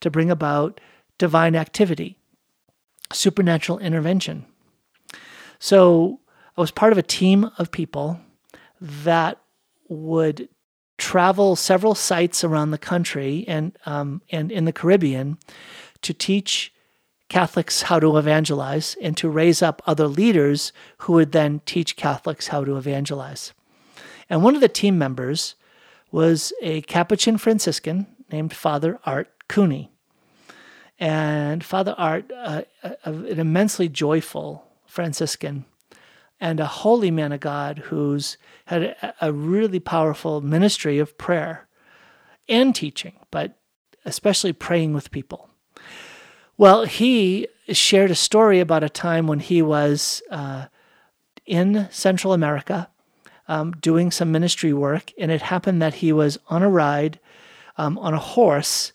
to 0.00 0.10
bring 0.10 0.30
about 0.30 0.80
divine 1.18 1.56
activity, 1.56 2.18
supernatural 3.12 3.78
intervention. 3.78 4.46
So 5.58 6.20
I 6.56 6.60
was 6.60 6.70
part 6.70 6.92
of 6.92 6.98
a 6.98 7.02
team 7.02 7.50
of 7.58 7.70
people 7.70 8.20
that 8.80 9.39
would 9.90 10.48
travel 10.96 11.56
several 11.56 11.94
sites 11.94 12.44
around 12.44 12.70
the 12.70 12.78
country 12.78 13.44
and 13.48 13.76
um, 13.84 14.22
and 14.30 14.52
in 14.52 14.64
the 14.64 14.72
Caribbean 14.72 15.36
to 16.02 16.14
teach 16.14 16.72
Catholics 17.28 17.82
how 17.82 18.00
to 18.00 18.16
evangelize 18.16 18.96
and 19.02 19.16
to 19.16 19.28
raise 19.28 19.62
up 19.62 19.82
other 19.86 20.06
leaders 20.06 20.72
who 20.98 21.14
would 21.14 21.32
then 21.32 21.60
teach 21.66 21.96
Catholics 21.96 22.48
how 22.48 22.64
to 22.64 22.76
evangelize. 22.76 23.52
And 24.28 24.42
one 24.42 24.54
of 24.54 24.60
the 24.60 24.68
team 24.68 24.98
members 24.98 25.54
was 26.10 26.52
a 26.60 26.82
Capuchin 26.82 27.38
Franciscan 27.38 28.06
named 28.30 28.52
Father 28.52 28.98
Art 29.04 29.28
Cooney. 29.48 29.90
And 30.98 31.64
Father 31.64 31.94
Art, 31.96 32.30
uh, 32.36 32.62
an 33.04 33.38
immensely 33.38 33.88
joyful 33.88 34.66
Franciscan 34.86 35.64
and 36.40 36.58
a 36.58 36.66
holy 36.66 37.10
man 37.10 37.32
of 37.32 37.40
God 37.40 37.78
who's 37.78 38.36
had 38.66 38.96
a, 39.20 39.32
really 39.32 39.80
powerful 39.80 40.40
ministry 40.40 40.98
of 40.98 41.18
prayer 41.18 41.68
and 42.48 42.74
teaching, 42.74 43.18
but 43.30 43.58
especially 44.04 44.52
praying 44.52 44.94
with 44.94 45.10
people. 45.10 45.50
Well, 46.56 46.84
he 46.84 47.48
shared 47.68 48.10
a 48.10 48.14
story 48.14 48.60
about 48.60 48.82
a 48.82 48.88
time 48.88 49.26
when 49.26 49.40
he 49.40 49.60
was 49.60 50.22
uh, 50.30 50.66
in 51.46 51.88
Central 51.90 52.32
America 52.32 52.88
um, 53.48 53.72
doing 53.72 54.10
some 54.10 54.30
ministry 54.30 54.72
work, 54.72 55.12
and 55.18 55.30
it 55.30 55.42
happened 55.42 55.82
that 55.82 55.94
he 55.94 56.12
was 56.12 56.38
on 56.48 56.62
a 56.62 56.70
ride 56.70 57.18
um, 57.76 57.98
on 57.98 58.14
a 58.14 58.18
horse, 58.18 58.92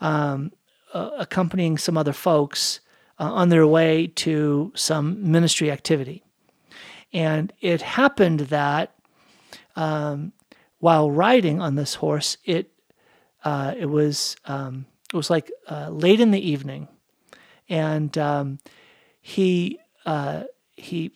um, 0.00 0.52
uh, 0.92 1.10
accompanying 1.18 1.78
some 1.78 1.96
other 1.96 2.12
folks 2.12 2.80
uh, 3.18 3.32
on 3.32 3.48
their 3.48 3.66
way 3.66 4.06
to 4.08 4.72
some 4.74 5.30
ministry 5.30 5.70
activity. 5.70 6.25
And 7.16 7.50
it 7.62 7.80
happened 7.80 8.40
that 8.40 8.94
um, 9.74 10.34
while 10.80 11.10
riding 11.10 11.62
on 11.62 11.74
this 11.74 11.94
horse, 11.94 12.36
it 12.44 12.70
uh, 13.42 13.72
it 13.74 13.86
was 13.86 14.36
um, 14.44 14.84
it 15.10 15.16
was 15.16 15.30
like 15.30 15.50
uh, 15.66 15.88
late 15.88 16.20
in 16.20 16.30
the 16.30 16.46
evening, 16.46 16.88
and 17.70 18.18
um, 18.18 18.58
he 19.18 19.78
uh, 20.04 20.42
he 20.76 21.12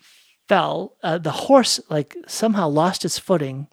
fell. 0.49 0.97
Uh, 1.03 1.19
the 1.19 1.33
horse 1.33 1.81
like 1.91 2.17
somehow 2.27 2.67
lost 2.67 3.05
its 3.05 3.19
footing, 3.19 3.67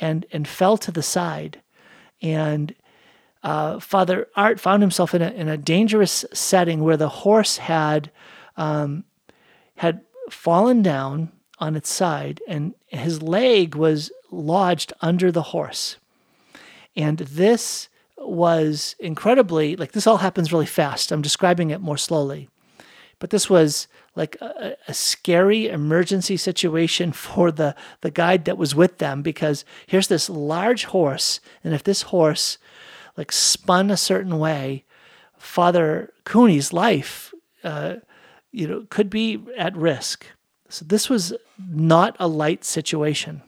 and 0.00 0.26
and 0.32 0.48
fell 0.48 0.76
to 0.76 0.90
the 0.90 1.04
side, 1.04 1.62
and 2.20 2.74
uh, 3.44 3.78
Father 3.78 4.26
Art 4.34 4.58
found 4.58 4.82
himself 4.82 5.14
in 5.14 5.22
a 5.22 5.30
in 5.30 5.46
a 5.46 5.56
dangerous 5.56 6.24
setting 6.32 6.82
where 6.82 6.96
the 6.96 7.08
horse 7.08 7.58
had 7.58 8.10
um, 8.56 9.04
had 9.76 10.00
fallen 10.30 10.82
down 10.82 11.30
on 11.60 11.76
its 11.76 11.90
side, 11.90 12.40
and 12.48 12.74
his 12.88 13.22
leg 13.22 13.74
was 13.74 14.10
lodged 14.30 14.92
under 15.00 15.30
the 15.30 15.42
horse, 15.42 15.96
and 16.96 17.18
this 17.18 17.88
was 18.16 18.96
incredibly 18.98 19.76
like 19.76 19.92
this 19.92 20.06
all 20.06 20.18
happens 20.18 20.52
really 20.52 20.66
fast. 20.66 21.10
I'm 21.12 21.22
describing 21.22 21.70
it 21.70 21.80
more 21.80 21.96
slowly. 21.96 22.48
But 23.20 23.30
this 23.30 23.48
was 23.48 23.86
like 24.16 24.36
a, 24.40 24.76
a, 24.88 24.94
scary 24.94 25.68
emergency 25.68 26.36
situation 26.36 27.12
for 27.26 27.52
the, 27.52 27.76
the 28.00 28.10
guide 28.10 28.46
that 28.46 28.58
was 28.58 28.74
with 28.74 28.98
them 28.98 29.22
because 29.22 29.64
here's 29.86 30.08
this 30.08 30.28
large 30.28 30.86
horse, 30.86 31.38
and 31.62 31.72
if 31.72 31.84
this 31.84 32.02
horse 32.02 32.58
like 33.16 33.30
spun 33.30 33.90
a 33.90 33.96
certain 33.96 34.38
way, 34.38 34.84
Father 35.38 36.12
Cooney's 36.24 36.72
life, 36.72 37.32
uh, 37.62 37.96
you 38.50 38.66
know, 38.66 38.86
could 38.90 39.10
be 39.10 39.42
at 39.56 39.76
risk. 39.76 40.26
So 40.70 40.84
this 40.84 41.10
was 41.10 41.34
not 41.58 42.16
a 42.18 42.28
light 42.28 42.64
situation. 42.64 43.42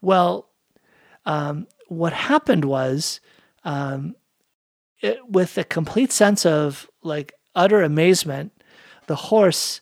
Well, 0.00 0.48
um, 1.24 1.66
what 1.88 2.12
happened 2.12 2.64
was 2.64 3.20
um, 3.64 4.14
it, 5.00 5.18
with 5.28 5.56
a 5.58 5.64
complete 5.64 6.12
sense 6.12 6.44
of 6.44 6.88
like 7.02 7.34
utter 7.54 7.82
amazement, 7.82 8.52
the 9.06 9.16
horse 9.16 9.80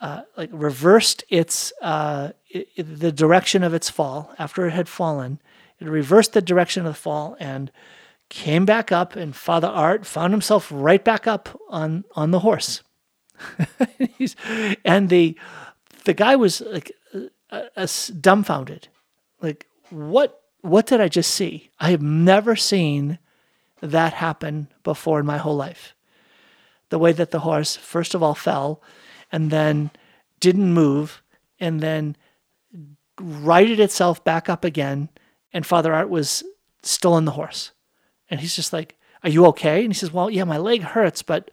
uh, 0.00 0.22
like 0.36 0.50
reversed 0.52 1.24
its 1.28 1.72
uh, 1.80 2.32
it, 2.48 2.68
it, 2.76 2.98
the 2.98 3.12
direction 3.12 3.62
of 3.62 3.72
its 3.72 3.88
fall 3.88 4.34
after 4.38 4.66
it 4.66 4.72
had 4.72 4.88
fallen. 4.88 5.40
It 5.78 5.88
reversed 5.88 6.32
the 6.32 6.42
direction 6.42 6.86
of 6.86 6.92
the 6.92 6.98
fall 7.00 7.36
and 7.38 7.70
came 8.28 8.64
back 8.64 8.90
up, 8.90 9.14
and 9.14 9.34
Father 9.34 9.68
Art 9.68 10.06
found 10.06 10.32
himself 10.32 10.68
right 10.72 11.04
back 11.04 11.26
up 11.26 11.60
on 11.68 12.04
on 12.14 12.30
the 12.30 12.40
horse. 12.40 12.82
and 14.84 15.08
the 15.08 15.38
the 16.04 16.14
guy 16.14 16.36
was 16.36 16.60
like 16.60 16.92
uh, 17.50 17.62
uh, 17.76 17.86
dumbfounded, 18.20 18.88
like 19.40 19.66
what 19.90 20.42
what 20.62 20.86
did 20.86 21.00
I 21.00 21.08
just 21.08 21.32
see? 21.32 21.70
I 21.80 21.90
have 21.90 22.02
never 22.02 22.56
seen 22.56 23.18
that 23.80 24.14
happen 24.14 24.68
before 24.84 25.20
in 25.20 25.26
my 25.26 25.38
whole 25.38 25.56
life. 25.56 25.94
The 26.90 26.98
way 26.98 27.12
that 27.12 27.30
the 27.30 27.40
horse, 27.40 27.76
first 27.76 28.14
of 28.14 28.22
all, 28.22 28.34
fell 28.34 28.80
and 29.30 29.50
then 29.50 29.90
didn't 30.40 30.72
move 30.72 31.22
and 31.58 31.80
then 31.80 32.16
righted 33.20 33.80
itself 33.80 34.22
back 34.24 34.48
up 34.48 34.64
again. 34.64 35.08
And 35.52 35.66
Father 35.66 35.92
Art 35.92 36.08
was 36.08 36.44
still 36.82 37.14
on 37.14 37.24
the 37.24 37.32
horse. 37.32 37.72
And 38.30 38.40
he's 38.40 38.56
just 38.56 38.72
like, 38.72 38.96
Are 39.22 39.30
you 39.30 39.46
okay? 39.46 39.84
And 39.84 39.92
he 39.92 39.98
says, 39.98 40.12
Well, 40.12 40.30
yeah, 40.30 40.44
my 40.44 40.58
leg 40.58 40.82
hurts, 40.82 41.22
but 41.22 41.50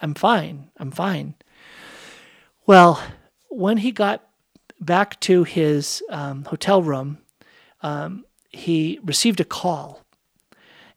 I'm 0.00 0.14
fine. 0.14 0.70
I'm 0.76 0.90
fine. 0.90 1.34
Well, 2.66 3.02
when 3.48 3.78
he 3.78 3.92
got 3.92 4.26
back 4.80 5.20
to 5.20 5.44
his 5.44 6.02
um, 6.10 6.44
hotel 6.44 6.82
room, 6.82 7.18
um, 7.82 8.24
he 8.48 8.98
received 9.02 9.40
a 9.40 9.44
call. 9.44 10.02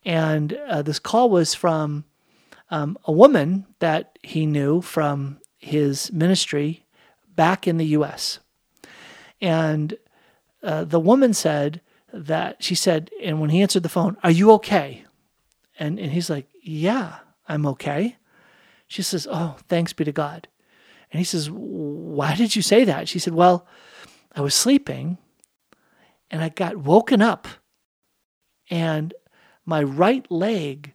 And 0.06 0.54
uh, 0.54 0.82
this 0.82 1.00
call 1.00 1.30
was 1.30 1.54
from 1.54 2.06
um, 2.70 2.98
a 3.06 3.12
woman 3.12 3.66
that 3.80 4.18
he 4.24 4.46
knew 4.46 4.82
from 4.82 5.40
his 5.58 6.12
ministry 6.12 6.86
back 7.36 7.68
in 7.68 7.78
the 7.78 7.86
US. 7.88 8.40
And 9.42 9.96
uh, 10.62 10.84
the 10.84 11.00
woman 11.00 11.34
said 11.34 11.82
that 12.12 12.64
she 12.64 12.76
said, 12.76 13.10
and 13.22 13.40
when 13.40 13.50
he 13.50 13.62
answered 13.62 13.84
the 13.84 13.90
phone, 13.90 14.18
Are 14.24 14.32
you 14.32 14.52
okay? 14.54 15.06
And, 15.80 16.00
and 16.00 16.12
he's 16.12 16.30
like, 16.30 16.48
Yeah, 16.62 17.18
I'm 17.48 17.66
okay. 17.68 18.18
She 18.94 19.02
says, 19.02 19.28
Oh, 19.28 19.56
thanks 19.68 19.92
be 19.92 20.04
to 20.04 20.12
God. 20.12 20.48
And 21.12 21.18
he 21.18 21.24
says, 21.24 21.50
Why 21.50 22.36
did 22.36 22.56
you 22.56 22.62
say 22.62 22.84
that? 22.84 23.10
She 23.10 23.18
said, 23.18 23.34
Well, 23.34 23.66
I 24.36 24.42
was 24.42 24.54
sleeping 24.54 25.18
and 26.30 26.44
I 26.44 26.50
got 26.50 26.78
woken 26.78 27.20
up 27.20 27.48
and 28.70 29.16
my 29.66 29.82
right 29.82 30.30
leg 30.30 30.94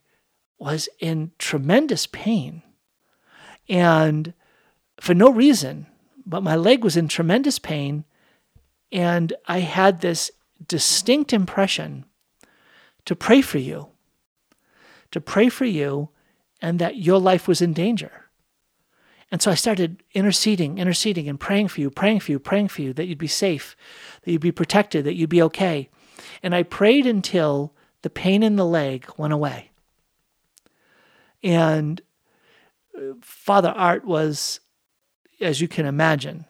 was 0.57 0.87
in 0.99 1.31
tremendous 1.39 2.07
pain. 2.07 2.63
And 3.67 4.33
for 5.01 5.13
no 5.13 5.29
reason, 5.29 5.85
but 6.25 6.41
my 6.41 6.55
leg 6.55 6.85
was 6.85 6.95
in 6.95 7.09
tremendous 7.09 7.59
pain. 7.59 8.05
And 8.93 9.33
I 9.45 9.59
had 9.59 9.99
this 9.99 10.31
distinct 10.65 11.33
impression 11.33 12.05
to 13.03 13.13
pray 13.13 13.41
for 13.41 13.57
you, 13.57 13.89
to 15.11 15.19
pray 15.19 15.49
for 15.49 15.65
you, 15.65 16.11
and 16.61 16.79
that 16.79 16.97
your 16.97 17.19
life 17.19 17.47
was 17.47 17.61
in 17.61 17.73
danger. 17.73 18.29
And 19.31 19.41
so 19.41 19.51
I 19.51 19.55
started 19.55 20.01
interceding, 20.13 20.79
interceding, 20.79 21.27
and 21.27 21.39
praying 21.39 21.67
for 21.67 21.81
you, 21.81 21.89
praying 21.89 22.21
for 22.21 22.31
you, 22.31 22.39
praying 22.39 22.69
for 22.69 22.81
you 22.81 22.93
that 22.93 23.05
you'd 23.05 23.17
be 23.17 23.27
safe, 23.27 23.75
that 24.23 24.31
you'd 24.31 24.41
be 24.41 24.51
protected, 24.51 25.05
that 25.05 25.15
you'd 25.15 25.29
be 25.29 25.41
okay. 25.43 25.89
And 26.41 26.55
I 26.55 26.63
prayed 26.63 27.05
until 27.05 27.73
the 28.01 28.09
pain 28.09 28.41
in 28.41 28.55
the 28.55 28.65
leg 28.65 29.05
went 29.17 29.33
away. 29.33 29.71
And 31.43 32.01
uh, 32.97 33.13
Father 33.21 33.69
Art 33.69 34.03
was, 34.03 34.59
as 35.39 35.61
you 35.61 35.67
can 35.67 35.85
imagine, 35.85 36.45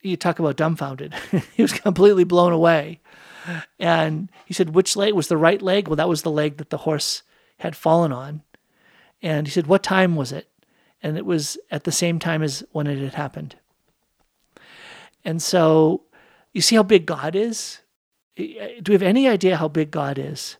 you 0.00 0.16
talk 0.16 0.38
about 0.38 0.56
dumbfounded. 0.56 1.14
he 1.54 1.62
was 1.62 1.72
completely 1.72 2.24
blown 2.24 2.52
away. 2.52 3.00
And 3.78 4.30
he 4.46 4.54
said, 4.54 4.74
Which 4.74 4.96
leg 4.96 5.14
was 5.14 5.28
the 5.28 5.36
right 5.36 5.60
leg? 5.60 5.88
Well, 5.88 5.96
that 5.96 6.08
was 6.08 6.22
the 6.22 6.30
leg 6.30 6.58
that 6.58 6.70
the 6.70 6.78
horse 6.78 7.22
had 7.58 7.76
fallen 7.76 8.12
on. 8.12 8.42
And 9.22 9.46
he 9.46 9.50
said, 9.50 9.66
What 9.66 9.82
time 9.82 10.16
was 10.16 10.32
it? 10.32 10.48
And 11.02 11.16
it 11.16 11.24
was 11.26 11.58
at 11.70 11.84
the 11.84 11.92
same 11.92 12.18
time 12.18 12.42
as 12.42 12.64
when 12.72 12.86
it 12.86 12.98
had 12.98 13.14
happened. 13.14 13.56
And 15.24 15.42
so 15.42 16.02
you 16.52 16.60
see 16.60 16.76
how 16.76 16.82
big 16.82 17.06
God 17.06 17.34
is? 17.34 17.80
Do 18.36 18.82
we 18.88 18.94
have 18.94 19.02
any 19.02 19.28
idea 19.28 19.56
how 19.56 19.68
big 19.68 19.90
God 19.90 20.18
is? 20.18 20.56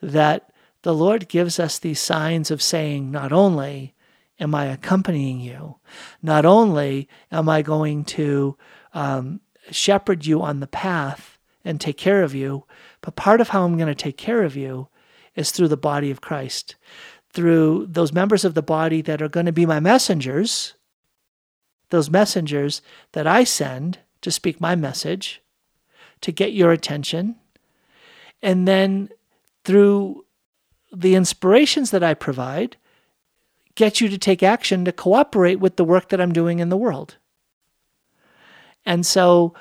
That 0.00 0.52
the 0.82 0.94
Lord 0.94 1.28
gives 1.28 1.58
us 1.58 1.78
these 1.78 2.00
signs 2.00 2.50
of 2.50 2.62
saying, 2.62 3.10
not 3.10 3.32
only 3.32 3.94
am 4.38 4.54
I 4.54 4.66
accompanying 4.66 5.40
you, 5.40 5.76
not 6.22 6.44
only 6.44 7.08
am 7.32 7.48
I 7.48 7.62
going 7.62 8.04
to 8.04 8.56
um, 8.94 9.40
shepherd 9.70 10.26
you 10.26 10.40
on 10.42 10.60
the 10.60 10.66
path 10.66 11.38
and 11.64 11.80
take 11.80 11.96
care 11.96 12.22
of 12.22 12.34
you, 12.34 12.64
but 13.00 13.16
part 13.16 13.40
of 13.40 13.48
how 13.48 13.64
I'm 13.64 13.76
going 13.76 13.88
to 13.88 13.94
take 13.94 14.16
care 14.16 14.44
of 14.44 14.56
you 14.56 14.88
is 15.34 15.50
through 15.50 15.68
the 15.68 15.76
body 15.76 16.10
of 16.10 16.20
Christ, 16.20 16.76
through 17.32 17.86
those 17.90 18.12
members 18.12 18.44
of 18.44 18.54
the 18.54 18.62
body 18.62 19.02
that 19.02 19.22
are 19.22 19.28
going 19.28 19.46
to 19.46 19.52
be 19.52 19.66
my 19.66 19.80
messengers, 19.80 20.74
those 21.90 22.10
messengers 22.10 22.82
that 23.12 23.26
I 23.26 23.44
send 23.44 23.98
to 24.22 24.30
speak 24.30 24.60
my 24.60 24.74
message, 24.74 25.42
to 26.20 26.32
get 26.32 26.52
your 26.52 26.72
attention. 26.72 27.36
And 28.42 28.66
then 28.66 29.10
through 29.64 30.24
the 30.92 31.14
inspirations 31.14 31.90
that 31.90 32.02
I 32.02 32.14
provide, 32.14 32.76
get 33.74 34.00
you 34.00 34.08
to 34.08 34.18
take 34.18 34.42
action 34.42 34.84
to 34.84 34.92
cooperate 34.92 35.60
with 35.60 35.76
the 35.76 35.84
work 35.84 36.08
that 36.08 36.20
I'm 36.20 36.32
doing 36.32 36.58
in 36.58 36.68
the 36.68 36.76
world. 36.76 37.16
And 38.84 39.04
so, 39.04 39.54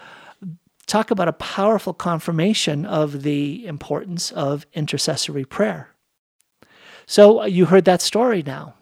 talk 0.86 1.12
about 1.12 1.28
a 1.28 1.34
powerful 1.34 1.94
confirmation 1.94 2.86
of 2.86 3.24
the 3.24 3.66
importance 3.68 4.32
of 4.32 4.66
intercessory 4.74 5.44
prayer. 5.44 5.90
So, 7.08 7.42
uh, 7.42 7.46
you 7.46 7.66
heard 7.66 7.86
that 7.86 8.02
story 8.02 8.44
now. 8.44 8.76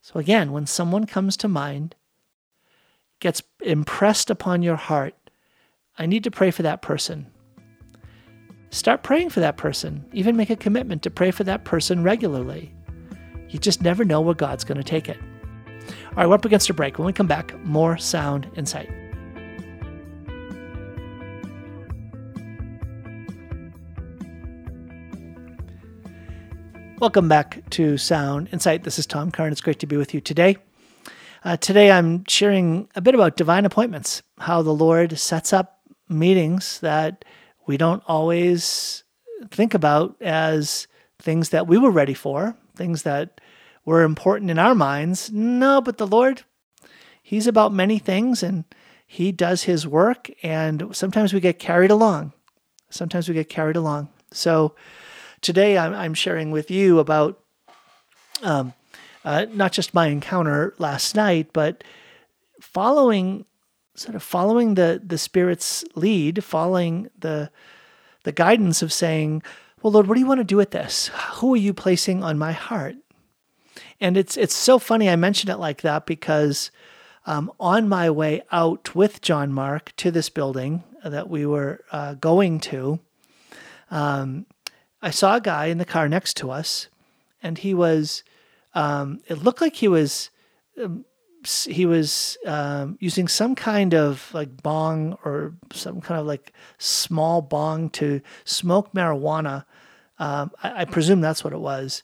So, 0.00 0.18
again, 0.18 0.50
when 0.50 0.66
someone 0.66 1.04
comes 1.04 1.36
to 1.36 1.48
mind, 1.48 1.94
gets 3.20 3.42
impressed 3.62 4.30
upon 4.30 4.62
your 4.62 4.76
heart, 4.76 5.14
I 5.98 6.06
need 6.06 6.24
to 6.24 6.30
pray 6.30 6.50
for 6.50 6.62
that 6.62 6.80
person. 6.80 7.26
Start 8.70 9.02
praying 9.02 9.30
for 9.30 9.40
that 9.40 9.58
person. 9.58 10.04
Even 10.12 10.36
make 10.36 10.50
a 10.50 10.56
commitment 10.56 11.02
to 11.02 11.10
pray 11.10 11.30
for 11.30 11.44
that 11.44 11.64
person 11.64 12.02
regularly. 12.02 12.74
You 13.50 13.58
just 13.58 13.82
never 13.82 14.04
know 14.04 14.22
where 14.22 14.34
God's 14.34 14.64
going 14.64 14.78
to 14.78 14.82
take 14.82 15.08
it. 15.08 15.18
All 15.20 16.16
right, 16.16 16.26
we're 16.26 16.34
up 16.34 16.44
against 16.46 16.70
a 16.70 16.74
break. 16.74 16.98
When 16.98 17.06
we 17.06 17.12
come 17.12 17.26
back, 17.26 17.54
more 17.64 17.98
sound 17.98 18.50
insight. 18.56 18.90
Welcome 27.04 27.28
back 27.28 27.68
to 27.68 27.98
Sound 27.98 28.48
Insight. 28.50 28.84
This 28.84 28.98
is 28.98 29.04
Tom 29.04 29.30
Curran. 29.30 29.52
It's 29.52 29.60
great 29.60 29.78
to 29.80 29.86
be 29.86 29.98
with 29.98 30.14
you 30.14 30.22
today. 30.22 30.56
Uh, 31.44 31.58
today, 31.58 31.90
I'm 31.90 32.24
sharing 32.26 32.88
a 32.94 33.02
bit 33.02 33.14
about 33.14 33.36
divine 33.36 33.66
appointments, 33.66 34.22
how 34.38 34.62
the 34.62 34.72
Lord 34.72 35.18
sets 35.18 35.52
up 35.52 35.80
meetings 36.08 36.80
that 36.80 37.26
we 37.66 37.76
don't 37.76 38.02
always 38.08 39.04
think 39.50 39.74
about 39.74 40.16
as 40.22 40.86
things 41.18 41.50
that 41.50 41.66
we 41.66 41.76
were 41.76 41.90
ready 41.90 42.14
for, 42.14 42.56
things 42.74 43.02
that 43.02 43.38
were 43.84 44.02
important 44.02 44.50
in 44.50 44.58
our 44.58 44.74
minds. 44.74 45.30
No, 45.30 45.82
but 45.82 45.98
the 45.98 46.06
Lord, 46.06 46.44
He's 47.22 47.46
about 47.46 47.74
many 47.74 47.98
things 47.98 48.42
and 48.42 48.64
He 49.06 49.30
does 49.30 49.64
His 49.64 49.86
work, 49.86 50.30
and 50.42 50.96
sometimes 50.96 51.34
we 51.34 51.40
get 51.40 51.58
carried 51.58 51.90
along. 51.90 52.32
Sometimes 52.88 53.28
we 53.28 53.34
get 53.34 53.50
carried 53.50 53.76
along. 53.76 54.08
So 54.32 54.74
today 55.44 55.76
I'm, 55.78 55.94
I'm 55.94 56.14
sharing 56.14 56.50
with 56.50 56.70
you 56.70 56.98
about 56.98 57.38
um, 58.42 58.72
uh, 59.24 59.46
not 59.52 59.72
just 59.72 59.94
my 59.94 60.08
encounter 60.08 60.74
last 60.78 61.14
night, 61.14 61.50
but 61.52 61.84
following 62.60 63.44
sort 63.94 64.16
of 64.16 64.22
following 64.22 64.74
the 64.74 65.00
the 65.04 65.18
Spirit's 65.18 65.84
lead, 65.94 66.42
following 66.42 67.10
the 67.18 67.50
the 68.24 68.32
guidance 68.32 68.82
of 68.82 68.92
saying, 68.92 69.42
"Well, 69.82 69.92
Lord, 69.92 70.06
what 70.08 70.14
do 70.14 70.20
you 70.20 70.26
want 70.26 70.40
to 70.40 70.44
do 70.44 70.56
with 70.56 70.72
this? 70.72 71.10
Who 71.34 71.54
are 71.54 71.58
you 71.58 71.72
placing 71.72 72.24
on 72.24 72.38
my 72.38 72.52
heart?" 72.52 72.96
And 74.00 74.16
it's 74.16 74.36
it's 74.36 74.54
so 74.54 74.78
funny 74.78 75.08
I 75.08 75.16
mention 75.16 75.50
it 75.50 75.58
like 75.58 75.82
that 75.82 76.06
because 76.06 76.70
um, 77.26 77.52
on 77.60 77.88
my 77.88 78.10
way 78.10 78.42
out 78.50 78.94
with 78.94 79.20
John 79.20 79.52
Mark 79.52 79.92
to 79.96 80.10
this 80.10 80.28
building 80.28 80.82
that 81.04 81.28
we 81.28 81.46
were 81.46 81.84
uh, 81.92 82.14
going 82.14 82.60
to, 82.60 82.98
um, 83.90 84.46
I 85.04 85.10
saw 85.10 85.36
a 85.36 85.40
guy 85.40 85.66
in 85.66 85.76
the 85.76 85.84
car 85.84 86.08
next 86.08 86.38
to 86.38 86.50
us, 86.50 86.88
and 87.42 87.58
he 87.58 87.74
was 87.74 88.24
um, 88.72 89.20
it 89.28 89.44
looked 89.44 89.60
like 89.60 89.76
he 89.76 89.86
was 89.86 90.30
um, 90.82 91.04
he 91.66 91.84
was 91.84 92.38
um, 92.46 92.96
using 93.00 93.28
some 93.28 93.54
kind 93.54 93.94
of 93.94 94.30
like 94.32 94.62
bong 94.62 95.18
or 95.22 95.54
some 95.74 96.00
kind 96.00 96.18
of 96.18 96.26
like 96.26 96.54
small 96.78 97.42
bong 97.42 97.90
to 97.90 98.22
smoke 98.44 98.94
marijuana. 98.94 99.66
Um, 100.18 100.52
I, 100.62 100.82
I, 100.82 100.84
presume 100.86 101.20
that's 101.20 101.44
what 101.44 101.52
it 101.52 101.60
was. 101.60 102.02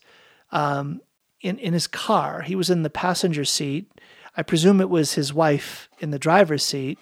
Um, 0.51 1.01
in 1.41 1.57
in 1.57 1.73
his 1.73 1.87
car, 1.87 2.43
he 2.43 2.55
was 2.55 2.69
in 2.69 2.83
the 2.83 2.89
passenger 2.91 3.45
seat. 3.45 3.91
I 4.37 4.43
presume 4.43 4.79
it 4.79 4.91
was 4.91 5.13
his 5.15 5.33
wife 5.33 5.89
in 5.99 6.11
the 6.11 6.19
driver's 6.19 6.63
seat, 6.63 6.99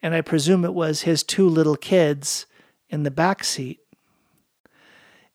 and 0.00 0.14
I 0.14 0.22
presume 0.22 0.64
it 0.64 0.72
was 0.72 1.02
his 1.02 1.22
two 1.22 1.46
little 1.46 1.76
kids 1.76 2.46
in 2.88 3.02
the 3.02 3.10
back 3.10 3.44
seat. 3.44 3.80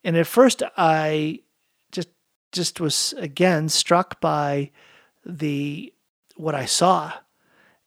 And 0.03 0.17
at 0.17 0.27
first, 0.27 0.63
I 0.77 1.41
just 1.91 2.09
just 2.51 2.79
was 2.79 3.13
again 3.17 3.69
struck 3.69 4.19
by 4.19 4.71
the 5.25 5.93
what 6.35 6.55
I 6.55 6.65
saw. 6.65 7.13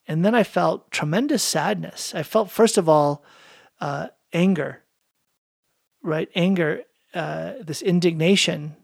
And 0.06 0.24
then 0.24 0.34
I 0.34 0.42
felt 0.42 0.90
tremendous 0.90 1.42
sadness. 1.42 2.14
I 2.14 2.22
felt, 2.22 2.50
first 2.50 2.76
of 2.76 2.88
all, 2.88 3.24
uh, 3.80 4.08
anger, 4.32 4.82
right? 6.02 6.28
Anger, 6.34 6.82
uh, 7.14 7.54
this 7.60 7.80
indignation 7.80 8.76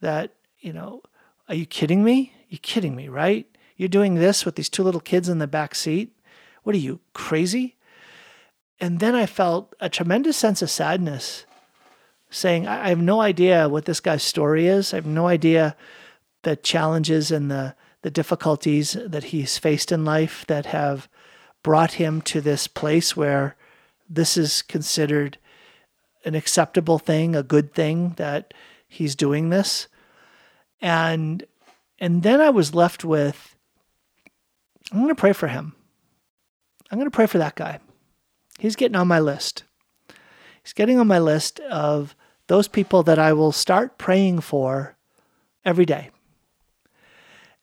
that, 0.00 0.34
you 0.60 0.72
know, 0.72 1.02
are 1.48 1.54
you 1.54 1.66
kidding 1.66 2.04
me? 2.04 2.32
You're 2.48 2.60
kidding 2.62 2.94
me, 2.94 3.08
right? 3.08 3.46
You're 3.76 3.88
doing 3.88 4.14
this 4.14 4.44
with 4.44 4.54
these 4.54 4.68
two 4.68 4.84
little 4.84 5.00
kids 5.00 5.28
in 5.28 5.38
the 5.38 5.46
back 5.48 5.74
seat. 5.74 6.16
What 6.62 6.74
are 6.74 6.78
you, 6.78 7.00
crazy? 7.12 7.76
And 8.80 9.00
then 9.00 9.14
I 9.14 9.26
felt 9.26 9.74
a 9.80 9.88
tremendous 9.88 10.36
sense 10.36 10.62
of 10.62 10.70
sadness 10.70 11.46
saying, 12.34 12.66
I 12.66 12.88
have 12.88 13.00
no 13.00 13.20
idea 13.20 13.68
what 13.68 13.84
this 13.84 14.00
guy's 14.00 14.22
story 14.22 14.66
is. 14.66 14.92
I 14.92 14.96
have 14.96 15.06
no 15.06 15.28
idea 15.28 15.76
the 16.42 16.56
challenges 16.56 17.30
and 17.30 17.50
the, 17.50 17.76
the 18.02 18.10
difficulties 18.10 18.96
that 19.06 19.24
he's 19.24 19.56
faced 19.56 19.92
in 19.92 20.04
life 20.04 20.44
that 20.48 20.66
have 20.66 21.08
brought 21.62 21.92
him 21.92 22.20
to 22.22 22.40
this 22.40 22.66
place 22.66 23.16
where 23.16 23.56
this 24.08 24.36
is 24.36 24.62
considered 24.62 25.38
an 26.24 26.34
acceptable 26.34 26.98
thing, 26.98 27.36
a 27.36 27.42
good 27.42 27.72
thing 27.72 28.14
that 28.16 28.52
he's 28.88 29.14
doing 29.14 29.50
this. 29.50 29.88
And 30.80 31.44
and 32.00 32.22
then 32.22 32.40
I 32.40 32.50
was 32.50 32.74
left 32.74 33.04
with 33.04 33.56
I'm 34.92 34.98
going 34.98 35.08
to 35.08 35.14
pray 35.14 35.32
for 35.32 35.48
him. 35.48 35.74
I'm 36.90 36.98
going 36.98 37.10
to 37.10 37.14
pray 37.14 37.26
for 37.26 37.38
that 37.38 37.54
guy. 37.54 37.78
He's 38.58 38.76
getting 38.76 38.96
on 38.96 39.08
my 39.08 39.20
list. 39.20 39.64
He's 40.62 40.72
getting 40.72 40.98
on 40.98 41.06
my 41.06 41.18
list 41.18 41.60
of 41.60 42.14
those 42.46 42.68
people 42.68 43.02
that 43.04 43.18
I 43.18 43.32
will 43.32 43.52
start 43.52 43.98
praying 43.98 44.40
for 44.40 44.96
every 45.64 45.86
day. 45.86 46.10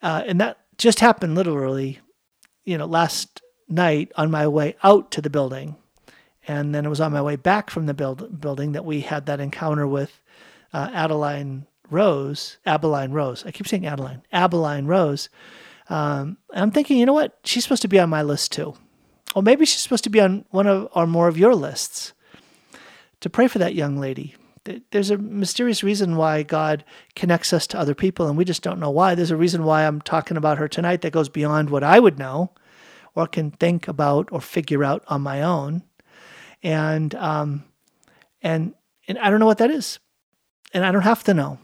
Uh, 0.01 0.23
and 0.25 0.41
that 0.41 0.57
just 0.77 0.99
happened 0.99 1.35
literally, 1.35 1.99
you 2.65 2.77
know, 2.77 2.85
last 2.85 3.41
night 3.69 4.11
on 4.15 4.31
my 4.31 4.47
way 4.47 4.75
out 4.83 5.11
to 5.11 5.21
the 5.21 5.29
building. 5.29 5.75
And 6.47 6.73
then 6.73 6.85
it 6.85 6.89
was 6.89 7.01
on 7.01 7.11
my 7.11 7.21
way 7.21 7.35
back 7.35 7.69
from 7.69 7.85
the 7.85 7.93
build, 7.93 8.41
building 8.41 8.71
that 8.71 8.83
we 8.83 9.01
had 9.01 9.27
that 9.27 9.39
encounter 9.39 9.87
with 9.87 10.21
uh, 10.73 10.89
Adeline 10.91 11.67
Rose, 11.89 12.57
Abeline 12.65 13.11
Rose. 13.11 13.45
I 13.45 13.51
keep 13.51 13.67
saying 13.67 13.85
Adeline, 13.85 14.23
Abeline 14.31 14.87
Rose. 14.87 15.29
Um, 15.89 16.37
I'm 16.51 16.71
thinking, 16.71 16.97
you 16.97 17.05
know 17.05 17.13
what? 17.13 17.37
She's 17.43 17.63
supposed 17.63 17.81
to 17.83 17.87
be 17.87 17.99
on 17.99 18.09
my 18.09 18.23
list 18.23 18.51
too. 18.51 18.73
Or 19.35 19.43
maybe 19.43 19.65
she's 19.65 19.81
supposed 19.81 20.03
to 20.05 20.09
be 20.09 20.19
on 20.19 20.45
one 20.49 20.67
of 20.67 20.89
or 20.95 21.05
more 21.05 21.27
of 21.27 21.37
your 21.37 21.53
lists 21.53 22.13
to 23.19 23.29
pray 23.29 23.47
for 23.47 23.59
that 23.59 23.75
young 23.75 23.97
lady 23.97 24.35
there's 24.63 25.09
a 25.09 25.17
mysterious 25.17 25.83
reason 25.83 26.15
why 26.15 26.43
God 26.43 26.83
connects 27.15 27.51
us 27.53 27.65
to 27.67 27.79
other 27.79 27.95
people, 27.95 28.27
and 28.27 28.37
we 28.37 28.45
just 28.45 28.61
don't 28.61 28.79
know 28.79 28.91
why. 28.91 29.15
There's 29.15 29.31
a 29.31 29.37
reason 29.37 29.63
why 29.63 29.85
I'm 29.85 30.01
talking 30.01 30.37
about 30.37 30.57
her 30.57 30.67
tonight 30.67 31.01
that 31.01 31.13
goes 31.13 31.29
beyond 31.29 31.69
what 31.69 31.83
I 31.83 31.99
would 31.99 32.19
know 32.19 32.51
or 33.15 33.27
can 33.27 33.51
think 33.51 33.87
about 33.87 34.29
or 34.31 34.39
figure 34.39 34.83
out 34.83 35.03
on 35.07 35.21
my 35.21 35.41
own. 35.41 35.83
And 36.61 37.15
um, 37.15 37.63
and 38.41 38.75
and 39.07 39.17
I 39.17 39.29
don't 39.29 39.39
know 39.39 39.47
what 39.47 39.57
that 39.57 39.71
is, 39.71 39.99
and 40.73 40.85
I 40.85 40.91
don't 40.91 41.01
have 41.01 41.23
to 41.23 41.33
know. 41.33 41.57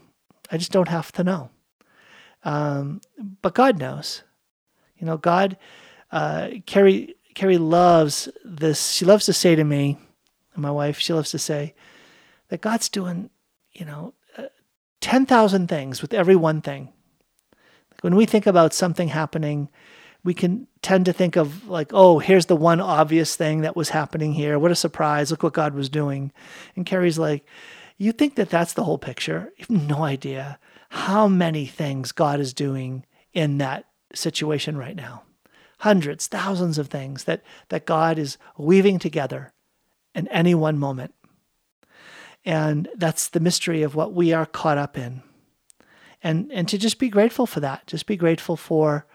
I 0.50 0.56
just 0.56 0.72
don't 0.72 0.88
have 0.88 1.12
to 1.12 1.24
know. 1.24 1.50
Um, 2.42 3.00
but 3.42 3.54
God 3.54 3.78
knows. 3.78 4.22
You 4.96 5.06
know, 5.06 5.16
God 5.16 5.56
uh, 6.10 6.48
carry 6.66 7.14
Carrie 7.34 7.58
loves 7.58 8.28
this. 8.44 8.90
She 8.90 9.04
loves 9.04 9.26
to 9.26 9.32
say 9.32 9.54
to 9.54 9.62
me, 9.62 9.98
my 10.56 10.72
wife, 10.72 10.98
she 10.98 11.12
loves 11.12 11.30
to 11.30 11.38
say 11.38 11.74
that 12.48 12.60
God's 12.60 12.88
doing, 12.88 13.30
you 13.72 13.84
know, 13.84 14.14
uh, 14.36 14.44
10,000 15.00 15.68
things 15.68 16.02
with 16.02 16.14
every 16.14 16.36
one 16.36 16.60
thing. 16.60 16.92
When 18.00 18.16
we 18.16 18.26
think 18.26 18.46
about 18.46 18.72
something 18.72 19.08
happening, 19.08 19.68
we 20.24 20.34
can 20.34 20.66
tend 20.82 21.04
to 21.06 21.12
think 21.12 21.36
of 21.36 21.68
like, 21.68 21.90
oh, 21.92 22.18
here's 22.18 22.46
the 22.46 22.56
one 22.56 22.80
obvious 22.80 23.36
thing 23.36 23.62
that 23.62 23.76
was 23.76 23.90
happening 23.90 24.32
here. 24.32 24.58
What 24.58 24.70
a 24.70 24.76
surprise. 24.76 25.30
Look 25.30 25.42
what 25.42 25.52
God 25.52 25.74
was 25.74 25.88
doing. 25.88 26.32
And 26.76 26.86
Carrie's 26.86 27.18
like, 27.18 27.44
you 27.96 28.12
think 28.12 28.36
that 28.36 28.50
that's 28.50 28.74
the 28.74 28.84
whole 28.84 28.98
picture? 28.98 29.52
You 29.56 29.66
have 29.68 29.88
no 29.88 30.04
idea 30.04 30.58
how 30.90 31.28
many 31.28 31.66
things 31.66 32.12
God 32.12 32.40
is 32.40 32.54
doing 32.54 33.04
in 33.32 33.58
that 33.58 33.86
situation 34.14 34.76
right 34.76 34.96
now. 34.96 35.22
Hundreds, 35.80 36.26
thousands 36.26 36.78
of 36.78 36.88
things 36.88 37.24
that, 37.24 37.42
that 37.68 37.86
God 37.86 38.18
is 38.18 38.38
weaving 38.56 38.98
together 38.98 39.52
in 40.14 40.26
any 40.28 40.54
one 40.54 40.78
moment. 40.78 41.14
And 42.44 42.88
that's 42.96 43.28
the 43.28 43.40
mystery 43.40 43.82
of 43.82 43.94
what 43.94 44.12
we 44.12 44.32
are 44.32 44.46
caught 44.46 44.78
up 44.78 44.96
in. 44.96 45.22
And, 46.22 46.50
and 46.52 46.68
to 46.68 46.78
just 46.78 46.98
be 46.98 47.08
grateful 47.08 47.46
for 47.46 47.60
that, 47.60 47.86
just 47.86 48.06
be 48.06 48.16
grateful 48.16 48.56
for 48.56 49.06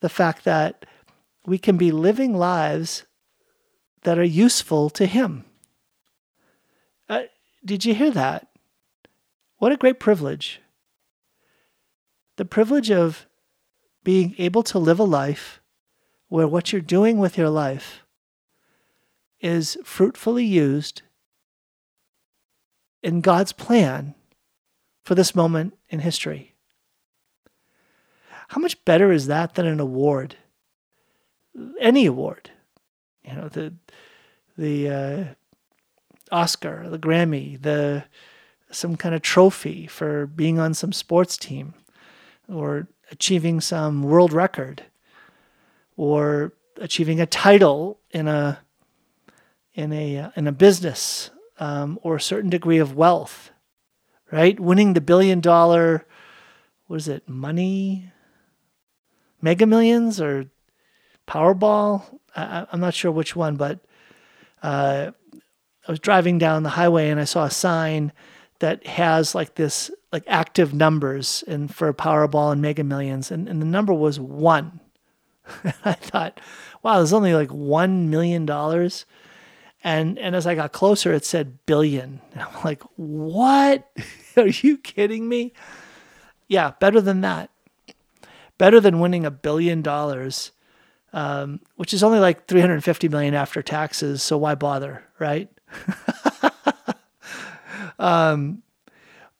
the 0.00 0.08
fact 0.08 0.44
that 0.44 0.86
we 1.46 1.58
can 1.58 1.76
be 1.76 1.92
living 1.92 2.34
lives 2.34 3.04
that 4.02 4.18
are 4.18 4.24
useful 4.24 4.90
to 4.90 5.06
Him. 5.06 5.44
Uh, 7.08 7.22
did 7.64 7.84
you 7.84 7.94
hear 7.94 8.10
that? 8.10 8.48
What 9.58 9.72
a 9.72 9.76
great 9.76 10.00
privilege. 10.00 10.60
The 12.36 12.44
privilege 12.44 12.90
of 12.90 13.26
being 14.02 14.34
able 14.38 14.62
to 14.64 14.78
live 14.78 14.98
a 14.98 15.04
life 15.04 15.60
where 16.28 16.48
what 16.48 16.72
you're 16.72 16.80
doing 16.80 17.18
with 17.18 17.36
your 17.36 17.50
life 17.50 18.02
is 19.40 19.76
fruitfully 19.84 20.44
used 20.44 21.02
in 23.02 23.20
God's 23.20 23.52
plan 23.52 24.14
for 25.02 25.14
this 25.14 25.34
moment 25.34 25.76
in 25.88 26.00
history. 26.00 26.54
How 28.48 28.60
much 28.60 28.84
better 28.84 29.12
is 29.12 29.26
that 29.28 29.54
than 29.54 29.66
an 29.66 29.80
award? 29.80 30.36
Any 31.80 32.06
award. 32.06 32.50
You 33.24 33.34
know, 33.34 33.48
the 33.48 33.74
the 34.56 34.88
uh, 34.88 35.24
Oscar, 36.32 36.88
the 36.88 36.98
Grammy, 36.98 37.60
the 37.60 38.04
some 38.70 38.96
kind 38.96 39.14
of 39.14 39.22
trophy 39.22 39.86
for 39.86 40.26
being 40.26 40.58
on 40.58 40.74
some 40.74 40.92
sports 40.92 41.36
team 41.36 41.74
or 42.48 42.88
achieving 43.10 43.60
some 43.60 44.02
world 44.02 44.32
record 44.32 44.84
or 45.96 46.52
achieving 46.76 47.20
a 47.20 47.26
title 47.26 47.98
in 48.10 48.28
a 48.28 48.60
in 49.74 49.92
a 49.92 50.32
in 50.36 50.46
a 50.46 50.52
business 50.52 51.30
um, 51.60 51.98
or 52.02 52.16
a 52.16 52.20
certain 52.20 52.50
degree 52.50 52.78
of 52.78 52.96
wealth, 52.96 53.50
right? 54.32 54.58
Winning 54.58 54.94
the 54.94 55.00
billion 55.00 55.40
dollar, 55.40 56.06
what 56.86 56.96
is 56.96 57.06
it, 57.06 57.28
money, 57.28 58.10
Mega 59.40 59.66
Millions 59.66 60.20
or 60.20 60.46
Powerball? 61.28 62.18
I, 62.34 62.66
am 62.72 62.80
not 62.80 62.94
sure 62.94 63.12
which 63.12 63.36
one, 63.36 63.56
but 63.56 63.78
uh, 64.62 65.10
I 65.86 65.90
was 65.90 66.00
driving 66.00 66.38
down 66.38 66.62
the 66.62 66.70
highway 66.70 67.10
and 67.10 67.20
I 67.20 67.24
saw 67.24 67.44
a 67.44 67.50
sign 67.50 68.12
that 68.60 68.86
has 68.86 69.34
like 69.34 69.54
this 69.54 69.90
like 70.12 70.24
active 70.26 70.74
numbers 70.74 71.44
and 71.46 71.72
for 71.72 71.92
Powerball 71.92 72.52
and 72.52 72.60
Mega 72.60 72.82
Millions, 72.82 73.30
and, 73.30 73.48
and 73.48 73.60
the 73.60 73.66
number 73.66 73.92
was 73.92 74.18
one. 74.18 74.80
I 75.84 75.92
thought, 75.92 76.40
wow, 76.82 76.96
there's 76.96 77.12
only 77.12 77.34
like 77.34 77.50
one 77.50 78.10
million 78.10 78.46
dollars. 78.46 79.04
And 79.82 80.18
and 80.18 80.36
as 80.36 80.46
I 80.46 80.54
got 80.54 80.72
closer, 80.72 81.12
it 81.12 81.24
said 81.24 81.64
billion. 81.66 82.20
And 82.32 82.42
I'm 82.42 82.64
like, 82.64 82.82
what? 82.96 83.90
Are 84.36 84.46
you 84.46 84.78
kidding 84.78 85.28
me? 85.28 85.52
Yeah, 86.48 86.72
better 86.80 87.00
than 87.00 87.20
that. 87.22 87.50
Better 88.58 88.80
than 88.80 89.00
winning 89.00 89.24
a 89.24 89.30
billion 89.30 89.80
dollars, 89.80 90.52
um, 91.12 91.60
which 91.76 91.94
is 91.94 92.02
only 92.02 92.18
like 92.18 92.46
350 92.46 93.08
million 93.08 93.34
after 93.34 93.62
taxes. 93.62 94.22
So 94.22 94.36
why 94.36 94.54
bother, 94.54 95.04
right? 95.18 95.48
um, 97.98 98.62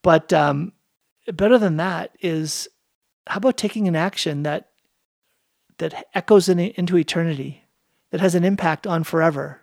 but 0.01 0.33
um, 0.33 0.73
better 1.27 1.57
than 1.57 1.77
that 1.77 2.15
is 2.21 2.67
how 3.27 3.37
about 3.37 3.57
taking 3.57 3.87
an 3.87 3.95
action 3.95 4.43
that 4.43 4.69
that 5.77 6.07
echoes 6.13 6.47
in, 6.47 6.59
into 6.59 6.97
eternity, 6.97 7.63
that 8.11 8.21
has 8.21 8.35
an 8.35 8.43
impact 8.43 8.85
on 8.85 9.03
forever, 9.03 9.61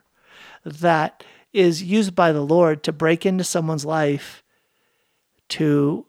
that 0.65 1.25
is 1.53 1.83
used 1.83 2.15
by 2.15 2.33
the 2.33 2.45
Lord 2.45 2.83
to 2.85 2.93
break 2.93 3.25
into 3.25 3.45
someone's 3.45 3.85
life 3.85 4.43
to 5.51 6.07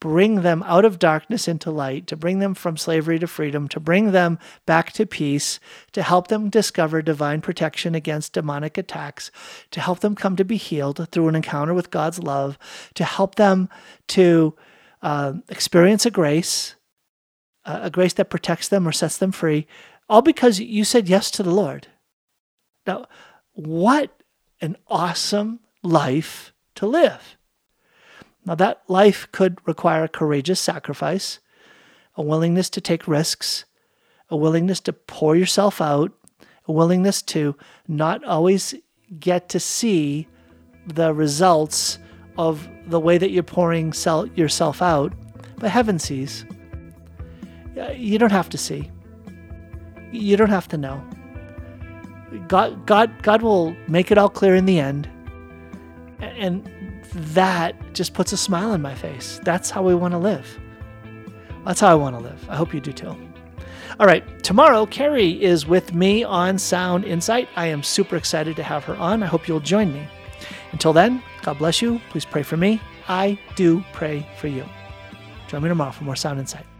bring 0.00 0.42
them 0.42 0.64
out 0.64 0.84
of 0.84 0.98
darkness 0.98 1.46
into 1.46 1.70
light, 1.70 2.08
to 2.08 2.16
bring 2.16 2.40
them 2.40 2.54
from 2.54 2.76
slavery 2.76 3.20
to 3.20 3.26
freedom, 3.28 3.68
to 3.68 3.78
bring 3.78 4.10
them 4.10 4.36
back 4.66 4.90
to 4.92 5.06
peace, 5.06 5.60
to 5.92 6.02
help 6.02 6.26
them 6.26 6.50
discover 6.50 7.00
divine 7.00 7.40
protection 7.40 7.94
against 7.94 8.32
demonic 8.32 8.76
attacks, 8.76 9.30
to 9.70 9.80
help 9.80 10.00
them 10.00 10.16
come 10.16 10.34
to 10.34 10.44
be 10.44 10.56
healed 10.56 11.08
through 11.12 11.28
an 11.28 11.36
encounter 11.36 11.72
with 11.72 11.92
God's 11.92 12.18
love, 12.18 12.58
to 12.94 13.04
help 13.04 13.36
them 13.36 13.68
to 14.08 14.56
uh, 15.02 15.34
experience 15.48 16.04
a 16.04 16.10
grace, 16.10 16.74
a 17.64 17.88
grace 17.88 18.14
that 18.14 18.28
protects 18.28 18.66
them 18.66 18.88
or 18.88 18.92
sets 18.92 19.18
them 19.18 19.30
free, 19.30 19.68
all 20.08 20.20
because 20.20 20.58
you 20.58 20.82
said 20.82 21.08
yes 21.08 21.30
to 21.30 21.44
the 21.44 21.54
Lord. 21.54 21.86
Now, 22.88 23.06
what 23.54 24.22
an 24.60 24.76
awesome 24.88 25.60
life 25.82 26.52
to 26.76 26.86
live! 26.86 27.36
Now, 28.44 28.54
that 28.56 28.82
life 28.88 29.28
could 29.30 29.58
require 29.66 30.04
a 30.04 30.08
courageous 30.08 30.60
sacrifice, 30.60 31.38
a 32.16 32.22
willingness 32.22 32.68
to 32.70 32.80
take 32.80 33.06
risks, 33.06 33.64
a 34.30 34.36
willingness 34.36 34.80
to 34.80 34.92
pour 34.92 35.36
yourself 35.36 35.80
out, 35.80 36.12
a 36.66 36.72
willingness 36.72 37.22
to 37.22 37.56
not 37.86 38.24
always 38.24 38.74
get 39.20 39.48
to 39.50 39.60
see 39.60 40.26
the 40.86 41.14
results 41.14 41.98
of 42.36 42.68
the 42.86 42.98
way 42.98 43.18
that 43.18 43.30
you're 43.30 43.42
pouring 43.42 43.92
yourself 44.34 44.82
out, 44.82 45.12
but 45.58 45.70
heaven 45.70 45.98
sees. 45.98 46.44
You 47.94 48.18
don't 48.18 48.32
have 48.32 48.48
to 48.50 48.58
see. 48.58 48.90
You 50.10 50.36
don't 50.36 50.50
have 50.50 50.68
to 50.68 50.76
know. 50.76 51.02
God, 52.48 52.86
God, 52.86 53.22
God 53.22 53.42
will 53.42 53.76
make 53.88 54.10
it 54.10 54.18
all 54.18 54.28
clear 54.28 54.54
in 54.54 54.66
the 54.66 54.78
end. 54.78 55.08
And 56.20 56.68
that 57.12 57.94
just 57.94 58.14
puts 58.14 58.32
a 58.32 58.36
smile 58.36 58.70
on 58.70 58.80
my 58.80 58.94
face. 58.94 59.40
That's 59.44 59.70
how 59.70 59.82
we 59.82 59.94
want 59.94 60.12
to 60.12 60.18
live. 60.18 60.58
That's 61.64 61.80
how 61.80 61.88
I 61.88 61.94
want 61.94 62.16
to 62.16 62.22
live. 62.22 62.48
I 62.48 62.56
hope 62.56 62.74
you 62.74 62.80
do 62.80 62.92
too. 62.92 63.16
All 64.00 64.06
right, 64.06 64.24
tomorrow, 64.42 64.86
Carrie 64.86 65.42
is 65.42 65.66
with 65.66 65.92
me 65.92 66.24
on 66.24 66.58
Sound 66.58 67.04
Insight. 67.04 67.48
I 67.56 67.66
am 67.66 67.82
super 67.82 68.16
excited 68.16 68.56
to 68.56 68.62
have 68.62 68.84
her 68.84 68.96
on. 68.96 69.22
I 69.22 69.26
hope 69.26 69.46
you'll 69.46 69.60
join 69.60 69.92
me. 69.92 70.06
Until 70.72 70.92
then, 70.92 71.22
God 71.42 71.58
bless 71.58 71.82
you. 71.82 72.00
Please 72.10 72.24
pray 72.24 72.42
for 72.42 72.56
me. 72.56 72.80
I 73.08 73.38
do 73.54 73.84
pray 73.92 74.26
for 74.38 74.48
you. 74.48 74.64
Join 75.48 75.62
me 75.62 75.68
tomorrow 75.68 75.92
for 75.92 76.04
more 76.04 76.16
Sound 76.16 76.40
Insight. 76.40 76.71